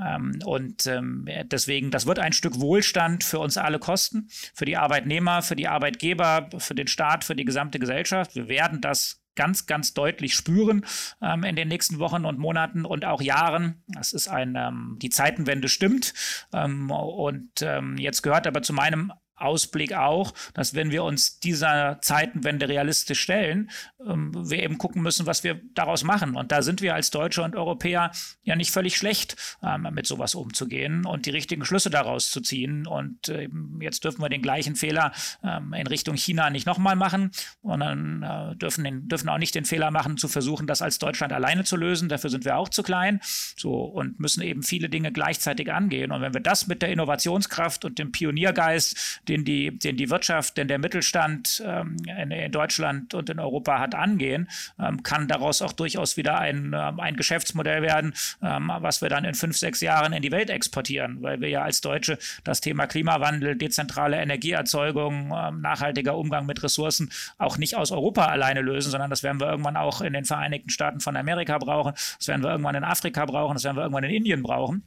Ähm, 0.02 0.39
und 0.45 0.88
ähm, 0.88 1.28
deswegen, 1.43 1.91
das 1.91 2.08
wird 2.08 2.19
ein 2.19 2.34
Stück 2.34 2.60
Wohlstand 2.62 3.26
für 3.26 3.39
uns 3.39 3.58
alle 3.58 3.80
kosten, 3.80 4.30
für 4.54 4.65
die 4.65 4.78
Arbeitnehmer, 4.78 5.41
für 5.41 5.58
die 5.58 5.67
Arbeitgeber, 5.67 6.50
für 6.58 6.74
den 6.74 6.88
Staat 6.88 7.01
Staat, 7.02 7.24
für 7.24 7.36
die 7.36 7.46
gesamte 7.46 7.80
Gesellschaft. 7.80 8.36
Wir 8.36 8.48
werden 8.48 8.80
das 8.80 9.24
ganz, 9.36 9.66
ganz 9.66 9.96
deutlich 9.96 10.36
spüren 10.36 10.86
ähm, 11.20 11.44
in 11.44 11.56
den 11.56 11.68
nächsten 11.68 11.98
Wochen 11.98 12.26
und 12.26 12.38
Monaten 12.38 12.86
und 12.86 13.06
auch 13.06 13.24
Jahren. 13.24 13.82
Das 13.88 14.14
ist 14.14 14.28
ein, 14.28 14.56
ähm, 14.56 15.00
die 15.02 15.10
Zeitenwende 15.10 15.68
stimmt. 15.68 16.14
Ähm, 16.54 16.92
und 16.92 17.50
ähm, 17.64 17.98
jetzt 17.98 18.22
gehört 18.22 18.46
aber 18.46 18.62
zu 18.62 18.74
meinem 18.74 19.12
Ausblick 19.41 19.93
auch, 19.93 20.34
dass 20.54 20.73
wenn 20.73 20.91
wir 20.91 21.04
uns 21.04 21.39
dieser 21.39 21.99
Zeitenwende 22.01 22.67
realistisch 22.67 23.19
stellen, 23.19 23.69
ähm, 24.08 24.32
wir 24.34 24.63
eben 24.63 24.77
gucken 24.77 25.01
müssen, 25.01 25.25
was 25.25 25.43
wir 25.43 25.60
daraus 25.73 26.04
machen. 26.04 26.36
Und 26.36 26.51
da 26.51 26.62
sind 26.62 26.82
wir 26.82 26.95
als 26.95 27.12
Deutsche 27.12 27.43
und 27.43 27.56
Europäer 27.56 28.12
ja 28.43 28.56
nicht 28.56 28.71
völlig 28.71 28.97
schlecht, 28.97 29.36
ähm, 29.63 29.88
mit 29.91 30.08
sowas 30.08 30.36
umzugehen 30.36 31.06
und 31.06 31.25
die 31.25 31.32
richtigen 31.32 31.65
Schlüsse 31.65 31.89
daraus 31.89 32.32
zu 32.32 32.41
ziehen. 32.41 32.88
Und 32.88 33.30
äh, 33.30 33.47
jetzt 33.80 34.04
dürfen 34.04 34.21
wir 34.21 34.30
den 34.30 34.41
gleichen 34.41 34.75
Fehler 34.75 35.12
ähm, 35.43 35.73
in 35.73 35.88
Richtung 35.88 36.15
China 36.15 36.49
nicht 36.49 36.65
nochmal 36.65 36.95
machen, 36.95 37.32
sondern 37.63 38.23
äh, 38.23 38.56
dürfen, 38.56 38.84
den, 38.84 39.08
dürfen 39.08 39.30
auch 39.30 39.38
nicht 39.38 39.56
den 39.56 39.65
Fehler 39.65 39.91
machen, 39.91 40.17
zu 40.17 40.27
versuchen, 40.27 40.67
das 40.67 40.82
als 40.82 40.99
Deutschland 40.99 41.34
alleine 41.34 41.63
zu 41.63 41.75
lösen. 41.75 42.10
Dafür 42.10 42.30
sind 42.30 42.45
wir 42.45 42.58
auch 42.58 42.69
zu 42.69 42.84
klein. 42.84 43.19
So 43.58 43.84
und 43.84 44.19
müssen 44.19 44.41
eben 44.41 44.63
viele 44.63 44.89
Dinge 44.89 45.12
gleichzeitig 45.12 45.71
angehen. 45.71 46.12
Und 46.12 46.21
wenn 46.21 46.34
wir 46.34 46.41
das 46.41 46.67
mit 46.67 46.82
der 46.82 46.89
Innovationskraft 46.89 47.86
und 47.86 47.99
dem 47.99 48.12
Pioniergeist, 48.12 49.21
den 49.32 49.46
die, 49.46 49.78
den 49.80 49.96
die 49.96 50.10
Wirtschaft, 50.10 50.58
den 50.58 50.67
der 50.67 50.78
Mittelstand 50.78 51.63
ähm, 51.65 51.96
in, 52.06 52.52
Deutschland 52.52 53.13
und 53.13 53.30
in 53.30 53.39
Europa 53.39 53.80
hat, 53.80 53.96
angehen, 53.96 54.50
ähm, 54.78 55.04
kann 55.04 55.28
daraus 55.28 55.62
auch 55.62 55.72
durchaus 55.72 56.17
wieder 56.17 56.38
ein, 56.38 56.76
ähm, 56.78 57.00
ein 57.00 57.15
Geschäftsmodell 57.15 57.82
werden, 57.82 58.13
ähm, 58.44 58.72
was 58.80 59.02
wir 59.02 59.08
dann 59.08 59.24
in 59.24 59.34
fünf, 59.34 59.58
sechs 59.58 59.80
Jahren 59.80 60.12
in 60.12 60.22
die 60.22 60.32
Welt 60.32 60.50
exportieren, 60.50 61.22
weil 61.22 61.39
wir 61.39 61.48
ja 61.48 61.63
als 61.63 61.80
Deutsche 61.80 62.17
das 62.44 62.60
Thema 62.60 62.88
Klimawandel, 62.88 63.56
dezentrale 63.56 64.17
Energieerzeugung, 64.17 65.34
ähm, 65.34 65.62
nachhaltiger 65.62 66.17
Umgang 66.17 66.46
mit 66.46 66.62
Ressourcen 66.62 67.10
auch 67.38 67.58
nicht 67.58 67.76
aus 67.78 67.91
Europa 67.91 68.26
alleine 68.26 68.62
lösen, 68.62 68.91
sondern 68.91 69.10
das 69.10 69.24
werden 69.24 69.39
wir 69.39 69.50
irgendwann 69.50 69.78
auch 69.78 70.02
in 70.02 70.12
den 70.12 70.26
Vereinigten 70.26 70.70
Staaten 70.70 71.00
von 71.00 71.15
Amerika 71.15 71.58
brauchen, 71.58 71.94
das 71.94 72.28
werden 72.28 72.44
wir 72.44 72.52
irgendwann 72.52 72.76
in 72.76 72.84
Afrika 72.84 73.26
brauchen, 73.26 73.54
das 73.54 73.63
werden 73.63 73.78
wir 73.78 73.84
irgendwann 73.84 74.04
in 74.04 74.12
Indien 74.12 74.44
brauchen. 74.44 74.84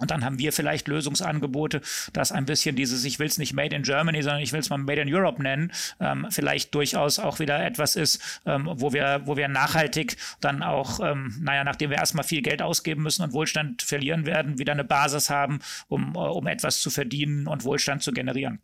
Und 0.00 0.10
dann 0.10 0.24
haben 0.24 0.38
wir 0.38 0.52
vielleicht 0.52 0.88
Lösungsangebote, 0.88 1.82
dass 2.14 2.32
ein 2.32 2.46
bisschen 2.46 2.76
dieses, 2.76 3.04
ich 3.04 3.18
will 3.18 3.26
es 3.26 3.36
nicht 3.36 3.52
Made 3.52 3.76
in 3.76 3.82
Germany, 3.82 4.22
sondern 4.22 4.40
ich 4.40 4.52
will 4.52 4.60
es 4.60 4.70
mal 4.70 4.78
Made 4.78 5.02
in 5.02 5.14
Europe 5.14 5.42
nennen, 5.42 5.70
ähm, 6.00 6.26
vielleicht 6.30 6.74
durchaus 6.74 7.18
auch 7.18 7.40
wieder 7.40 7.62
etwas 7.64 7.94
ist, 7.94 8.40
ähm, 8.46 8.70
wo, 8.72 8.94
wir, 8.94 9.22
wo 9.26 9.36
wir 9.36 9.48
nachhaltig 9.48 10.16
dann 10.40 10.62
auch, 10.62 11.00
ähm, 11.00 11.36
naja, 11.42 11.62
nachdem 11.62 11.90
wir 11.90 11.98
erstmal 11.98 12.24
viel 12.24 12.40
Geld 12.40 12.62
ausgeben 12.62 13.02
müssen 13.02 13.22
und 13.22 13.34
Wohlstand 13.34 13.82
verlieren 13.82 14.24
werden, 14.24 14.58
wieder 14.58 14.72
eine 14.72 14.84
Basis 14.84 15.28
haben, 15.28 15.60
um, 15.88 16.16
um 16.16 16.46
etwas 16.46 16.80
zu 16.80 16.88
verdienen 16.88 17.46
und 17.46 17.64
Wohlstand 17.64 18.02
zu 18.02 18.12
generieren. 18.12 18.60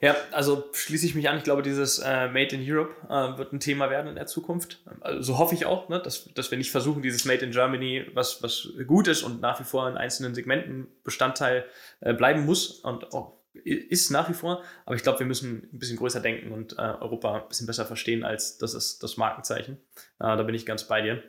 Ja, 0.00 0.16
also 0.32 0.68
schließe 0.72 1.06
ich 1.06 1.14
mich 1.14 1.28
an. 1.28 1.38
Ich 1.38 1.44
glaube, 1.44 1.62
dieses 1.62 1.98
äh, 1.98 2.28
Made 2.28 2.54
in 2.54 2.62
Europe 2.62 2.94
äh, 3.08 3.38
wird 3.38 3.52
ein 3.52 3.60
Thema 3.60 3.90
werden 3.90 4.08
in 4.08 4.16
der 4.16 4.26
Zukunft. 4.26 4.82
Also, 5.00 5.22
so 5.22 5.38
hoffe 5.38 5.54
ich 5.54 5.66
auch, 5.66 5.88
ne, 5.88 6.00
dass, 6.00 6.32
dass 6.34 6.50
wir 6.50 6.58
nicht 6.58 6.72
versuchen, 6.72 7.02
dieses 7.02 7.24
Made 7.24 7.44
in 7.44 7.52
Germany, 7.52 8.06
was, 8.12 8.42
was 8.42 8.68
gut 8.86 9.08
ist 9.08 9.22
und 9.22 9.40
nach 9.40 9.60
wie 9.60 9.64
vor 9.64 9.88
in 9.88 9.96
einzelnen 9.96 10.34
Segmenten 10.34 10.88
Bestandteil 11.04 11.64
äh, 12.00 12.12
bleiben 12.12 12.44
muss 12.44 12.80
und 12.80 13.14
auch 13.14 13.38
ist 13.54 14.10
nach 14.10 14.28
wie 14.28 14.34
vor. 14.34 14.64
Aber 14.84 14.96
ich 14.96 15.02
glaube, 15.02 15.20
wir 15.20 15.26
müssen 15.26 15.70
ein 15.72 15.78
bisschen 15.78 15.96
größer 15.96 16.20
denken 16.20 16.50
und 16.50 16.72
äh, 16.72 16.82
Europa 16.82 17.42
ein 17.42 17.48
bisschen 17.48 17.68
besser 17.68 17.86
verstehen, 17.86 18.24
als 18.24 18.58
das 18.58 18.74
ist 18.74 19.02
das 19.02 19.16
Markenzeichen. 19.16 19.78
Äh, 20.18 20.36
da 20.36 20.42
bin 20.42 20.56
ich 20.56 20.66
ganz 20.66 20.84
bei 20.84 21.02
dir. 21.02 21.22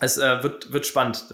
Es 0.00 0.18
äh, 0.18 0.42
wird, 0.42 0.72
wird 0.72 0.86
spannend. 0.86 1.28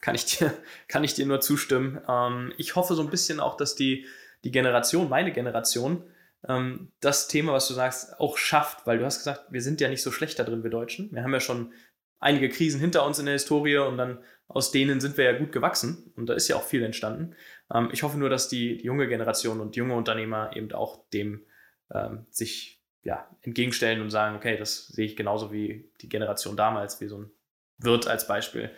Kann 0.00 0.14
ich 0.14 0.24
dir, 0.24 0.54
kann 0.88 1.04
ich 1.04 1.14
dir 1.14 1.26
nur 1.26 1.40
zustimmen. 1.40 2.00
Ähm, 2.08 2.52
ich 2.56 2.76
hoffe 2.76 2.94
so 2.94 3.02
ein 3.02 3.10
bisschen 3.10 3.40
auch, 3.40 3.56
dass 3.56 3.74
die 3.74 4.06
die 4.44 4.50
Generation, 4.50 5.08
meine 5.08 5.32
Generation, 5.32 6.04
ähm, 6.46 6.92
das 7.00 7.28
Thema, 7.28 7.52
was 7.52 7.68
du 7.68 7.74
sagst, 7.74 8.18
auch 8.20 8.36
schafft, 8.36 8.86
weil 8.86 8.98
du 8.98 9.04
hast 9.04 9.18
gesagt, 9.18 9.46
wir 9.50 9.62
sind 9.62 9.80
ja 9.80 9.88
nicht 9.88 10.02
so 10.02 10.12
schlecht 10.12 10.38
da 10.38 10.44
drin, 10.44 10.62
wir 10.62 10.70
Deutschen. 10.70 11.12
Wir 11.12 11.22
haben 11.22 11.32
ja 11.32 11.40
schon 11.40 11.72
einige 12.20 12.48
Krisen 12.48 12.80
hinter 12.80 13.04
uns 13.04 13.18
in 13.18 13.26
der 13.26 13.34
Historie 13.34 13.78
und 13.78 13.96
dann 13.98 14.18
aus 14.48 14.72
denen 14.72 15.00
sind 15.00 15.16
wir 15.16 15.24
ja 15.24 15.38
gut 15.38 15.52
gewachsen 15.52 16.12
und 16.16 16.26
da 16.26 16.34
ist 16.34 16.48
ja 16.48 16.56
auch 16.56 16.62
viel 16.62 16.82
entstanden. 16.82 17.34
Ähm, 17.72 17.90
ich 17.92 18.02
hoffe 18.02 18.18
nur, 18.18 18.30
dass 18.30 18.48
die, 18.48 18.78
die, 18.78 18.84
junge 18.84 19.08
Generation 19.08 19.60
und 19.60 19.76
junge 19.76 19.94
Unternehmer 19.94 20.50
eben 20.54 20.72
auch 20.72 21.08
dem 21.10 21.44
ähm, 21.92 22.26
sich 22.30 22.82
ja, 23.02 23.28
entgegenstellen 23.42 24.00
und 24.00 24.10
sagen, 24.10 24.36
okay, 24.36 24.56
das 24.56 24.88
sehe 24.88 25.06
ich 25.06 25.16
genauso 25.16 25.52
wie 25.52 25.90
die 26.00 26.08
Generation 26.08 26.56
damals, 26.56 27.00
wie 27.00 27.08
so 27.08 27.18
ein 27.18 27.30
Wirt 27.78 28.08
als 28.08 28.26
Beispiel 28.26 28.70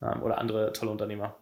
ähm, 0.00 0.22
oder 0.22 0.38
andere 0.38 0.72
tolle 0.72 0.90
Unternehmer. 0.90 1.36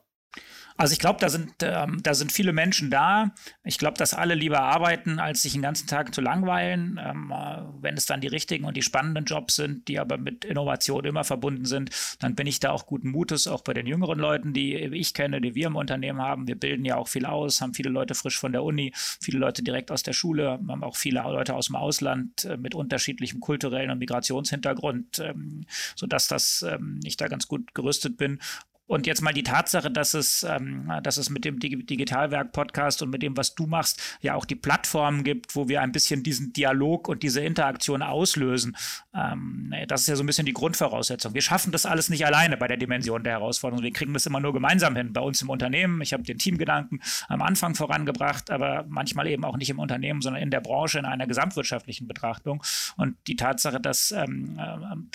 Also 0.79 0.93
ich 0.93 0.99
glaube, 0.99 1.19
da 1.21 1.31
sind, 1.31 1.55
ähm, 1.62 2.03
da 2.03 2.12
sind 2.12 2.33
viele 2.33 2.53
Menschen 2.53 2.91
da. 2.91 3.33
Ich 3.65 3.79
glaube, 3.79 3.97
dass 3.97 4.12
alle 4.12 4.35
lieber 4.35 4.61
arbeiten, 4.61 5.19
als 5.19 5.43
sich 5.43 5.53
den 5.53 5.62
ganzen 5.62 5.87
Tag 5.87 6.15
zu 6.15 6.21
langweilen. 6.21 7.01
Ähm, 7.03 7.33
äh, 7.33 7.62
wenn 7.81 7.97
es 7.97 8.05
dann 8.05 8.21
die 8.21 8.27
richtigen 8.27 8.65
und 8.65 8.77
die 8.77 8.83
spannenden 8.83 9.25
Jobs 9.25 9.57
sind, 9.57 9.89
die 9.89 9.99
aber 9.99 10.19
mit 10.19 10.45
Innovation 10.45 11.05
immer 11.05 11.25
verbunden 11.25 11.65
sind, 11.65 11.91
dann 12.21 12.35
bin 12.35 12.47
ich 12.47 12.61
da 12.61 12.73
auch 12.73 12.87
guten 12.87 13.11
Mutes, 13.11 13.47
auch 13.47 13.62
bei 13.62 13.73
den 13.73 13.87
jüngeren 13.87 14.19
Leuten, 14.19 14.53
die 14.53 14.75
ich 14.75 15.15
kenne, 15.15 15.41
die 15.41 15.55
wir 15.55 15.69
im 15.69 15.77
Unternehmen 15.77 16.21
haben. 16.21 16.47
Wir 16.47 16.57
bilden 16.57 16.85
ja 16.85 16.97
auch 16.97 17.09
viel 17.09 17.25
aus, 17.25 17.62
haben 17.62 17.73
viele 17.73 17.91
Leute 17.91 18.15
frisch 18.15 18.39
von 18.39 18.53
der 18.53 18.62
Uni, 18.62 18.93
viele 18.95 19.39
Leute 19.39 19.62
direkt 19.62 19.91
aus 19.91 20.03
der 20.03 20.12
Schule, 20.12 20.51
haben 20.51 20.85
auch 20.85 20.97
viele 20.97 21.23
Leute 21.23 21.55
aus 21.55 21.67
dem 21.67 21.77
Ausland 21.77 22.45
äh, 22.45 22.59
mit 22.59 22.75
unterschiedlichem 22.75 23.41
kulturellen 23.41 23.91
und 23.91 23.99
Migrationshintergrund, 23.99 25.21
ähm, 25.21 25.65
sodass 25.95 26.29
das 26.29 26.67
ähm, 26.69 27.01
ich 27.05 27.17
da 27.17 27.29
ganz 27.29 27.49
gut 27.49 27.75
gerüstet 27.75 28.19
bin. 28.19 28.41
Und 28.87 29.07
jetzt 29.07 29.20
mal 29.20 29.33
die 29.33 29.42
Tatsache, 29.42 29.90
dass 29.90 30.14
es, 30.14 30.44
ähm, 30.44 30.90
dass 31.03 31.16
es 31.16 31.29
mit 31.29 31.44
dem 31.44 31.59
Digitalwerk-Podcast 31.59 33.03
und 33.03 33.11
mit 33.11 33.22
dem, 33.22 33.37
was 33.37 33.55
du 33.55 33.66
machst, 33.66 34.01
ja 34.20 34.35
auch 34.35 34.44
die 34.44 34.55
Plattformen 34.55 35.25
gibt, 35.25 35.57
wo 35.57 35.68
wir 35.68 35.83
ein 35.83 35.90
bisschen 35.90 36.22
diesen 36.22 36.53
Dialog 36.53 37.09
und 37.09 37.22
diese 37.25 37.40
Interaktion 37.40 38.03
auslösen. 38.03 38.77
Ähm, 39.12 39.75
das 39.88 40.03
ist 40.03 40.07
ja 40.07 40.16
so 40.16 40.22
ein 40.22 40.27
bisschen 40.27 40.46
die 40.46 40.53
Grundvoraussetzung. 40.53 41.35
Wir 41.35 41.42
schaffen 41.42 41.72
das 41.72 41.85
alles 41.85 42.11
nicht 42.11 42.25
alleine 42.25 42.57
bei 42.57 42.68
der 42.68 42.77
Dimension 42.77 43.25
der 43.25 43.35
Herausforderung. 43.35 43.83
Wir 43.83 43.92
kriegen 43.92 44.12
das 44.12 44.27
immer 44.27 44.38
nur 44.38 44.53
gemeinsam 44.53 44.94
hin. 44.94 45.12
Bei 45.12 45.20
uns 45.20 45.42
im 45.42 45.51
Unternehmen. 45.51 46.01
Ich 46.01 46.12
habe 46.12 46.22
den 46.22 46.38
Teamgedanken 46.38 47.03
am 47.29 47.42
Anfang 47.42 47.75
vorangebracht, 47.75 48.51
aber 48.51 48.85
manchmal 48.88 49.27
eben 49.27 49.44
auch 49.44 49.57
nicht 49.57 49.70
im 49.70 49.81
Unternehmen, 49.81 50.22
sondern 50.22 50.42
in 50.42 50.51
der 50.51 50.61
Branche, 50.61 51.01
in 51.01 51.07
einer 51.07 51.27
gesamtwirtschaftlichen 51.27 52.07
Betrachtung. 52.07 52.62
Und 52.96 53.16
die 53.27 53.35
Tatsache, 53.35 53.81
dass, 53.81 54.12
ähm, 54.12 54.61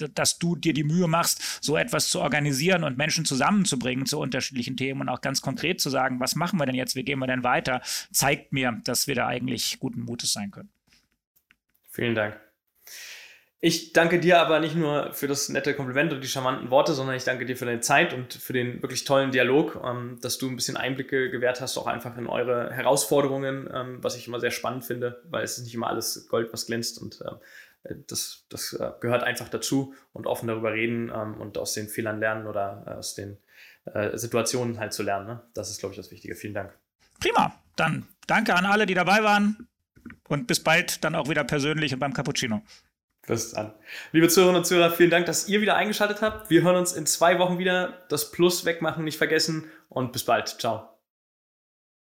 äh, 0.01 0.09
dass 0.13 0.39
du 0.39 0.57
dir 0.57 0.73
die 0.73 0.83
Mühe 0.83 1.07
machst, 1.07 1.63
so 1.63 1.77
etwas 1.77 2.09
zu 2.09 2.19
organisieren 2.19 2.83
und 2.83 2.97
Menschen 2.97 3.23
zusammen 3.23 3.60
zusammenzubringen 3.65 4.05
zu 4.05 4.19
unterschiedlichen 4.19 4.77
Themen 4.77 5.01
und 5.01 5.09
auch 5.09 5.21
ganz 5.21 5.41
konkret 5.41 5.79
zu 5.79 5.89
sagen, 5.89 6.19
was 6.19 6.35
machen 6.35 6.59
wir 6.59 6.65
denn 6.65 6.75
jetzt, 6.75 6.95
wie 6.95 7.03
gehen 7.03 7.19
wir 7.19 7.27
denn 7.27 7.43
weiter, 7.43 7.81
zeigt 8.11 8.53
mir, 8.53 8.79
dass 8.83 9.07
wir 9.07 9.15
da 9.15 9.27
eigentlich 9.27 9.79
guten 9.79 10.01
Mutes 10.01 10.33
sein 10.33 10.51
können. 10.51 10.69
Vielen 11.89 12.15
Dank. 12.15 12.39
Ich 13.63 13.93
danke 13.93 14.19
dir 14.19 14.39
aber 14.39 14.59
nicht 14.59 14.75
nur 14.75 15.13
für 15.13 15.27
das 15.27 15.47
nette 15.49 15.75
Kompliment 15.75 16.11
und 16.11 16.23
die 16.23 16.27
charmanten 16.27 16.71
Worte, 16.71 16.93
sondern 16.93 17.15
ich 17.15 17.25
danke 17.25 17.45
dir 17.45 17.55
für 17.55 17.65
deine 17.65 17.81
Zeit 17.81 18.11
und 18.11 18.33
für 18.33 18.53
den 18.53 18.81
wirklich 18.81 19.03
tollen 19.03 19.29
Dialog, 19.29 19.79
ähm, 19.85 20.17
dass 20.19 20.39
du 20.39 20.49
ein 20.49 20.55
bisschen 20.55 20.77
Einblicke 20.77 21.29
gewährt 21.29 21.61
hast, 21.61 21.77
auch 21.77 21.85
einfach 21.85 22.17
in 22.17 22.25
eure 22.25 22.71
Herausforderungen, 22.71 23.69
ähm, 23.71 23.99
was 24.01 24.15
ich 24.15 24.27
immer 24.27 24.39
sehr 24.39 24.49
spannend 24.49 24.83
finde, 24.83 25.21
weil 25.29 25.43
es 25.43 25.59
ist 25.59 25.65
nicht 25.65 25.75
immer 25.75 25.89
alles 25.89 26.27
Gold, 26.27 26.51
was 26.51 26.65
glänzt 26.65 26.99
und 26.99 27.21
ähm, 27.21 27.35
äh, 27.83 27.95
das, 28.07 28.45
das 28.49 28.73
äh, 28.73 28.91
gehört 28.99 29.23
einfach 29.23 29.49
dazu 29.49 29.93
und 30.13 30.27
offen 30.27 30.47
darüber 30.47 30.73
reden 30.73 31.09
und 31.09 31.57
aus 31.57 31.73
den 31.73 31.87
Fehlern 31.87 32.19
lernen 32.19 32.47
oder 32.47 32.83
äh, 32.87 32.89
aus 32.91 33.15
den 33.15 33.37
äh, 33.85 34.17
Situationen 34.17 34.79
halt 34.79 34.93
zu 34.93 35.03
lernen. 35.03 35.27
Ne? 35.27 35.41
Das 35.53 35.69
ist, 35.69 35.79
glaube 35.79 35.93
ich, 35.93 35.97
das 35.97 36.11
Wichtige. 36.11 36.35
Vielen 36.35 36.53
Dank. 36.53 36.73
Prima. 37.19 37.55
Dann 37.75 38.07
danke 38.27 38.55
an 38.55 38.65
alle, 38.65 38.85
die 38.85 38.93
dabei 38.93 39.23
waren 39.23 39.67
und 40.27 40.47
bis 40.47 40.61
bald 40.61 41.03
dann 41.03 41.15
auch 41.15 41.29
wieder 41.29 41.43
persönlich 41.43 41.93
und 41.93 41.99
beim 41.99 42.13
Cappuccino. 42.13 42.61
Bis 43.27 43.51
dann. 43.51 43.73
Liebe 44.11 44.27
Zuhörerinnen 44.27 44.61
und 44.61 44.65
Zuhörer, 44.65 44.91
vielen 44.91 45.11
Dank, 45.11 45.25
dass 45.27 45.47
ihr 45.47 45.61
wieder 45.61 45.75
eingeschaltet 45.75 46.21
habt. 46.21 46.49
Wir 46.49 46.63
hören 46.63 46.75
uns 46.75 46.93
in 46.93 47.05
zwei 47.05 47.37
Wochen 47.39 47.59
wieder. 47.59 47.99
Das 48.09 48.31
Plus 48.31 48.65
wegmachen 48.65 49.03
nicht 49.03 49.17
vergessen 49.17 49.69
und 49.89 50.11
bis 50.11 50.25
bald. 50.25 50.47
Ciao. 50.47 50.90